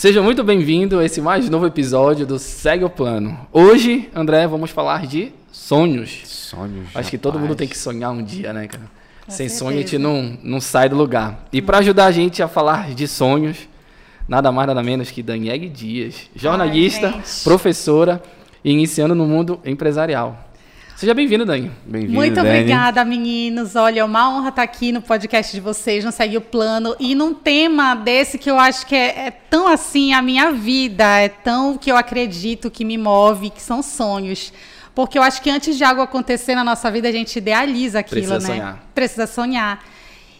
Seja 0.00 0.22
muito 0.22 0.42
bem-vindo 0.42 0.98
a 0.98 1.04
esse 1.04 1.20
mais 1.20 1.50
novo 1.50 1.66
episódio 1.66 2.26
do 2.26 2.38
Segue 2.38 2.82
o 2.82 2.88
Plano. 2.88 3.38
Hoje, 3.52 4.08
André, 4.14 4.46
vamos 4.46 4.70
falar 4.70 5.06
de 5.06 5.30
sonhos. 5.52 6.22
Sonhos. 6.24 6.88
Acho 6.94 7.10
que 7.10 7.18
todo 7.18 7.34
rapaz. 7.34 7.50
mundo 7.50 7.58
tem 7.58 7.68
que 7.68 7.76
sonhar 7.76 8.10
um 8.10 8.22
dia, 8.22 8.50
né, 8.50 8.66
cara? 8.66 8.84
Com 9.26 9.30
Sem 9.30 9.46
certeza. 9.46 9.58
sonho 9.58 9.76
a 9.76 9.80
gente 9.82 9.98
não, 9.98 10.38
não 10.42 10.58
sai 10.58 10.88
do 10.88 10.96
lugar. 10.96 11.46
E 11.52 11.60
para 11.60 11.76
ajudar 11.80 12.06
a 12.06 12.10
gente 12.10 12.42
a 12.42 12.48
falar 12.48 12.94
de 12.94 13.06
sonhos, 13.06 13.68
nada 14.26 14.50
mais 14.50 14.68
nada 14.68 14.82
menos 14.82 15.10
que 15.10 15.22
Daniele 15.22 15.68
Dias, 15.68 16.30
jornalista, 16.34 17.10
gente. 17.10 17.44
professora 17.44 18.22
e 18.64 18.72
iniciando 18.72 19.14
no 19.14 19.26
mundo 19.26 19.60
empresarial. 19.66 20.49
Seja 21.00 21.14
bem-vindo, 21.14 21.46
Dani. 21.46 21.72
Bem-vindo, 21.86 22.12
Muito 22.12 22.34
Dani. 22.34 22.50
obrigada, 22.50 23.02
meninos. 23.06 23.74
Olha, 23.74 24.00
é 24.00 24.04
uma 24.04 24.28
honra 24.28 24.50
estar 24.50 24.62
aqui 24.62 24.92
no 24.92 25.00
podcast 25.00 25.50
de 25.50 25.58
vocês, 25.58 26.04
não 26.04 26.12
Segue 26.12 26.36
o 26.36 26.42
Plano. 26.42 26.94
E 27.00 27.14
num 27.14 27.32
tema 27.32 27.94
desse 27.94 28.36
que 28.36 28.50
eu 28.50 28.58
acho 28.58 28.84
que 28.84 28.94
é, 28.94 29.28
é 29.28 29.30
tão 29.30 29.66
assim 29.66 30.12
a 30.12 30.20
minha 30.20 30.52
vida, 30.52 31.06
é 31.18 31.30
tão 31.30 31.78
que 31.78 31.90
eu 31.90 31.96
acredito, 31.96 32.70
que 32.70 32.84
me 32.84 32.98
move, 32.98 33.48
que 33.48 33.62
são 33.62 33.82
sonhos. 33.82 34.52
Porque 34.94 35.18
eu 35.18 35.22
acho 35.22 35.40
que 35.40 35.48
antes 35.48 35.78
de 35.78 35.82
algo 35.82 36.02
acontecer 36.02 36.54
na 36.54 36.62
nossa 36.62 36.90
vida, 36.90 37.08
a 37.08 37.12
gente 37.12 37.34
idealiza 37.34 38.00
aquilo, 38.00 38.20
Precisa 38.20 38.38
né? 38.38 38.46
sonhar. 38.46 38.90
Precisa 38.94 39.26
sonhar. 39.26 39.82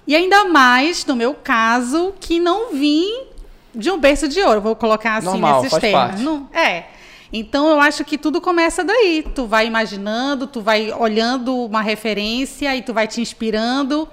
E 0.06 0.14
ainda 0.14 0.44
mais, 0.44 1.06
no 1.06 1.16
meu 1.16 1.32
caso, 1.32 2.12
que 2.20 2.38
não 2.38 2.74
vim 2.74 3.28
de 3.74 3.90
um 3.90 3.98
berço 3.98 4.28
de 4.28 4.38
ouro, 4.42 4.60
vou 4.60 4.76
colocar 4.76 5.16
assim 5.16 5.26
Normal, 5.26 5.62
nesses 5.62 5.70
faz 5.70 5.80
termos. 5.80 6.00
parte. 6.00 6.22
Não, 6.22 6.46
é. 6.52 6.99
Então 7.32 7.68
eu 7.68 7.80
acho 7.80 8.04
que 8.04 8.18
tudo 8.18 8.40
começa 8.40 8.82
daí. 8.82 9.24
Tu 9.34 9.46
vai 9.46 9.66
imaginando, 9.66 10.46
tu 10.46 10.60
vai 10.60 10.92
olhando 10.92 11.54
uma 11.64 11.80
referência 11.80 12.74
e 12.74 12.82
tu 12.82 12.92
vai 12.92 13.06
te 13.06 13.20
inspirando. 13.20 14.08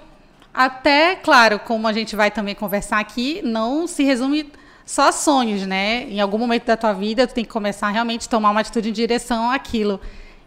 Até, 0.54 1.16
claro, 1.16 1.58
como 1.58 1.86
a 1.86 1.92
gente 1.92 2.16
vai 2.16 2.30
também 2.30 2.54
conversar 2.54 2.98
aqui, 2.98 3.40
não 3.44 3.86
se 3.86 4.02
resume 4.04 4.50
só 4.84 5.08
a 5.08 5.12
sonhos, 5.12 5.66
né? 5.66 6.04
Em 6.08 6.20
algum 6.20 6.38
momento 6.38 6.64
da 6.64 6.76
tua 6.76 6.92
vida, 6.92 7.26
tu 7.26 7.34
tem 7.34 7.44
que 7.44 7.50
começar 7.50 7.90
realmente 7.90 8.26
a 8.26 8.30
tomar 8.30 8.50
uma 8.50 8.60
atitude 8.60 8.88
em 8.88 8.92
direção 8.92 9.50
àquilo. 9.50 10.00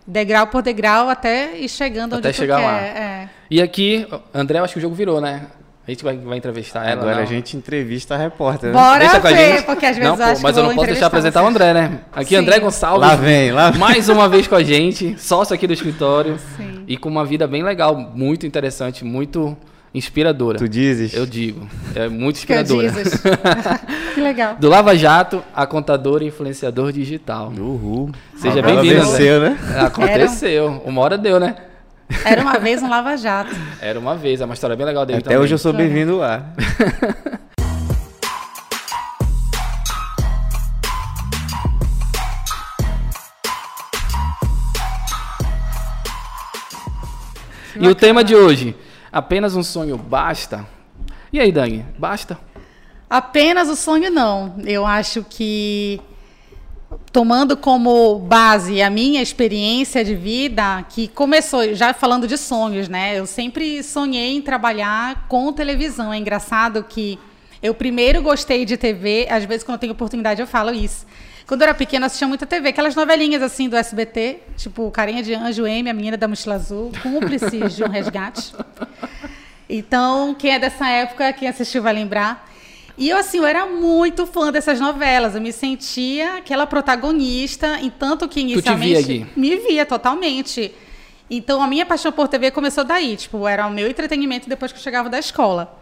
Degrau 0.05 0.47
por 0.47 0.61
degrau 0.63 1.09
até 1.09 1.57
ir 1.57 1.69
chegando 1.69 2.15
Até 2.15 2.29
onde 2.29 2.37
chegar 2.37 2.57
tu 2.57 2.63
lá. 2.63 2.79
quer. 2.79 2.97
É. 2.97 3.29
E 3.49 3.61
aqui, 3.61 4.07
André, 4.33 4.59
eu 4.59 4.63
acho 4.63 4.73
que 4.73 4.79
o 4.79 4.81
jogo 4.81 4.95
virou, 4.95 5.21
né? 5.21 5.45
A 5.87 5.89
gente 5.91 6.03
vai, 6.03 6.15
vai 6.15 6.37
entrevistar 6.37 6.83
ela. 6.87 7.01
Agora 7.01 7.15
não? 7.15 7.23
a 7.23 7.25
gente 7.25 7.57
entrevista 7.57 8.13
a 8.13 8.17
repórter. 8.17 8.69
né? 8.71 8.79
Bora 8.79 8.99
Deixa 8.99 9.19
com 9.19 9.27
a 9.27 9.31
ver, 9.31 9.55
gente. 9.55 9.65
porque 9.65 9.85
às 9.85 9.97
vezes 9.97 10.09
não, 10.11 10.15
pô, 10.17 10.23
acho 10.23 10.41
mas 10.43 10.53
que 10.53 10.59
eu 10.59 10.63
não 10.63 10.75
posso 10.75 10.87
deixar 10.87 11.07
apresentar 11.07 11.43
o. 11.43 11.47
André, 11.47 11.73
né? 11.73 11.99
Aqui, 12.13 12.29
Sim. 12.29 12.35
André 12.35 12.59
Gonçalves. 12.59 13.01
Lá 13.01 13.15
vem, 13.15 13.51
lá 13.51 13.71
vem. 13.71 13.79
Mais 13.79 14.07
uma 14.07 14.29
vez 14.29 14.47
com 14.47 14.55
a 14.55 14.63
gente, 14.63 15.15
sócio 15.19 15.55
aqui 15.55 15.65
do 15.65 15.73
escritório. 15.73 16.37
Sim. 16.55 16.83
E 16.87 16.97
com 16.97 17.09
uma 17.09 17.25
vida 17.25 17.47
bem 17.47 17.63
legal, 17.63 17.95
muito 17.95 18.45
interessante, 18.45 19.03
muito 19.03 19.57
inspiradora. 19.93 20.59
Tu 20.59 20.69
dizes? 20.69 21.15
Eu 21.15 21.25
digo. 21.25 21.67
É 21.95 22.07
muito 22.07 22.35
Que 22.45 22.53
inspiradora. 22.53 22.91
dizes. 22.91 23.21
que 24.13 24.21
legal. 24.21 24.55
Do 24.59 24.69
Lava 24.69 24.95
Jato 24.95 25.43
a 25.53 25.65
contador 25.65 26.21
e 26.21 26.27
influenciador 26.27 26.91
digital. 26.91 27.51
Uhul. 27.57 28.11
Seja 28.37 28.61
bem-vindo, 28.61 29.01
venceu, 29.03 29.41
né? 29.41 29.57
Aconteceu. 29.79 30.81
Uma 30.85 31.01
hora 31.01 31.17
deu, 31.17 31.39
né? 31.39 31.55
Era 32.25 32.41
uma 32.41 32.59
vez 32.59 32.81
um 32.81 32.89
lava-jato. 32.89 33.51
Era 33.81 33.99
uma 33.99 34.15
vez, 34.15 34.41
é 34.41 34.45
uma 34.45 34.53
história 34.53 34.75
bem 34.75 34.85
legal 34.85 35.05
dele 35.05 35.19
Até 35.19 35.29
também. 35.29 35.39
hoje 35.43 35.53
eu 35.53 35.57
sou 35.57 35.73
bem-vindo 35.73 36.17
lá. 36.17 36.45
E 47.79 47.87
o 47.87 47.95
tema 47.95 48.23
de 48.23 48.35
hoje, 48.35 48.75
apenas 49.11 49.55
um 49.55 49.63
sonho 49.63 49.97
basta? 49.97 50.65
E 51.31 51.39
aí, 51.39 51.51
Dani, 51.51 51.85
basta? 51.97 52.37
Apenas 53.09 53.69
o 53.69 53.75
sonho 53.75 54.11
não. 54.11 54.55
Eu 54.65 54.85
acho 54.85 55.23
que 55.27 55.99
tomando 57.11 57.57
como 57.57 58.19
base 58.19 58.81
a 58.81 58.89
minha 58.89 59.21
experiência 59.21 60.03
de 60.03 60.15
vida, 60.15 60.83
que 60.89 61.07
começou 61.07 61.73
já 61.73 61.93
falando 61.93 62.27
de 62.27 62.37
sonhos, 62.37 62.87
né? 62.87 63.19
Eu 63.19 63.25
sempre 63.25 63.83
sonhei 63.83 64.35
em 64.35 64.41
trabalhar 64.41 65.25
com 65.27 65.51
televisão. 65.51 66.13
É 66.13 66.17
engraçado 66.17 66.83
que 66.83 67.19
eu 67.61 67.73
primeiro 67.73 68.21
gostei 68.21 68.65
de 68.65 68.77
TV, 68.77 69.27
às 69.29 69.45
vezes 69.45 69.63
quando 69.63 69.75
eu 69.75 69.79
tenho 69.79 69.93
oportunidade 69.93 70.41
eu 70.41 70.47
falo 70.47 70.73
isso. 70.73 71.05
Quando 71.45 71.61
eu 71.61 71.67
era 71.67 71.73
pequena, 71.73 72.05
eu 72.05 72.07
assistia 72.07 72.27
muita 72.27 72.45
TV, 72.45 72.69
aquelas 72.69 72.95
novelinhas 72.95 73.41
assim 73.41 73.67
do 73.67 73.75
SBT, 73.75 74.39
tipo 74.55 74.89
Carinha 74.89 75.21
de 75.21 75.33
Anjo 75.33 75.67
M, 75.67 75.89
A 75.89 75.93
Menina 75.93 76.15
da 76.15 76.27
Mochila 76.27 76.55
Azul, 76.55 76.91
Cúmplices 77.01 77.75
de 77.75 77.83
um 77.83 77.89
Resgate. 77.89 78.53
Então, 79.67 80.33
quem 80.33 80.53
é 80.53 80.59
dessa 80.59 80.87
época, 80.87 81.31
quem 81.33 81.47
assistiu 81.47 81.81
vai 81.81 81.93
lembrar. 81.93 82.50
E 83.01 83.09
eu, 83.09 83.17
assim, 83.17 83.39
eu 83.39 83.47
era 83.47 83.65
muito 83.65 84.27
fã 84.27 84.51
dessas 84.51 84.79
novelas. 84.79 85.33
Eu 85.33 85.41
me 85.41 85.51
sentia 85.51 86.35
aquela 86.35 86.67
protagonista, 86.67 87.79
em 87.79 87.89
tanto 87.89 88.27
que 88.27 88.35
te 88.35 88.51
inicialmente... 88.51 89.01
via, 89.01 89.25
Gui? 89.25 89.27
Me 89.35 89.57
via 89.57 89.87
totalmente. 89.87 90.71
Então, 91.27 91.63
a 91.63 91.67
minha 91.67 91.83
paixão 91.83 92.11
por 92.11 92.27
TV 92.27 92.51
começou 92.51 92.83
daí. 92.83 93.17
Tipo, 93.17 93.47
era 93.47 93.65
o 93.65 93.71
meu 93.71 93.87
entretenimento 93.89 94.47
depois 94.47 94.71
que 94.71 94.77
eu 94.77 94.83
chegava 94.83 95.09
da 95.09 95.17
escola. 95.17 95.81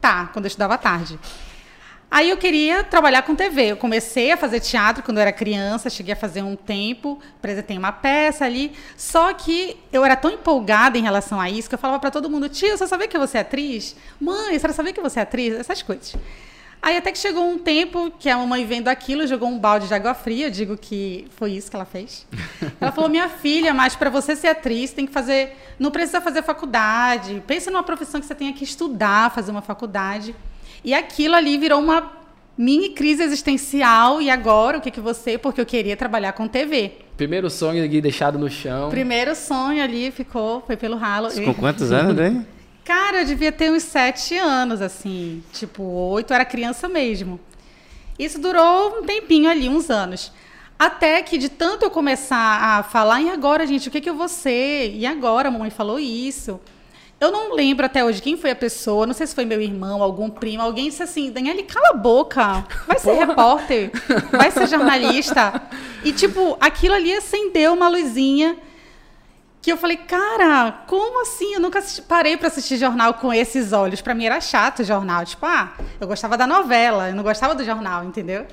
Tá, 0.00 0.30
quando 0.32 0.46
eu 0.46 0.48
estudava 0.48 0.74
à 0.74 0.78
tarde. 0.78 1.16
Aí 2.10 2.28
eu 2.28 2.36
queria 2.36 2.82
trabalhar 2.82 3.22
com 3.22 3.36
TV. 3.36 3.66
Eu 3.66 3.76
comecei 3.76 4.32
a 4.32 4.36
fazer 4.36 4.58
teatro 4.58 5.04
quando 5.04 5.18
eu 5.18 5.22
era 5.22 5.32
criança, 5.32 5.88
cheguei 5.88 6.14
a 6.14 6.16
fazer 6.16 6.42
um 6.42 6.56
tempo, 6.56 7.20
apresentei 7.38 7.78
uma 7.78 7.92
peça 7.92 8.44
ali. 8.44 8.72
Só 8.96 9.32
que 9.32 9.76
eu 9.92 10.04
era 10.04 10.16
tão 10.16 10.32
empolgada 10.32 10.98
em 10.98 11.02
relação 11.02 11.40
a 11.40 11.48
isso 11.48 11.68
que 11.68 11.76
eu 11.76 11.78
falava 11.78 12.00
para 12.00 12.10
todo 12.10 12.28
mundo: 12.28 12.48
tio, 12.48 12.76
você 12.76 12.88
sabia 12.88 13.06
que 13.06 13.16
você 13.16 13.38
é 13.38 13.42
atriz? 13.42 13.94
Mãe, 14.20 14.58
você 14.58 14.72
sabia 14.72 14.92
que 14.92 15.00
você 15.00 15.20
é 15.20 15.22
atriz? 15.22 15.54
Essas 15.54 15.82
coisas. 15.82 16.16
Aí 16.80 16.96
até 16.96 17.10
que 17.10 17.18
chegou 17.18 17.44
um 17.48 17.58
tempo 17.58 18.10
que 18.18 18.28
a 18.30 18.36
mamãe 18.36 18.64
vendo 18.64 18.88
aquilo 18.88 19.26
jogou 19.26 19.48
um 19.48 19.58
balde 19.58 19.88
de 19.88 19.94
água 19.94 20.14
fria. 20.14 20.46
Eu 20.46 20.50
digo 20.50 20.76
que 20.76 21.26
foi 21.30 21.52
isso 21.52 21.68
que 21.70 21.76
ela 21.76 21.84
fez. 21.84 22.26
Ela 22.80 22.92
falou: 22.92 23.10
minha 23.10 23.28
filha, 23.28 23.74
mas 23.74 23.96
para 23.96 24.08
você 24.10 24.36
ser 24.36 24.48
atriz 24.48 24.92
tem 24.92 25.06
que 25.06 25.12
fazer. 25.12 25.56
Não 25.78 25.90
precisa 25.90 26.20
fazer 26.20 26.42
faculdade. 26.42 27.42
Pensa 27.46 27.70
numa 27.70 27.82
profissão 27.82 28.20
que 28.20 28.26
você 28.26 28.34
tenha 28.34 28.52
que 28.52 28.64
estudar, 28.64 29.34
fazer 29.34 29.50
uma 29.50 29.62
faculdade. 29.62 30.34
E 30.84 30.94
aquilo 30.94 31.34
ali 31.34 31.58
virou 31.58 31.80
uma 31.80 32.12
mini 32.56 32.90
crise 32.90 33.22
existencial. 33.22 34.20
E 34.20 34.30
agora, 34.30 34.78
o 34.78 34.80
que 34.80 34.90
que 34.90 35.00
você? 35.00 35.36
Porque 35.36 35.60
eu 35.60 35.66
queria 35.66 35.96
trabalhar 35.96 36.32
com 36.32 36.46
TV. 36.46 36.92
Primeiro 37.16 37.50
sonho 37.50 37.84
aqui 37.84 38.00
deixado 38.00 38.38
no 38.38 38.48
chão. 38.48 38.90
Primeiro 38.90 39.34
sonho 39.34 39.82
ali 39.82 40.10
ficou, 40.12 40.62
foi 40.66 40.76
pelo 40.76 40.96
ralo. 40.96 41.28
Com 41.44 41.54
quantos 41.54 41.90
anos, 41.92 42.14
Dani? 42.14 42.46
Cara, 42.88 43.20
eu 43.20 43.26
devia 43.26 43.52
ter 43.52 43.70
uns 43.70 43.82
sete 43.82 44.34
anos, 44.38 44.80
assim. 44.80 45.44
Tipo, 45.52 45.82
oito, 45.82 46.32
era 46.32 46.42
criança 46.42 46.88
mesmo. 46.88 47.38
Isso 48.18 48.40
durou 48.40 49.00
um 49.00 49.02
tempinho 49.02 49.50
ali, 49.50 49.68
uns 49.68 49.90
anos. 49.90 50.32
Até 50.78 51.20
que 51.20 51.36
de 51.36 51.50
tanto 51.50 51.84
eu 51.84 51.90
começar 51.90 52.38
a 52.38 52.82
falar, 52.82 53.20
e 53.20 53.28
agora, 53.28 53.66
gente, 53.66 53.88
o 53.88 53.90
que, 53.90 54.00
que 54.00 54.08
eu 54.08 54.14
vou 54.14 54.26
ser? 54.26 54.90
E 54.94 55.04
agora, 55.04 55.48
a 55.48 55.50
mamãe 55.50 55.68
falou 55.68 55.98
isso. 55.98 56.58
Eu 57.20 57.30
não 57.30 57.52
lembro 57.52 57.84
até 57.84 58.02
hoje 58.02 58.22
quem 58.22 58.38
foi 58.38 58.52
a 58.52 58.56
pessoa, 58.56 59.06
não 59.06 59.12
sei 59.12 59.26
se 59.26 59.34
foi 59.34 59.44
meu 59.44 59.60
irmão, 59.60 60.02
algum 60.02 60.30
primo, 60.30 60.62
alguém 60.62 60.88
disse 60.88 61.02
assim, 61.02 61.30
Daniele, 61.30 61.64
cala 61.64 61.90
a 61.90 61.94
boca, 61.94 62.64
vai 62.86 62.98
ser 62.98 63.12
repórter, 63.12 63.90
vai 64.32 64.50
ser 64.50 64.66
jornalista. 64.66 65.60
E, 66.02 66.10
tipo, 66.10 66.56
aquilo 66.58 66.94
ali 66.94 67.12
acendeu 67.12 67.74
uma 67.74 67.88
luzinha 67.90 68.56
que 69.68 69.72
eu 69.72 69.76
falei, 69.76 69.98
cara, 69.98 70.84
como 70.86 71.20
assim? 71.22 71.52
Eu 71.54 71.60
nunca 71.60 71.78
assisti- 71.78 72.00
parei 72.02 72.36
para 72.38 72.48
assistir 72.48 72.76
jornal 72.78 73.14
com 73.14 73.32
esses 73.32 73.72
olhos. 73.72 74.00
Para 74.00 74.14
mim 74.14 74.24
era 74.24 74.40
chato 74.40 74.80
o 74.80 74.84
jornal. 74.84 75.24
Tipo, 75.26 75.44
ah, 75.44 75.72
eu 76.00 76.06
gostava 76.06 76.36
da 76.38 76.46
novela, 76.46 77.10
eu 77.10 77.14
não 77.14 77.22
gostava 77.22 77.54
do 77.54 77.62
jornal, 77.64 78.02
entendeu? 78.04 78.46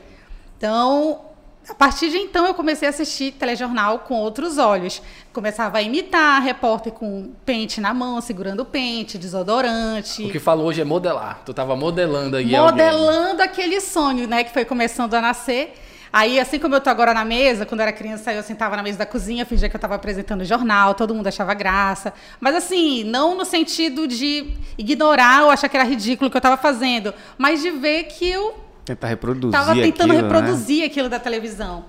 Então, 0.58 1.22
a 1.70 1.74
partir 1.74 2.10
de 2.10 2.18
então, 2.18 2.46
eu 2.46 2.54
comecei 2.54 2.88
a 2.88 2.92
assistir 2.92 3.32
telejornal 3.32 4.00
com 4.00 4.16
outros 4.16 4.58
olhos. 4.58 5.02
Começava 5.34 5.78
a 5.78 5.82
imitar 5.82 6.42
repórter 6.42 6.92
com 6.92 7.32
pente 7.46 7.80
na 7.80 7.94
mão, 7.94 8.20
segurando 8.22 8.60
o 8.62 8.66
pente, 8.66 9.18
desodorante. 9.18 10.24
O 10.26 10.32
que 10.32 10.40
falou 10.40 10.66
hoje 10.68 10.82
é 10.82 10.86
modelar. 10.86 11.42
Tu 11.46 11.54
tava 11.54 11.76
modelando 11.76 12.36
aí 12.38 12.56
alguém. 12.56 12.60
Modelando 12.88 13.42
aquele 13.42 13.80
sonho, 13.80 14.28
né, 14.28 14.44
que 14.44 14.52
foi 14.52 14.66
começando 14.66 15.14
a 15.14 15.22
nascer. 15.22 15.74
Aí, 16.16 16.40
assim 16.40 16.58
como 16.58 16.74
eu 16.74 16.80
tô 16.80 16.90
agora 16.90 17.14
na 17.14 17.26
mesa, 17.26 17.66
quando 17.66 17.82
eu 17.82 17.88
era 17.88 17.92
criança, 17.92 18.32
eu 18.32 18.42
sentava 18.42 18.78
na 18.78 18.82
mesa 18.82 19.00
da 19.00 19.06
cozinha, 19.06 19.46
fingia 19.46 19.68
que 19.68 19.76
eu 19.76 19.78
estava 19.78 19.96
apresentando 19.96 20.40
o 20.40 20.46
jornal, 20.46 20.94
todo 20.94 21.14
mundo 21.14 21.28
achava 21.28 21.54
graça. 21.54 22.14
Mas 22.40 22.56
assim, 22.56 23.04
não 23.04 23.36
no 23.36 23.44
sentido 23.44 24.08
de 24.08 24.54
ignorar 24.78 25.44
ou 25.44 25.50
achar 25.50 25.68
que 25.68 25.76
era 25.76 25.86
ridículo 25.86 26.30
o 26.30 26.32
que 26.32 26.38
eu 26.38 26.40
estava 26.40 26.56
fazendo, 26.56 27.14
mas 27.38 27.62
de 27.62 27.70
ver 27.70 28.06
que 28.06 28.30
eu 28.30 28.58
Tentar 28.86 29.08
reproduzir 29.08 29.52
Tava 29.52 29.74
tentando 29.74 30.14
aquilo, 30.14 30.30
né? 30.30 30.38
reproduzir 30.38 30.86
aquilo 30.86 31.10
da 31.10 31.20
televisão. 31.20 31.84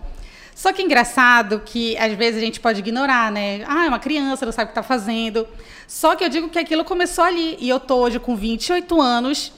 Só 0.56 0.72
que 0.72 0.82
engraçado 0.82 1.62
que 1.64 1.96
às 1.96 2.12
vezes 2.14 2.43
a 2.43 2.44
gente 2.44 2.58
pode 2.58 2.81
ignorar, 2.81 3.31
né? 3.31 3.62
Ah, 3.69 3.84
é 3.84 3.88
uma 3.88 4.00
criança, 4.00 4.44
não 4.44 4.50
sabe 4.50 4.64
o 4.64 4.72
que 4.72 4.81
está 4.81 4.82
fazendo. 4.82 5.46
Só 5.87 6.17
que 6.17 6.25
eu 6.25 6.29
digo 6.29 6.49
que 6.49 6.58
aquilo 6.58 6.84
começou 6.84 7.22
ali. 7.22 7.56
E 7.61 7.69
eu 7.69 7.79
tô 7.79 7.99
hoje 7.99 8.19
com 8.19 8.34
28 8.34 9.00
anos 9.00 9.52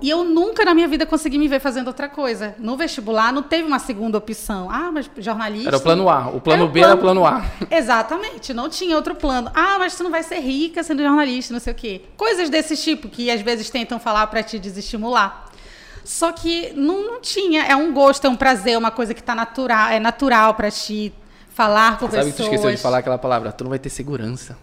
e 0.00 0.10
eu 0.10 0.24
nunca 0.24 0.64
na 0.64 0.74
minha 0.74 0.88
vida 0.88 1.06
consegui 1.06 1.38
me 1.38 1.48
ver 1.48 1.60
fazendo 1.60 1.88
outra 1.88 2.08
coisa. 2.08 2.54
No 2.58 2.76
vestibular 2.76 3.32
não 3.32 3.42
teve 3.42 3.64
uma 3.66 3.78
segunda 3.78 4.18
opção. 4.18 4.68
Ah, 4.70 4.90
mas 4.92 5.10
jornalista. 5.18 5.68
Era 5.68 5.76
o 5.76 5.80
plano 5.80 6.08
A. 6.08 6.28
O 6.28 6.40
plano 6.40 6.64
Era 6.64 6.72
B 6.72 6.80
era 6.80 6.94
o 6.94 6.98
plano 6.98 7.26
A. 7.26 7.44
Exatamente, 7.70 8.52
não 8.52 8.68
tinha 8.68 8.96
outro 8.96 9.14
plano. 9.14 9.50
Ah, 9.54 9.76
mas 9.78 9.96
tu 9.96 10.04
não 10.04 10.10
vai 10.10 10.22
ser 10.22 10.40
rica 10.40 10.82
sendo 10.82 11.02
jornalista, 11.02 11.52
não 11.52 11.60
sei 11.60 11.72
o 11.72 11.76
quê. 11.76 12.02
Coisas 12.16 12.50
desse 12.50 12.76
tipo 12.76 13.08
que 13.08 13.30
às 13.30 13.40
vezes 13.40 13.70
tentam 13.70 13.98
falar 13.98 14.26
para 14.26 14.42
te 14.42 14.58
desestimular. 14.58 15.46
Só 16.04 16.32
que 16.32 16.72
não, 16.74 17.06
não 17.06 17.20
tinha. 17.20 17.64
É 17.64 17.74
um 17.74 17.92
gosto, 17.92 18.26
é 18.26 18.30
um 18.30 18.36
prazer, 18.36 18.74
é 18.74 18.78
uma 18.78 18.90
coisa 18.90 19.14
que 19.14 19.22
tá 19.22 19.34
natural, 19.34 19.88
é 19.88 19.98
natural 19.98 20.54
para 20.54 20.70
ti 20.70 21.12
falar 21.48 21.98
com 21.98 22.06
Sabe 22.06 22.16
pessoas. 22.16 22.30
que 22.32 22.36
tu 22.36 22.42
esqueceu 22.42 22.70
de 22.70 22.76
falar 22.76 22.98
aquela 22.98 23.16
palavra? 23.16 23.52
Tu 23.52 23.64
não 23.64 23.70
vai 23.70 23.78
ter 23.78 23.88
segurança. 23.88 24.56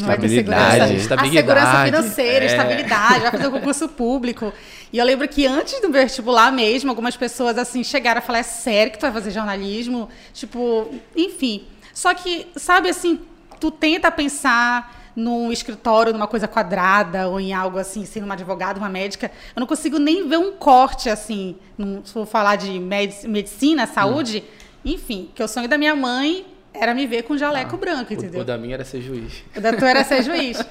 Não 0.00 0.08
vai 0.08 0.18
ter 0.18 0.26
Estabilidade. 0.26 0.70
segurança. 0.72 0.94
Estabilidade. 0.94 1.38
A 1.38 1.40
segurança 1.40 1.84
financeira, 1.84 2.44
É. 2.44 2.46
estabilidade, 2.48 3.20
vai 3.20 3.30
fazer 3.30 3.46
o 3.46 3.50
concurso 3.50 3.88
público. 3.88 4.52
E 4.92 4.98
eu 4.98 5.04
lembro 5.04 5.28
que 5.28 5.46
antes 5.46 5.80
do 5.80 5.90
vestibular 5.90 6.50
mesmo, 6.52 6.90
algumas 6.90 7.16
pessoas 7.16 7.58
assim 7.58 7.82
chegaram 7.84 8.18
a 8.18 8.22
falar: 8.22 8.38
é 8.38 8.42
sério 8.42 8.92
que 8.92 8.98
tu 8.98 9.02
vai 9.02 9.12
fazer 9.12 9.30
jornalismo? 9.30 10.08
Tipo, 10.32 10.88
enfim. 11.16 11.64
Só 11.92 12.14
que, 12.14 12.46
sabe 12.56 12.88
assim, 12.88 13.20
tu 13.58 13.70
tenta 13.70 14.10
pensar 14.10 14.96
num 15.16 15.50
escritório, 15.50 16.12
numa 16.12 16.28
coisa 16.28 16.46
quadrada, 16.46 17.26
ou 17.28 17.40
em 17.40 17.52
algo 17.52 17.76
assim, 17.76 18.04
sendo 18.04 18.22
uma 18.24 18.34
advogada, 18.34 18.78
uma 18.78 18.88
médica. 18.88 19.32
Eu 19.56 19.58
não 19.60 19.66
consigo 19.66 19.98
nem 19.98 20.28
ver 20.28 20.36
um 20.38 20.52
corte 20.52 21.10
assim, 21.10 21.56
num- 21.76 22.04
se 22.04 22.12
for 22.12 22.24
falar 22.24 22.54
de 22.54 22.78
medic- 22.78 23.26
medicina, 23.26 23.84
saúde. 23.86 24.44
Enfim, 24.84 25.28
que 25.34 25.42
o 25.42 25.48
sonho 25.48 25.66
da 25.68 25.76
minha 25.76 25.96
mãe 25.96 26.46
era 26.80 26.94
me 26.94 27.06
ver 27.06 27.22
com 27.22 27.36
jaleco 27.36 27.76
branco, 27.76 28.10
O, 28.10 28.14
entendeu? 28.14 28.40
o 28.40 28.44
da 28.44 28.56
minha 28.56 28.74
era 28.74 28.84
ser 28.84 29.00
juiz. 29.00 29.44
O 29.56 29.60
da 29.60 29.72
tua 29.72 29.90
era 29.90 30.04
ser 30.04 30.22
juiz. 30.22 30.64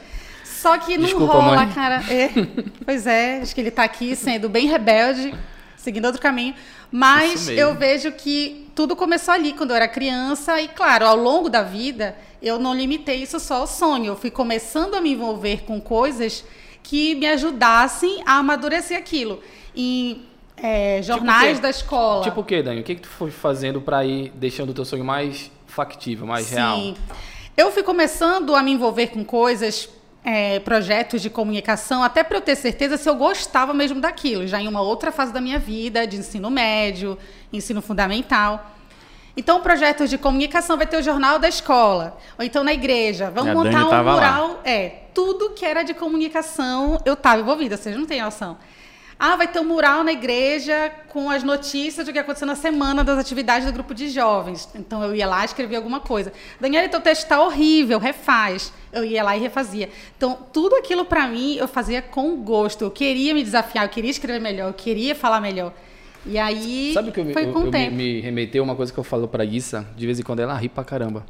Só 0.44 0.77
que 0.77 0.98
não 0.98 1.06
Desculpa, 1.06 1.33
rola, 1.33 1.65
mãe. 1.65 1.74
cara. 1.74 2.04
É, 2.09 2.30
pois 2.83 3.06
é, 3.06 3.42
acho 3.42 3.54
que 3.54 3.62
ele 3.62 3.71
tá 3.71 3.83
aqui 3.83 4.15
sendo 4.15 4.50
bem 4.50 4.68
rebelde, 4.68 5.33
seguindo 5.75 6.06
outro 6.06 6.21
caminho. 6.21 6.56
Mas 6.92 7.50
eu 7.50 7.75
vejo 7.75 8.12
que 8.13 8.68
tudo 8.74 8.95
começou 8.95 9.33
ali 9.33 9.54
quando 9.54 9.71
eu 9.71 9.75
era 9.75 9.88
criança. 9.88 10.59
E, 10.62 10.68
claro, 10.69 11.06
ao 11.06 11.15
longo 11.15 11.50
da 11.50 11.62
vida, 11.62 12.15
eu 12.42 12.57
não 12.57 12.74
limitei 12.74 13.21
isso 13.21 13.39
só 13.39 13.56
ao 13.56 13.68
sonho. 13.68 14.06
Eu 14.06 14.15
fui 14.15 14.31
começando 14.31 14.95
a 14.95 15.01
me 15.01 15.12
envolver 15.12 15.63
com 15.63 15.80
coisas 15.81 16.44
que 16.81 17.13
me 17.15 17.27
ajudassem 17.27 18.24
a 18.25 18.38
amadurecer 18.38 18.98
aquilo. 18.98 19.42
Em 19.75 20.24
é, 20.56 21.01
jornais 21.03 21.57
quê? 21.57 21.62
da 21.62 21.69
escola. 21.69 22.24
Tipo 22.24 22.42
o 22.42 22.44
que, 22.44 22.63
Dani? 22.63 22.81
O 22.81 22.83
que, 22.83 22.95
que 22.95 23.01
tu 23.01 23.10
foi 23.10 23.30
fazendo 23.30 23.81
pra 23.81 24.03
ir 24.06 24.31
deixando 24.36 24.69
o 24.69 24.74
teu 24.74 24.86
sonho 24.86 25.03
mais 25.03 25.51
factível, 25.77 26.25
mais 26.25 26.50
real? 26.50 26.77
Sim. 26.77 26.95
Eu 27.56 27.71
fui 27.71 27.83
começando 27.83 28.56
a 28.56 28.63
me 28.63 28.71
envolver 28.71 29.07
com 29.07 29.24
coisas, 29.24 29.88
é, 30.24 30.59
projetos 30.59 31.21
de 31.21 31.29
comunicação, 31.29 32.03
até 32.03 32.24
para 32.24 32.38
eu 32.38 32.41
ter 32.41 32.56
certeza 32.56 32.97
se 32.97 33.07
eu 33.07 33.15
gostava 33.15 33.74
mesmo 33.74 34.01
daquilo, 34.01 34.47
já 34.47 34.59
em 34.59 34.68
uma 34.68 34.81
outra 34.81 35.12
fase 35.12 35.31
da 35.31 35.39
minha 35.39 35.59
vida, 35.59 36.07
de 36.07 36.18
ensino 36.18 36.50
médio, 36.50 37.18
ensino 37.53 37.81
fundamental. 37.81 38.74
Então, 39.35 39.62
projetos 39.62 40.09
de 40.09 40.18
comunicação 40.18 40.77
vai 40.77 40.88
ter 40.88 40.97
o 40.97 41.03
jornal 41.03 41.38
da 41.38 41.47
escola, 41.47 42.18
ou 42.39 42.44
então 42.44 42.63
na 42.63 42.74
igreja. 42.74 43.29
Vamos 43.29 43.51
A 43.51 43.53
Dani 43.53 43.65
montar 43.69 43.85
um 43.85 43.89
tava 43.89 44.15
lá. 44.15 44.15
mural. 44.15 44.62
É, 44.65 44.89
tudo 45.13 45.51
que 45.51 45.63
era 45.63 45.83
de 45.83 45.94
comunicação 45.94 47.00
eu 47.06 47.13
estava 47.13 47.39
envolvida, 47.39 47.77
vocês 47.77 47.95
não 47.95 48.06
têm 48.06 48.21
noção. 48.21 48.57
Ah, 49.19 49.35
vai 49.35 49.47
ter 49.47 49.59
um 49.59 49.63
mural 49.63 50.03
na 50.03 50.11
igreja 50.11 50.91
com 51.09 51.27
as 51.31 51.41
notícias 51.43 52.05
do 52.05 52.13
que 52.13 52.19
aconteceu 52.19 52.45
na 52.45 52.55
semana 52.55 53.03
das 53.03 53.17
atividades 53.17 53.65
do 53.65 53.73
grupo 53.73 53.93
de 53.95 54.09
jovens. 54.09 54.69
Então 54.75 55.01
eu 55.03 55.15
ia 55.15 55.25
lá 55.25 55.41
e 55.41 55.45
escrevia 55.45 55.77
alguma 55.79 55.99
coisa. 55.99 56.31
Daniela, 56.59 56.87
teu 56.87 57.01
texto 57.01 57.23
está 57.23 57.41
horrível, 57.41 57.97
refaz. 57.97 58.71
Eu 58.93 59.03
ia 59.03 59.23
lá 59.23 59.35
e 59.35 59.39
refazia. 59.39 59.89
Então, 60.15 60.37
tudo 60.53 60.75
aquilo 60.75 61.03
para 61.03 61.27
mim 61.27 61.55
eu 61.57 61.67
fazia 61.67 61.99
com 62.01 62.35
gosto. 62.43 62.83
Eu 62.83 62.91
queria 62.91 63.33
me 63.33 63.43
desafiar, 63.43 63.85
eu 63.85 63.89
queria 63.89 64.11
escrever 64.11 64.39
melhor, 64.39 64.67
eu 64.69 64.73
queria 64.73 65.15
falar 65.15 65.41
melhor. 65.41 65.73
E 66.23 66.37
aí 66.37 66.91
Sabe 66.93 67.11
que 67.11 67.19
eu, 67.19 67.25
me- 67.25 67.33
foi 67.33 67.45
eu- 67.45 67.53
com 67.53 67.59
eu 67.59 67.63
o 67.63 67.65
me, 67.65 67.71
tempo. 67.71 67.95
me 67.95 68.19
remeteu 68.21 68.63
uma 68.63 68.75
coisa 68.75 68.93
que 68.93 68.99
eu 68.99 69.03
falo 69.03 69.27
pra 69.27 69.43
Issa, 69.43 69.83
de 69.95 70.05
vez 70.05 70.19
em 70.19 70.23
quando 70.23 70.41
ela 70.41 70.53
ri 70.55 70.69
pra 70.69 70.83
caramba. 70.83 71.25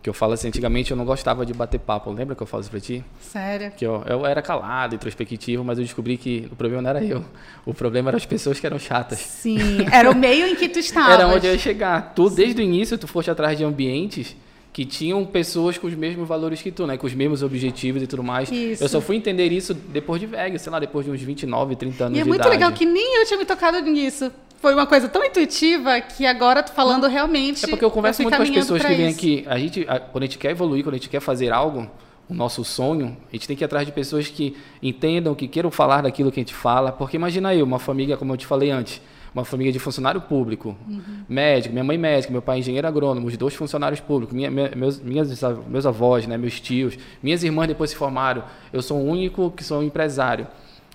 Que 0.00 0.08
eu 0.08 0.14
falo 0.14 0.32
assim, 0.32 0.46
antigamente 0.48 0.90
eu 0.92 0.96
não 0.96 1.04
gostava 1.04 1.44
de 1.44 1.52
bater 1.52 1.78
papo. 1.80 2.10
Lembra 2.12 2.36
que 2.36 2.42
eu 2.42 2.46
falo 2.46 2.60
isso 2.60 2.70
pra 2.70 2.78
ti? 2.78 3.04
Sério. 3.20 3.72
Que 3.76 3.84
eu, 3.84 4.02
eu 4.06 4.24
era 4.24 4.40
calado, 4.40 4.94
introspectivo, 4.94 5.64
mas 5.64 5.76
eu 5.76 5.84
descobri 5.84 6.16
que 6.16 6.48
o 6.52 6.56
problema 6.56 6.82
não 6.82 6.90
era 6.90 7.04
eu. 7.04 7.24
O 7.66 7.74
problema 7.74 8.10
eram 8.10 8.16
as 8.16 8.24
pessoas 8.26 8.60
que 8.60 8.66
eram 8.66 8.78
chatas. 8.78 9.18
Sim, 9.18 9.58
era 9.92 10.08
o 10.10 10.14
meio 10.14 10.46
em 10.46 10.54
que 10.54 10.68
tu 10.68 10.78
estava. 10.78 11.12
Era 11.18 11.26
onde 11.26 11.46
eu 11.46 11.52
ia 11.52 11.58
chegar. 11.58 12.12
Tu, 12.14 12.30
desde 12.30 12.60
o 12.60 12.64
início, 12.64 12.96
tu 12.96 13.08
foste 13.08 13.30
atrás 13.30 13.58
de 13.58 13.64
ambientes 13.64 14.36
que 14.72 14.84
tinham 14.84 15.24
pessoas 15.24 15.76
com 15.76 15.88
os 15.88 15.94
mesmos 15.94 16.28
valores 16.28 16.62
que 16.62 16.70
tu, 16.70 16.86
né? 16.86 16.96
Com 16.96 17.06
os 17.08 17.14
mesmos 17.14 17.42
objetivos 17.42 18.00
e 18.00 18.06
tudo 18.06 18.22
mais. 18.22 18.52
Isso. 18.52 18.84
Eu 18.84 18.88
só 18.88 19.00
fui 19.00 19.16
entender 19.16 19.50
isso 19.50 19.74
depois 19.74 20.20
de 20.20 20.26
velho, 20.28 20.56
sei 20.60 20.70
lá, 20.70 20.78
depois 20.78 21.04
de 21.04 21.10
uns 21.10 21.20
29, 21.20 21.74
30 21.74 22.04
anos 22.04 22.16
E 22.16 22.20
é 22.20 22.22
de 22.22 22.28
muito 22.28 22.40
idade. 22.42 22.54
legal 22.54 22.70
que 22.70 22.86
nem 22.86 23.16
eu 23.20 23.26
tinha 23.26 23.36
me 23.38 23.44
tocado 23.44 23.80
nisso. 23.80 24.30
Foi 24.60 24.74
uma 24.74 24.86
coisa 24.86 25.08
tão 25.08 25.24
intuitiva 25.24 26.00
que 26.00 26.26
agora 26.26 26.62
tu 26.62 26.72
falando 26.72 27.06
realmente. 27.06 27.64
É 27.64 27.68
porque 27.68 27.84
eu 27.84 27.90
converso 27.90 28.16
fui 28.18 28.24
muito 28.24 28.36
com 28.36 28.42
as 28.42 28.50
pessoas 28.50 28.82
que 28.84 28.94
vêm 28.94 29.08
aqui. 29.08 29.44
A 29.48 29.58
gente, 29.58 29.86
a- 29.88 30.00
quando 30.00 30.24
a 30.24 30.26
gente 30.26 30.38
quer 30.38 30.50
evoluir, 30.50 30.82
quando 30.84 30.94
a 30.94 30.98
gente 30.98 31.08
quer 31.08 31.20
fazer 31.20 31.52
algo, 31.52 31.88
o 32.28 32.34
nosso 32.34 32.64
sonho, 32.64 33.16
a 33.32 33.36
gente 33.36 33.46
tem 33.46 33.56
que 33.56 33.62
ir 33.62 33.66
atrás 33.66 33.86
de 33.86 33.92
pessoas 33.92 34.28
que 34.28 34.56
entendam, 34.82 35.34
que 35.34 35.46
queiram 35.48 35.70
falar 35.70 36.02
daquilo 36.02 36.30
que 36.32 36.40
a 36.40 36.42
gente 36.42 36.54
fala. 36.54 36.90
Porque 36.92 37.16
imagina 37.16 37.54
eu, 37.54 37.64
uma 37.64 37.78
família, 37.78 38.16
como 38.16 38.32
eu 38.32 38.36
te 38.36 38.46
falei 38.46 38.70
antes, 38.70 39.00
uma 39.32 39.44
família 39.44 39.72
de 39.72 39.78
funcionário 39.78 40.20
público, 40.22 40.76
Uhum. 40.88 41.02
médico, 41.28 41.72
minha 41.72 41.84
mãe 41.84 41.96
médica, 41.96 42.32
meu 42.32 42.42
pai 42.42 42.58
engenheiro 42.58 42.86
agrônomo, 42.88 43.28
os 43.28 43.36
dois 43.36 43.54
funcionários 43.54 44.00
públicos, 44.00 44.34
minha- 44.34 44.50
minha- 44.50 44.72
meus, 44.74 44.98
minhas, 45.00 45.30
meus 45.68 45.86
avós, 45.86 46.26
né, 46.26 46.36
meus 46.36 46.60
tios, 46.60 46.98
minhas 47.22 47.44
irmãs 47.44 47.68
depois 47.68 47.90
se 47.90 47.96
formaram. 47.96 48.42
Eu 48.72 48.82
sou 48.82 48.98
o 48.98 49.04
único 49.08 49.50
que 49.52 49.62
sou 49.62 49.78
um 49.80 49.82
empresário. 49.84 50.46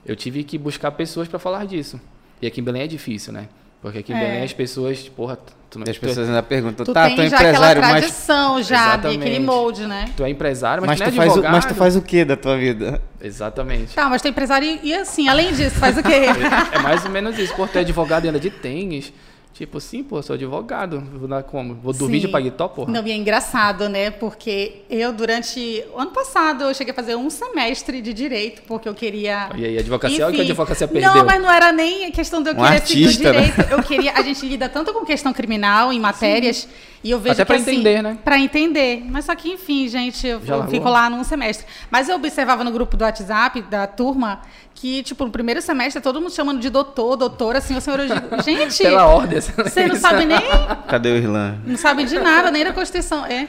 Eu 0.05 0.15
tive 0.15 0.43
que 0.43 0.57
buscar 0.57 0.91
pessoas 0.91 1.27
para 1.29 1.39
falar 1.39 1.65
disso. 1.65 1.99
E 2.43 2.47
aqui 2.47 2.59
em 2.59 2.63
Belém 2.63 2.81
é 2.81 2.87
difícil, 2.87 3.31
né? 3.31 3.47
Porque 3.81 3.99
aqui 3.99 4.11
em 4.11 4.17
É. 4.17 4.19
Belém 4.19 4.43
as 4.43 4.51
pessoas, 4.51 5.07
porra, 5.07 5.37
tu 5.69 5.79
não 5.79 5.87
E 5.87 5.89
as 5.89 5.97
pessoas 5.97 6.27
ainda 6.27 6.43
perguntam, 6.43 6.85
Tu 6.85 6.91
tá, 6.91 7.07
já 7.07 7.13
aquela 7.13 7.27
empresário, 7.27 7.81
mas, 7.81 7.91
tradição, 7.91 8.61
já, 8.61 8.75
Exatamente. 8.75 9.21
aquele 9.21 9.39
molde, 9.39 9.87
né? 9.87 10.09
Tu 10.17 10.25
é 10.25 10.29
empresário, 10.29 10.83
mas, 10.85 10.99
mas, 10.99 10.99
tu 10.99 11.03
não 11.03 11.11
tu 11.11 11.13
é 11.13 11.25
faz 11.25 11.37
o, 11.37 11.41
mas 11.43 11.65
tu 11.65 11.73
faz 11.75 11.95
o 11.95 12.01
que 12.01 12.25
da 12.25 12.35
tua 12.35 12.57
vida? 12.57 13.01
Exatamente. 13.21 13.95
Tá, 13.95 14.09
mas 14.09 14.21
tu 14.21 14.25
é 14.25 14.29
empresário 14.31 14.67
e, 14.67 14.89
e 14.89 14.93
assim, 14.93 15.29
além 15.29 15.53
disso, 15.53 15.77
faz 15.77 15.97
o 15.97 16.03
quê? 16.03 16.23
É 16.73 16.79
mais 16.79 17.05
ou 17.05 17.11
menos 17.11 17.39
isso. 17.39 17.55
Pô, 17.55 17.65
tu 17.65 17.77
é 17.77 17.81
advogado 17.81 18.25
e 18.25 18.27
anda 18.27 18.41
de 18.41 18.49
tênis. 18.49 19.13
Tipo, 19.53 19.79
sim, 19.79 20.01
pô, 20.03 20.19
sou 20.23 20.33
advogado. 20.33 20.99
Vou 21.13 21.27
dar 21.27 21.43
como? 21.43 21.75
Vou 21.75 21.93
dormir 21.93 22.19
Sim. 22.19 22.25
de 22.25 22.31
paguetó, 22.31 22.67
porra? 22.67 22.91
Não, 22.91 23.05
e 23.05 23.11
é 23.11 23.15
engraçado, 23.15 23.87
né? 23.87 24.09
Porque 24.09 24.81
eu, 24.89 25.13
durante. 25.13 25.83
o 25.93 25.99
Ano 25.99 26.09
passado, 26.09 26.63
eu 26.63 26.73
cheguei 26.73 26.91
a 26.91 26.95
fazer 26.95 27.15
um 27.15 27.29
semestre 27.29 28.01
de 28.01 28.13
direito, 28.13 28.63
porque 28.63 28.89
eu 28.89 28.95
queria. 28.95 29.49
E 29.55 29.63
aí, 29.63 29.77
advocacia, 29.77 30.25
olha 30.25 30.31
o 30.31 30.35
que 30.35 30.41
a 30.41 30.43
Enfim, 30.43 30.51
advocacia 30.53 30.87
perdeu. 30.87 31.13
Não, 31.13 31.23
mas 31.23 31.39
não 31.39 31.51
era 31.51 31.71
nem 31.71 32.11
questão 32.11 32.41
de 32.41 32.49
eu 32.49 32.53
Um 32.55 32.63
querer 32.63 32.81
seguir 32.81 33.03
o 33.03 33.07
artista, 33.07 33.31
né? 33.33 33.41
direito. 33.41 33.71
Eu 33.71 33.83
queria. 33.83 34.13
A 34.13 34.21
gente 34.23 34.43
lida 34.47 34.67
tanto 34.67 34.91
com 34.91 35.05
questão 35.05 35.31
criminal 35.31 35.93
em 35.93 35.99
matérias. 35.99 36.67
E 37.03 37.11
eu 37.11 37.19
vejo 37.19 37.33
Até 37.33 37.43
pra 37.45 37.57
assim, 37.57 37.71
entender, 37.73 38.01
né? 38.01 38.17
Pra 38.23 38.39
entender. 38.39 39.03
Mas 39.09 39.25
só 39.25 39.35
que, 39.35 39.49
enfim, 39.51 39.87
gente, 39.89 40.25
eu, 40.25 40.39
Já 40.39 40.53
eu 40.53 40.59
largou? 40.59 40.73
fico 40.73 40.89
lá 40.89 41.09
num 41.09 41.23
semestre. 41.23 41.67
Mas 41.91 42.07
eu 42.09 42.15
observava 42.15 42.63
no 42.63 42.71
grupo 42.71 42.95
do 42.95 43.03
WhatsApp 43.03 43.61
da 43.63 43.85
turma 43.85 44.41
que, 44.83 45.01
tipo, 45.01 45.23
no 45.23 45.31
primeiro 45.31 45.61
semestre, 45.61 46.01
todo 46.01 46.19
mundo 46.19 46.33
chamando 46.33 46.59
de 46.59 46.69
doutor, 46.69 47.15
doutora, 47.15 47.59
assim, 47.59 47.77
o 47.77 47.79
senhor, 47.79 48.01
eu 48.01 48.07
digo, 48.19 48.43
gente, 48.43 48.83
Pela 48.83 49.05
ordem. 49.05 49.39
você 49.39 49.87
não 49.87 49.95
sabe 49.95 50.25
nem 50.25 50.37
Cadê 50.89 51.09
o 51.13 51.15
Irlan? 51.15 51.55
não 51.65 51.77
sabem 51.77 52.05
de 52.05 52.19
nada, 52.19 52.51
nem 52.51 52.65
da 52.65 52.73
Constituição. 52.73 53.25
É. 53.25 53.47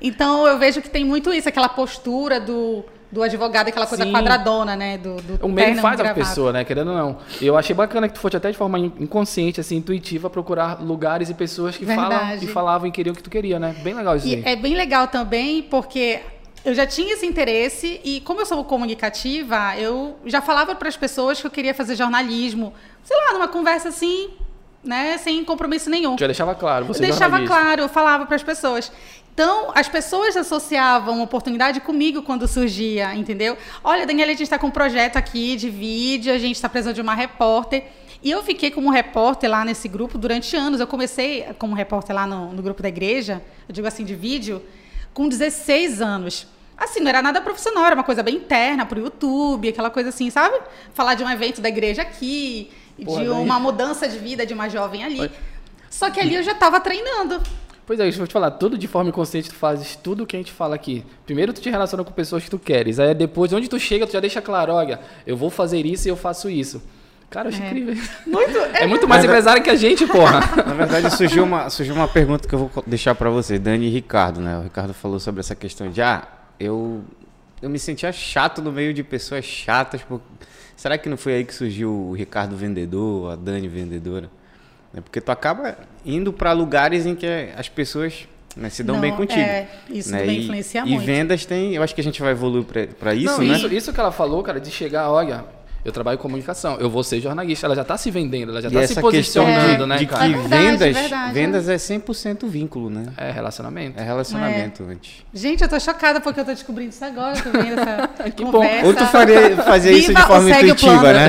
Então 0.00 0.46
eu 0.46 0.56
vejo 0.56 0.80
que 0.80 0.88
tem 0.88 1.04
muito 1.04 1.32
isso, 1.32 1.48
aquela 1.48 1.68
postura 1.68 2.38
do, 2.40 2.84
do 3.10 3.24
advogado, 3.24 3.66
aquela 3.66 3.88
coisa 3.88 4.04
Sim. 4.04 4.12
quadradona, 4.12 4.76
né? 4.76 4.96
Do, 4.98 5.16
do 5.16 5.44
O 5.46 5.48
meio 5.48 5.74
faz 5.78 5.98
a 5.98 6.04
gravata. 6.04 6.14
pessoa, 6.14 6.52
né? 6.52 6.62
Querendo 6.64 6.92
ou 6.92 6.96
não. 6.96 7.16
Eu 7.42 7.58
achei 7.58 7.74
bacana 7.74 8.06
que 8.06 8.14
tu 8.14 8.20
fosse 8.20 8.36
até 8.36 8.48
de 8.52 8.56
forma 8.56 8.78
in- 8.78 8.92
inconsciente, 9.00 9.60
assim, 9.60 9.74
intuitiva, 9.78 10.30
procurar 10.30 10.80
lugares 10.80 11.28
e 11.28 11.34
pessoas 11.34 11.76
que 11.76 11.84
falam 11.84 12.36
e 12.40 12.46
falavam 12.46 12.86
e 12.86 12.92
queriam 12.92 13.12
o 13.12 13.16
que 13.16 13.22
tu 13.24 13.30
queria, 13.30 13.58
né? 13.58 13.74
Bem 13.82 13.94
legal 13.94 14.14
isso 14.16 14.28
E 14.28 14.36
aí. 14.36 14.42
é 14.44 14.54
bem 14.54 14.76
legal 14.76 15.08
também, 15.08 15.60
porque 15.62 16.20
eu 16.64 16.74
já 16.74 16.86
tinha 16.86 17.14
esse 17.14 17.26
interesse 17.26 18.00
e 18.04 18.20
como 18.20 18.40
eu 18.40 18.46
sou 18.46 18.62
comunicativa, 18.64 19.76
eu 19.78 20.16
já 20.26 20.40
falava 20.40 20.74
para 20.74 20.88
as 20.88 20.96
pessoas 20.96 21.40
que 21.40 21.46
eu 21.46 21.50
queria 21.50 21.74
fazer 21.74 21.94
jornalismo, 21.96 22.74
sei 23.04 23.16
lá, 23.16 23.32
numa 23.32 23.48
conversa 23.48 23.88
assim, 23.88 24.30
né, 24.82 25.18
sem 25.18 25.44
compromisso 25.44 25.88
nenhum. 25.90 26.16
Já 26.18 26.26
deixava 26.26 26.54
claro, 26.54 26.86
você 26.86 27.02
eu 27.02 27.08
deixava 27.08 27.38
jornalista. 27.38 27.54
claro, 27.54 27.82
eu 27.82 27.88
falava 27.88 28.26
para 28.26 28.36
as 28.36 28.42
pessoas. 28.42 28.92
Então, 29.32 29.70
as 29.72 29.88
pessoas 29.88 30.36
associavam 30.36 31.22
oportunidade 31.22 31.78
comigo 31.80 32.22
quando 32.22 32.48
surgia, 32.48 33.14
entendeu? 33.14 33.56
Olha, 33.84 34.04
Daniela, 34.04 34.32
a 34.32 34.34
gente 34.34 34.42
está 34.42 34.58
com 34.58 34.66
um 34.66 34.70
projeto 34.70 35.16
aqui 35.16 35.54
de 35.54 35.70
vídeo, 35.70 36.34
a 36.34 36.38
gente 36.38 36.56
está 36.56 36.68
precisando 36.68 36.96
de 36.96 37.00
uma 37.00 37.14
repórter. 37.14 37.84
E 38.20 38.32
eu 38.32 38.42
fiquei 38.42 38.68
como 38.68 38.90
repórter 38.90 39.48
lá 39.48 39.64
nesse 39.64 39.86
grupo 39.86 40.18
durante 40.18 40.56
anos. 40.56 40.80
Eu 40.80 40.88
comecei 40.88 41.46
como 41.56 41.72
repórter 41.72 42.16
lá 42.16 42.26
no, 42.26 42.52
no 42.52 42.60
grupo 42.60 42.82
da 42.82 42.88
igreja, 42.88 43.40
eu 43.68 43.72
digo 43.72 43.86
assim, 43.86 44.04
de 44.04 44.16
vídeo, 44.16 44.60
com 45.18 45.28
16 45.28 46.00
anos. 46.00 46.46
Assim, 46.76 47.00
não 47.00 47.08
era 47.08 47.20
nada 47.20 47.40
profissional, 47.40 47.84
era 47.84 47.94
uma 47.96 48.04
coisa 48.04 48.22
bem 48.22 48.36
interna 48.36 48.86
pro 48.86 49.00
YouTube, 49.00 49.68
aquela 49.68 49.90
coisa 49.90 50.10
assim, 50.10 50.30
sabe? 50.30 50.56
Falar 50.94 51.14
de 51.16 51.24
um 51.24 51.28
evento 51.28 51.60
da 51.60 51.68
igreja 51.68 52.02
aqui, 52.02 52.70
Porra, 53.04 53.22
de 53.22 53.28
daí- 53.28 53.36
uma 53.40 53.58
mudança 53.58 54.08
de 54.08 54.16
vida 54.16 54.46
de 54.46 54.54
uma 54.54 54.68
jovem 54.68 55.02
ali. 55.02 55.20
Oi. 55.22 55.30
Só 55.90 56.08
que 56.08 56.20
ali 56.20 56.36
eu 56.36 56.42
já 56.44 56.52
estava 56.52 56.78
treinando. 56.80 57.42
Pois 57.84 57.98
é, 57.98 58.04
deixa 58.04 58.22
eu 58.22 58.28
te 58.28 58.32
falar, 58.32 58.52
tudo 58.52 58.78
de 58.78 58.86
forma 58.86 59.08
inconsciente 59.10 59.48
tu 59.48 59.56
fazes 59.56 59.96
tudo 59.96 60.22
o 60.22 60.26
que 60.26 60.36
a 60.36 60.38
gente 60.38 60.52
fala 60.52 60.76
aqui. 60.76 61.04
Primeiro 61.26 61.52
tu 61.52 61.60
te 61.60 61.68
relaciona 61.68 62.04
com 62.04 62.12
pessoas 62.12 62.44
que 62.44 62.50
tu 62.50 62.58
queres, 62.58 63.00
aí 63.00 63.12
depois, 63.12 63.52
onde 63.52 63.66
tu 63.66 63.80
chega, 63.80 64.06
tu 64.06 64.12
já 64.12 64.20
deixa 64.20 64.40
claro, 64.40 64.72
olha, 64.72 65.00
eu 65.26 65.36
vou 65.36 65.50
fazer 65.50 65.84
isso 65.84 66.06
e 66.06 66.10
eu 66.10 66.16
faço 66.16 66.48
isso. 66.48 66.80
Cara, 67.30 67.48
eu 67.48 67.52
acho 67.54 67.62
É. 67.62 67.66
incrível. 67.66 67.94
Muito. 68.26 68.58
É 68.74 68.86
muito 68.86 69.06
mais 69.06 69.22
é- 69.22 69.26
empresário 69.26 69.62
que 69.62 69.70
a 69.70 69.74
gente, 69.76 70.06
porra. 70.06 70.40
Na 70.64 70.74
verdade, 70.74 71.14
surgiu 71.16 71.44
uma, 71.44 71.68
surgiu 71.68 71.94
uma 71.94 72.08
pergunta 72.08 72.48
que 72.48 72.54
eu 72.54 72.58
vou 72.58 72.84
deixar 72.86 73.14
pra 73.14 73.28
vocês, 73.30 73.60
Dani 73.60 73.86
e 73.86 73.90
Ricardo, 73.90 74.40
né? 74.40 74.56
O 74.58 74.62
Ricardo 74.62 74.94
falou 74.94 75.20
sobre 75.20 75.40
essa 75.40 75.54
questão 75.54 75.90
de, 75.90 76.00
ah, 76.00 76.26
eu 76.58 77.02
eu 77.60 77.68
me 77.68 77.78
sentia 77.78 78.12
chato 78.12 78.62
no 78.62 78.70
meio 78.70 78.94
de 78.94 79.02
pessoas 79.02 79.44
chatas. 79.44 80.00
Por... 80.02 80.20
Será 80.76 80.96
que 80.96 81.08
não 81.08 81.16
foi 81.16 81.34
aí 81.34 81.44
que 81.44 81.52
surgiu 81.54 81.90
o 81.92 82.12
Ricardo 82.12 82.56
Vendedor, 82.56 83.32
a 83.32 83.36
Dani 83.36 83.66
Vendedora? 83.66 84.30
É 84.94 85.00
porque 85.00 85.20
tu 85.20 85.30
acaba 85.30 85.76
indo 86.06 86.32
para 86.32 86.52
lugares 86.52 87.04
em 87.04 87.14
que 87.14 87.26
as 87.56 87.68
pessoas 87.68 88.26
né, 88.56 88.70
se 88.70 88.82
dão 88.82 88.94
Não, 88.94 89.02
bem 89.02 89.12
contigo. 89.14 89.40
é, 89.40 89.68
isso 89.90 90.10
né? 90.12 90.20
também 90.20 90.38
e, 90.38 90.42
influencia 90.44 90.80
e 90.80 90.90
muito. 90.90 91.04
vendas 91.04 91.44
tem, 91.44 91.74
eu 91.74 91.82
acho 91.82 91.94
que 91.94 92.00
a 92.00 92.04
gente 92.04 92.22
vai 92.22 92.30
evoluir 92.30 92.64
para 92.98 93.12
isso, 93.12 93.26
Não, 93.26 93.38
né? 93.46 93.56
isso, 93.56 93.66
isso 93.72 93.92
que 93.92 94.00
ela 94.00 94.10
falou, 94.12 94.42
cara, 94.42 94.60
de 94.60 94.70
chegar, 94.70 95.10
olha, 95.10 95.44
eu 95.84 95.92
trabalho 95.92 96.16
em 96.16 96.20
comunicação, 96.20 96.76
eu 96.78 96.90
vou 96.90 97.02
ser 97.04 97.20
jornalista. 97.20 97.66
Ela 97.66 97.74
já 97.76 97.82
está 97.82 97.96
se 97.96 98.10
vendendo, 98.10 98.50
ela 98.50 98.60
já 98.60 98.68
está 98.68 98.86
se 98.86 99.00
posicionando, 99.00 99.78
de, 99.84 99.86
né, 99.86 99.96
de 99.96 100.06
cara? 100.06 100.28
que 100.28 100.34
É 100.34 100.36
verdade, 100.38 100.48
vendas, 100.64 100.94
verdade, 100.96 101.32
vendas 101.32 101.68
é 101.68 101.76
100% 101.76 102.46
vínculo, 102.48 102.90
né? 102.90 103.06
É 103.16 103.30
relacionamento. 103.30 103.98
É 103.98 104.02
relacionamento 104.02 104.84
antes. 104.84 105.24
Gente, 105.32 105.62
eu 105.62 105.68
tô 105.68 105.78
chocada 105.78 106.20
porque 106.20 106.40
eu 106.40 106.44
tô 106.44 106.52
descobrindo 106.52 106.90
isso 106.90 107.04
agora, 107.04 107.40
tô 107.40 107.50
vendo 107.50 107.80
essa 107.80 108.08
Que 108.30 108.44
bom. 108.44 108.52
conversa. 108.52 108.86
Ou 108.86 108.94
tu 108.94 109.06
faria, 109.06 109.56
fazia 109.58 109.92
isso 109.92 110.12
de 110.12 110.22
forma 110.22 110.50
intuitiva, 110.50 111.12
né? 111.12 111.28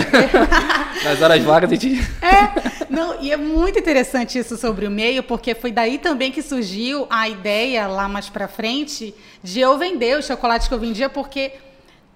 Nas 1.04 1.22
horas 1.22 1.42
vagas 1.44 1.72
a 1.72 1.76
gente. 1.76 2.02
É, 2.22 2.84
não, 2.90 3.22
e 3.22 3.32
é 3.32 3.38
muito 3.38 3.80
interessante 3.80 4.38
isso 4.38 4.58
sobre 4.58 4.86
o 4.86 4.92
meio, 4.92 5.24
porque 5.24 5.56
foi 5.56 5.72
daí 5.72 5.98
também 5.98 6.32
que 6.32 6.42
surgiu 6.42 7.08
a 7.10 7.30
ideia 7.30 7.88
lá 7.88 8.10
mais 8.10 8.30
pra 8.30 8.48
frente 8.48 9.14
de 9.42 9.60
eu 9.60 9.78
vender 9.78 10.18
o 10.18 10.24
chocolate 10.24 10.68
que 10.68 10.74
eu 10.74 10.80
vendia, 10.80 11.08
porque 11.08 11.54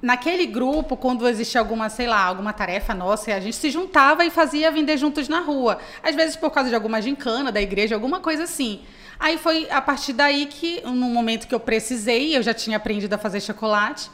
naquele 0.04 0.46
grupo, 0.46 0.98
quando 0.98 1.26
existia 1.28 1.62
alguma, 1.62 1.88
sei 1.88 2.06
lá, 2.08 2.22
alguma 2.26 2.52
tarefa 2.52 2.94
nossa, 2.94 3.34
a 3.34 3.40
gente 3.40 3.56
se 3.56 3.72
juntava 3.72 4.26
e 4.26 4.30
fazia 4.30 4.70
vender 4.70 4.98
juntos 4.98 5.30
na 5.30 5.40
rua. 5.40 5.80
Às 6.04 6.14
vezes 6.14 6.36
por 6.36 6.52
causa 6.52 6.68
de 6.68 6.76
alguma 6.76 7.02
gincana 7.02 7.54
da 7.54 7.62
igreja, 7.62 7.96
alguma 7.96 8.20
coisa 8.20 8.44
assim. 8.44 8.82
Aí 9.18 9.38
foi 9.38 9.66
a 9.72 9.82
partir 9.82 10.12
daí 10.12 10.46
que, 10.48 10.82
no 10.84 10.94
momento 11.10 11.48
que 11.48 11.56
eu 11.56 11.60
precisei, 11.60 12.36
eu 12.36 12.44
já 12.44 12.54
tinha 12.54 12.76
aprendido 12.76 13.14
a 13.14 13.18
fazer 13.18 13.40
chocolate, 13.40 14.12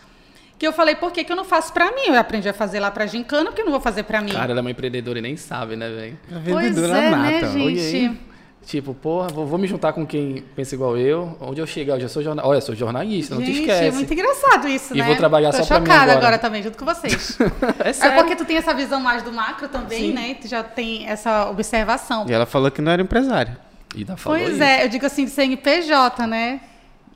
que 0.60 0.68
eu 0.68 0.72
falei, 0.74 0.94
por 0.94 1.12
que, 1.12 1.24
que 1.24 1.32
eu 1.32 1.36
não 1.36 1.46
faço 1.46 1.74
pra 1.74 1.86
mim? 1.92 2.04
Eu 2.08 2.16
aprendi 2.20 2.48
a 2.48 2.54
fazer 2.54 2.80
lá 2.80 2.92
pra 2.92 3.08
gincana, 3.08 3.46
porque 3.46 3.62
eu 3.62 3.66
não 3.66 3.72
vou 3.72 3.82
fazer 3.82 4.04
pra 4.04 4.22
mim? 4.22 4.32
Cara, 4.32 4.52
ela 4.52 4.60
é 4.60 4.62
uma 4.62 4.70
empreendedora 4.72 5.18
e 5.18 5.22
nem 5.22 5.36
sabe, 5.38 5.76
né, 5.76 5.90
velho? 5.90 6.20
A 6.30 6.40
Pois 6.48 6.76
vendedora 6.76 6.98
é, 7.00 7.10
nata. 7.10 7.48
né, 7.50 7.64
Olha 7.64 7.82
aí. 7.82 8.20
Gente? 8.62 8.70
Tipo, 8.70 8.94
porra, 8.94 9.28
vou, 9.30 9.46
vou 9.48 9.58
me 9.58 9.68
juntar 9.68 9.94
com 9.94 10.06
quem 10.06 10.44
pensa 10.56 10.76
igual 10.76 10.98
eu. 10.98 11.36
Onde 11.42 11.60
eu 11.62 11.66
chegar, 11.68 11.96
eu 11.96 12.02
já 12.02 12.08
sou 12.10 12.22
jornalista. 12.22 12.50
Olha, 12.50 12.58
eu 12.58 12.62
sou 12.62 12.76
jornalista, 12.76 13.36
não 13.36 13.42
te 13.42 13.48
Gente, 13.48 13.60
esquece. 13.62 13.86
é 13.88 13.92
muito 13.92 14.14
engraçado 14.14 14.68
isso, 14.68 14.94
E 14.96 15.00
né? 15.00 15.06
vou 15.06 15.16
trabalhar 15.16 15.52
Tô 15.52 15.58
só 15.60 15.66
pra 15.66 15.80
mim 15.80 15.86
chocada 15.88 16.12
agora. 16.14 16.38
também, 16.38 16.62
junto 16.62 16.78
com 16.78 16.86
vocês. 16.86 17.38
É 17.84 17.90
é 17.90 17.94
sério. 17.94 18.18
porque 18.18 18.36
tu 18.36 18.46
tem 18.46 18.58
essa 18.58 18.74
visão 18.74 19.00
mais 19.00 19.24
do 19.24 19.32
macro 19.32 19.68
também, 19.70 20.10
Sim. 20.10 20.14
né? 20.14 20.36
Tu 20.40 20.48
já 20.48 20.62
tem 20.64 21.08
essa 21.08 21.50
observação. 21.50 22.26
E 22.30 22.34
ela 22.34 22.46
falou 22.46 22.70
que 22.70 22.82
não 22.82 22.92
era 22.92 23.02
empresária. 23.02 23.58
E 23.96 24.00
ainda 24.00 24.16
falou 24.18 24.38
Pois 24.38 24.54
isso. 24.54 24.64
é, 24.64 24.84
eu 24.86 24.90
digo 24.90 25.06
assim, 25.06 25.26
de 25.26 25.32
CNPJ, 25.32 26.28
né? 26.28 26.62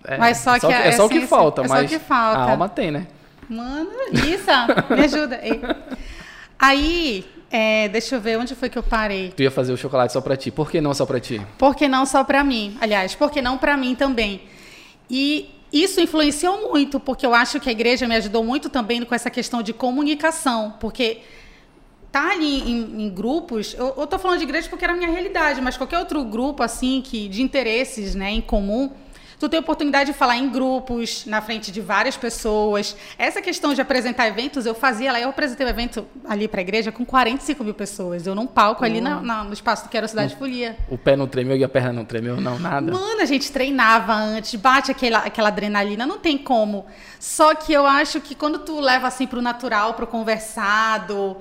É, 0.06 0.18
Mas 0.18 0.38
só 0.40 0.58
que 0.60 0.66
a 0.66 0.72
é 0.88 0.92
só 0.92 1.06
o 1.06 1.10
que 1.10 1.16
essência- 1.18 1.28
falta, 1.38 1.62
é 1.62 1.68
só 1.68 1.74
mas 1.76 1.86
o 1.86 1.88
que 1.94 2.00
falta. 2.00 2.40
a 2.40 2.52
alma 2.52 2.68
tem, 2.68 2.92
né? 2.92 3.08
Mano, 3.48 3.90
isso, 4.14 4.50
me 4.90 5.04
ajuda. 5.06 5.40
Aí, 6.60 7.26
é, 7.55 7.88
deixa 7.88 8.15
eu 8.15 8.19
ver, 8.19 8.39
onde 8.39 8.55
foi 8.55 8.67
que 8.67 8.79
eu 8.79 8.81
parei? 8.81 9.31
Tu 9.38 9.43
ia 9.43 9.51
fazer 9.51 9.72
o 9.72 9.77
chocolate 9.77 10.12
só 10.12 10.19
pra 10.19 10.36
ti. 10.36 10.50
Por 10.50 10.72
que 10.72 10.81
não 10.81 10.91
só 10.91 11.05
pra 11.05 11.19
ti? 11.19 11.39
Por 11.55 11.75
que 11.75 11.88
não 11.88 12.03
só 12.03 12.24
para 12.24 12.43
mim? 12.43 12.75
Aliás, 12.81 13.13
por 13.13 13.29
que 13.29 13.43
não 13.43 13.60
para 13.60 13.77
mim 13.77 13.93
também? 13.93 14.41
E 15.07 15.51
isso 15.72 16.01
influenciou 16.01 16.72
muito, 16.72 17.00
porque 17.00 17.24
eu 17.24 17.31
acho 17.31 17.60
que 17.60 17.69
a 17.69 17.72
igreja 17.72 18.07
me 18.07 18.15
ajudou 18.15 18.43
muito 18.43 18.72
também 18.72 19.05
com 19.05 19.13
essa 19.13 19.29
questão 19.29 19.62
de 19.62 19.72
comunicação, 19.72 20.74
porque 20.79 21.19
tá 22.12 22.31
ali 22.31 22.62
em, 22.62 23.03
em 23.03 23.10
grupos, 23.10 23.75
eu, 23.77 23.93
eu 23.98 24.07
tô 24.07 24.17
falando 24.17 24.39
de 24.39 24.45
igreja 24.45 24.67
porque 24.67 24.83
era 24.83 24.93
a 24.93 24.98
minha 24.98 25.12
realidade, 25.12 25.62
mas 25.62 25.77
qualquer 25.77 26.00
outro 26.00 26.24
grupo 26.24 26.63
assim 26.63 27.03
que 27.05 27.27
de 27.27 27.43
interesses, 27.43 28.15
né, 28.15 28.31
em 28.31 28.41
comum, 28.41 28.91
tu 29.40 29.50
tem 29.50 29.60
oportunidade 29.60 30.12
de 30.12 30.18
falar 30.18 30.38
em 30.38 30.50
grupos, 30.50 31.25
na 31.25 31.42
frente 31.42 31.72
de 31.72 31.82
várias 31.82 32.16
pessoas. 32.18 32.96
Essa 33.18 33.42
questão 33.42 33.74
de 33.74 33.82
apresentar 33.82 34.28
eventos, 34.28 34.66
eu 34.66 34.74
fazia 34.75 35.12
lá, 35.12 35.20
eu 35.20 35.30
apresentei 35.30 35.66
um 35.66 35.70
evento 35.70 36.06
ali 36.28 36.48
para 36.48 36.60
a 36.60 36.63
igreja 36.63 36.92
com 36.92 37.06
45 37.06 37.63
mil 37.63 37.74
pessoas, 37.74 38.25
eu 38.28 38.36
num 38.36 38.48
palco 38.48 38.84
ali 38.86 39.00
na- 39.02 39.22
na- 39.22 39.44
no 39.44 39.54
espaço 39.54 39.84
do 39.86 39.90
Quero 39.90 40.08
Cidade 40.08 40.36
Folia. 40.36 40.78
O 40.90 40.98
pé 40.98 41.16
não 41.16 41.28
tremeu 41.28 41.56
e 41.58 41.63
a 41.63 41.70
perna 41.70 41.94
não 41.94 42.06
tremeu, 42.06 42.40
não, 42.40 42.58
nada. 42.60 42.92
Mano, 42.92 43.22
a 43.22 43.25
gente 43.25 43.52
treinava 43.52 44.13
antes, 44.13 44.56
bate 44.56 44.92
aquela, 44.92 45.20
aquela 45.20 45.50
adrenalina, 45.50 46.06
não 46.06 46.18
tem 46.18 46.38
como. 46.38 46.86
Só 47.20 47.56
que 47.56 47.72
eu 47.74 47.86
acho 47.86 48.20
que 48.22 48.36
quando 48.36 48.60
tu 48.60 48.80
leva 48.80 49.08
assim 49.08 49.25
pro 49.28 49.42
natural, 49.42 49.94
pro 49.94 50.06
conversado, 50.08 51.38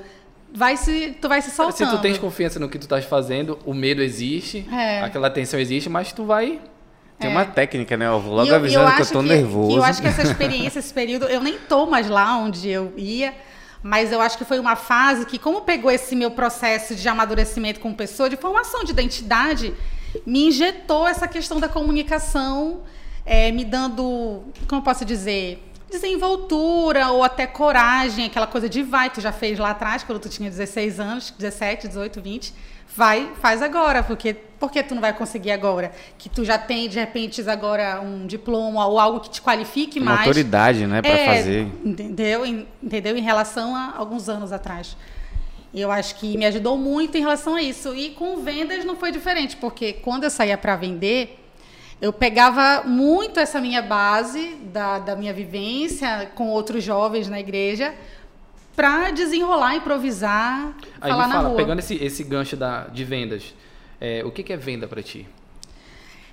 vai 0.54 0.76
se, 0.76 1.16
tu 1.20 1.28
vai 1.28 1.40
se 1.42 1.50
soltando. 1.50 1.90
Se 1.90 1.96
tu 1.96 2.00
tens 2.02 2.18
confiança 2.18 2.58
no 2.58 2.68
que 2.68 2.78
tu 2.78 2.82
estás 2.82 3.04
fazendo, 3.04 3.58
o 3.64 3.74
medo 3.74 4.02
existe, 4.02 4.66
É. 4.72 5.00
aquela 5.02 5.30
tensão 5.30 5.58
existe, 5.58 5.88
mas 5.88 6.12
tu 6.12 6.24
vai. 6.24 6.60
Tem 7.22 7.30
É. 7.30 7.32
uma 7.32 7.44
técnica, 7.44 7.96
né? 7.96 8.06
Eu 8.06 8.20
vou 8.20 8.34
logo 8.34 8.48
eu- 8.50 8.54
avisando 8.56 8.94
que 8.94 9.02
eu 9.02 9.06
tô 9.06 9.22
nervoso. 9.22 9.70
que 9.70 9.76
eu 9.76 9.84
acho 9.84 10.00
que 10.02 10.08
essa 10.08 10.22
experiência, 10.22 10.78
esse 10.78 10.92
período, 10.92 11.26
eu 11.26 11.40
nem 11.40 11.56
tô 11.58 11.86
mais 11.86 12.08
lá 12.08 12.36
onde 12.36 12.68
eu 12.68 12.92
ia, 12.96 13.34
mas 13.82 14.12
eu 14.12 14.20
acho 14.20 14.36
que 14.38 14.44
foi 14.44 14.58
uma 14.58 14.76
fase 14.76 15.24
que, 15.26 15.38
como 15.38 15.62
pegou 15.62 15.90
esse 15.90 16.14
meu 16.14 16.30
processo 16.30 16.94
de 16.94 17.08
amadurecimento 17.08 17.80
como 17.80 17.94
pessoa, 17.94 18.28
de 18.30 18.36
formação 18.36 18.84
de 18.84 18.92
identidade, 18.92 19.74
me 20.26 20.48
injetou 20.48 21.06
essa 21.08 21.26
questão 21.26 21.58
da 21.58 21.68
comunicação, 21.68 22.82
é, 23.24 23.50
me 23.50 23.64
dando, 23.64 24.42
como 24.68 24.80
eu 24.80 24.84
posso 24.84 25.04
dizer, 25.04 25.62
desenvoltura 25.90 27.08
ou 27.08 27.22
até 27.22 27.46
coragem, 27.46 28.26
aquela 28.26 28.46
coisa 28.46 28.68
de 28.68 28.82
vai, 28.82 29.10
tu 29.10 29.20
já 29.20 29.32
fez 29.32 29.58
lá 29.58 29.70
atrás, 29.70 30.02
quando 30.02 30.18
tu 30.18 30.28
tinha 30.28 30.48
16 30.50 30.98
anos, 31.00 31.32
17, 31.38 31.88
18, 31.88 32.20
20, 32.20 32.52
vai, 32.94 33.30
faz 33.40 33.62
agora, 33.62 34.02
porque 34.02 34.34
por 34.34 34.70
que 34.70 34.82
tu 34.82 34.94
não 34.94 35.00
vai 35.02 35.12
conseguir 35.12 35.50
agora? 35.50 35.92
Que 36.18 36.28
tu 36.28 36.44
já 36.44 36.58
tem, 36.58 36.88
de 36.88 36.98
repente, 36.98 37.42
agora 37.48 38.00
um 38.00 38.26
diploma 38.26 38.86
ou 38.86 38.98
algo 38.98 39.20
que 39.20 39.30
te 39.30 39.42
qualifique 39.42 39.98
Uma 39.98 40.12
mais. 40.14 40.20
autoridade, 40.28 40.86
né? 40.86 41.02
Pra 41.02 41.10
É, 41.10 41.36
fazer. 41.36 41.66
Entendeu? 41.84 42.46
Entendeu? 42.46 43.16
Em 43.16 43.22
relação 43.22 43.74
a 43.74 43.94
alguns 43.96 44.28
anos 44.28 44.52
atrás. 44.52 44.96
Eu 45.74 45.90
acho 45.90 46.16
que 46.16 46.36
me 46.36 46.44
ajudou 46.44 46.76
muito 46.76 47.16
em 47.16 47.20
relação 47.20 47.54
a 47.54 47.62
isso. 47.62 47.94
E 47.96 48.10
com 48.10 48.36
vendas 48.42 48.84
não 48.84 48.94
foi 48.94 49.10
diferente, 49.10 49.56
porque 49.56 49.94
quando 49.94 50.24
eu 50.24 50.30
saía 50.30 50.58
para 50.58 50.76
vender, 50.76 51.38
eu 52.00 52.12
pegava 52.12 52.82
muito 52.86 53.40
essa 53.40 53.60
minha 53.60 53.80
base 53.80 54.54
da, 54.72 54.98
da 54.98 55.16
minha 55.16 55.32
vivência 55.32 56.30
com 56.34 56.48
outros 56.50 56.84
jovens 56.84 57.26
na 57.28 57.40
igreja 57.40 57.94
para 58.82 59.12
desenrolar, 59.12 59.76
improvisar, 59.76 60.74
Aí 61.00 61.08
falar 61.12 61.28
me 61.28 61.28
na 61.28 61.34
fala, 61.36 61.48
rua. 61.50 61.56
pegando 61.56 61.78
esse, 61.78 61.94
esse 62.02 62.24
gancho 62.24 62.56
da, 62.56 62.88
de 62.88 63.04
vendas, 63.04 63.54
é, 64.00 64.24
o 64.24 64.32
que, 64.32 64.42
que 64.42 64.52
é 64.52 64.56
venda 64.56 64.88
pra 64.88 65.00
ti? 65.00 65.24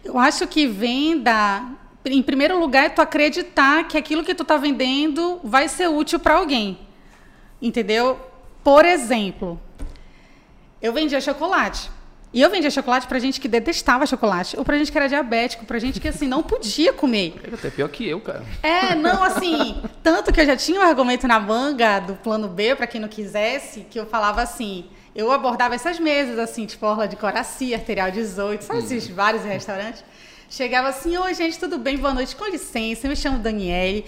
Eu 0.03 0.17
acho 0.17 0.47
que 0.47 0.65
venda, 0.65 1.63
em 2.03 2.23
primeiro 2.23 2.59
lugar, 2.59 2.85
é 2.85 2.89
tu 2.89 3.03
acreditar 3.03 3.87
que 3.87 3.95
aquilo 3.95 4.23
que 4.23 4.33
tu 4.33 4.41
está 4.41 4.57
vendendo 4.57 5.39
vai 5.43 5.67
ser 5.67 5.89
útil 5.89 6.19
para 6.19 6.37
alguém. 6.37 6.79
Entendeu? 7.61 8.19
Por 8.63 8.83
exemplo, 8.83 9.61
eu 10.81 10.91
vendia 10.91 11.21
chocolate. 11.21 11.91
E 12.31 12.41
eu 12.41 12.49
vendia 12.51 12.69
chocolate 12.69 13.07
pra 13.07 13.17
gente 13.17 13.41
que 13.41 13.47
detestava 13.47 14.05
chocolate, 14.05 14.55
ou 14.55 14.63
pra 14.63 14.77
gente 14.77 14.91
que 14.91 14.97
era 14.97 15.09
diabético, 15.09 15.65
pra 15.65 15.79
gente 15.79 15.99
que 15.99 16.07
assim 16.07 16.27
não 16.27 16.43
podia 16.43 16.93
comer. 16.93 17.33
É 17.43 17.55
até 17.55 17.71
pior 17.71 17.89
que 17.89 18.07
eu, 18.07 18.21
cara. 18.21 18.45
É, 18.61 18.93
não, 18.93 19.23
assim, 19.23 19.81
tanto 20.03 20.31
que 20.31 20.39
eu 20.39 20.45
já 20.45 20.55
tinha 20.55 20.79
um 20.79 20.83
argumento 20.83 21.27
na 21.27 21.39
manga 21.39 21.99
do 21.99 22.13
plano 22.13 22.47
B, 22.47 22.75
para 22.75 22.85
quem 22.85 23.01
não 23.01 23.07
quisesse, 23.07 23.81
que 23.89 23.99
eu 23.99 24.05
falava 24.05 24.43
assim, 24.43 24.85
eu 25.15 25.31
abordava 25.31 25.73
essas 25.73 25.99
mesas, 25.99 26.37
assim, 26.37 26.67
tipo 26.67 26.85
Orla 26.85 27.07
de 27.07 27.15
Coraci, 27.15 27.73
Arterial 27.73 28.11
18, 28.11 28.63
sabe 28.63 28.79
esses 28.79 29.07
vários 29.07 29.43
restaurantes? 29.43 30.03
Chegava 30.51 30.89
assim, 30.89 31.17
oi 31.17 31.33
gente, 31.33 31.57
tudo 31.57 31.79
bem? 31.79 31.97
Boa 31.97 32.13
noite, 32.13 32.35
com 32.35 32.45
licença, 32.45 33.07
eu 33.07 33.09
me 33.09 33.15
chamo 33.15 33.39
Daniele, 33.39 34.05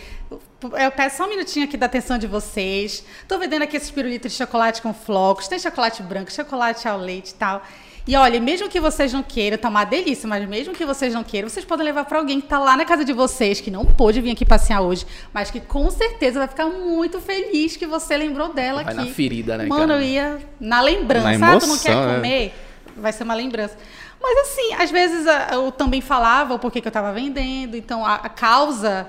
eu 0.79 0.91
peço 0.91 1.17
só 1.17 1.25
um 1.25 1.29
minutinho 1.29 1.65
aqui 1.65 1.75
da 1.75 1.87
atenção 1.87 2.19
de 2.19 2.27
vocês, 2.27 3.03
tô 3.27 3.39
vendendo 3.39 3.63
aqui 3.63 3.77
esses 3.77 3.89
pirulitos 3.89 4.31
de 4.31 4.37
chocolate 4.37 4.79
com 4.79 4.93
flocos, 4.93 5.47
tem 5.47 5.57
chocolate 5.57 6.03
branco, 6.03 6.31
chocolate 6.31 6.87
ao 6.87 6.99
leite 6.99 7.31
e 7.31 7.33
tal... 7.33 7.63
E 8.07 8.15
olha, 8.15 8.39
mesmo 8.39 8.67
que 8.67 8.79
vocês 8.79 9.13
não 9.13 9.21
queiram, 9.21 9.57
tá 9.57 9.69
uma 9.69 9.83
delícia, 9.83 10.27
mas 10.27 10.47
mesmo 10.47 10.73
que 10.73 10.85
vocês 10.85 11.13
não 11.13 11.23
queiram, 11.23 11.47
vocês 11.47 11.63
podem 11.63 11.85
levar 11.85 12.05
para 12.05 12.17
alguém 12.17 12.41
que 12.41 12.47
tá 12.47 12.57
lá 12.57 12.75
na 12.75 12.83
casa 12.83 13.05
de 13.05 13.13
vocês, 13.13 13.61
que 13.61 13.69
não 13.69 13.85
pôde 13.85 14.19
vir 14.21 14.31
aqui 14.31 14.43
passear 14.43 14.81
hoje, 14.81 15.05
mas 15.31 15.51
que 15.51 15.59
com 15.59 15.89
certeza 15.91 16.39
vai 16.39 16.47
ficar 16.47 16.65
muito 16.65 17.21
feliz 17.21 17.77
que 17.77 17.85
você 17.85 18.17
lembrou 18.17 18.53
dela 18.53 18.83
Vai 18.83 18.93
aqui. 18.95 19.05
na 19.05 19.13
ferida, 19.13 19.57
né, 19.57 19.65
Mano, 19.65 19.89
cara? 19.89 20.01
eu 20.01 20.05
ia 20.05 20.39
na 20.59 20.81
lembrança. 20.81 21.37
Na 21.37 21.53
ah, 21.53 21.59
tu 21.59 21.67
não 21.67 21.77
quer 21.77 21.91
emoção, 21.91 22.11
é. 22.11 22.15
comer? 22.15 22.53
Vai 22.97 23.13
ser 23.13 23.23
uma 23.23 23.35
lembrança. 23.35 23.77
Mas 24.21 24.49
assim, 24.49 24.73
às 24.73 24.89
vezes 24.89 25.27
ah, 25.27 25.49
eu 25.53 25.71
também 25.71 26.01
falava 26.01 26.55
o 26.55 26.59
porquê 26.59 26.81
que 26.81 26.87
eu 26.87 26.91
tava 26.91 27.13
vendendo, 27.13 27.77
então 27.77 28.03
a 28.05 28.29
causa, 28.29 29.07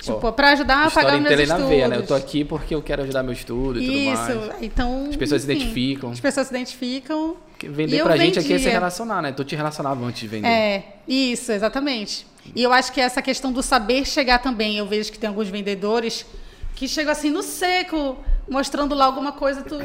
tipo, 0.00 0.26
Ó, 0.26 0.32
para 0.32 0.50
ajudar 0.50 0.86
a 0.86 0.90
pagar 0.90 1.12
meus 1.12 1.22
Storytelling 1.22 1.46
na 1.48 1.54
estudos. 1.54 1.68
veia, 1.68 1.88
né? 1.88 1.96
Eu 1.96 2.06
tô 2.06 2.14
aqui 2.14 2.44
porque 2.44 2.74
eu 2.74 2.82
quero 2.82 3.02
ajudar 3.02 3.22
meu 3.22 3.32
estudo 3.32 3.78
e 3.80 4.10
Isso, 4.12 4.26
tudo 4.26 4.46
mais. 4.48 4.62
então. 4.62 5.06
As 5.10 5.16
pessoas 5.16 5.42
se 5.42 5.52
enfim, 5.52 5.62
identificam. 5.62 6.10
As 6.10 6.20
pessoas 6.20 6.46
se 6.46 6.52
identificam. 6.54 7.36
Porque 7.50 7.66
E 7.66 7.68
Vender 7.70 7.98
eu 8.00 8.04
pra 8.04 8.16
gente 8.16 8.38
aqui 8.38 8.48
é 8.52 8.58
se 8.58 8.64
vendia. 8.64 8.72
relacionar, 8.72 9.22
né? 9.22 9.32
Tu 9.32 9.44
te 9.44 9.54
relacionava 9.56 10.04
antes 10.04 10.20
de 10.20 10.26
vender. 10.28 10.48
É, 10.48 10.84
isso, 11.06 11.52
exatamente. 11.52 12.26
E 12.56 12.62
eu 12.62 12.72
acho 12.72 12.92
que 12.92 13.00
essa 13.00 13.22
questão 13.22 13.52
do 13.52 13.62
saber 13.62 14.04
chegar 14.04 14.38
também, 14.40 14.76
eu 14.76 14.86
vejo 14.86 15.12
que 15.12 15.18
tem 15.18 15.28
alguns 15.28 15.48
vendedores 15.48 16.26
que 16.74 16.88
chegam 16.88 17.12
assim 17.12 17.30
no 17.30 17.42
seco, 17.42 18.16
mostrando 18.48 18.94
lá 18.94 19.04
alguma 19.04 19.30
coisa, 19.32 19.62
tu 19.62 19.76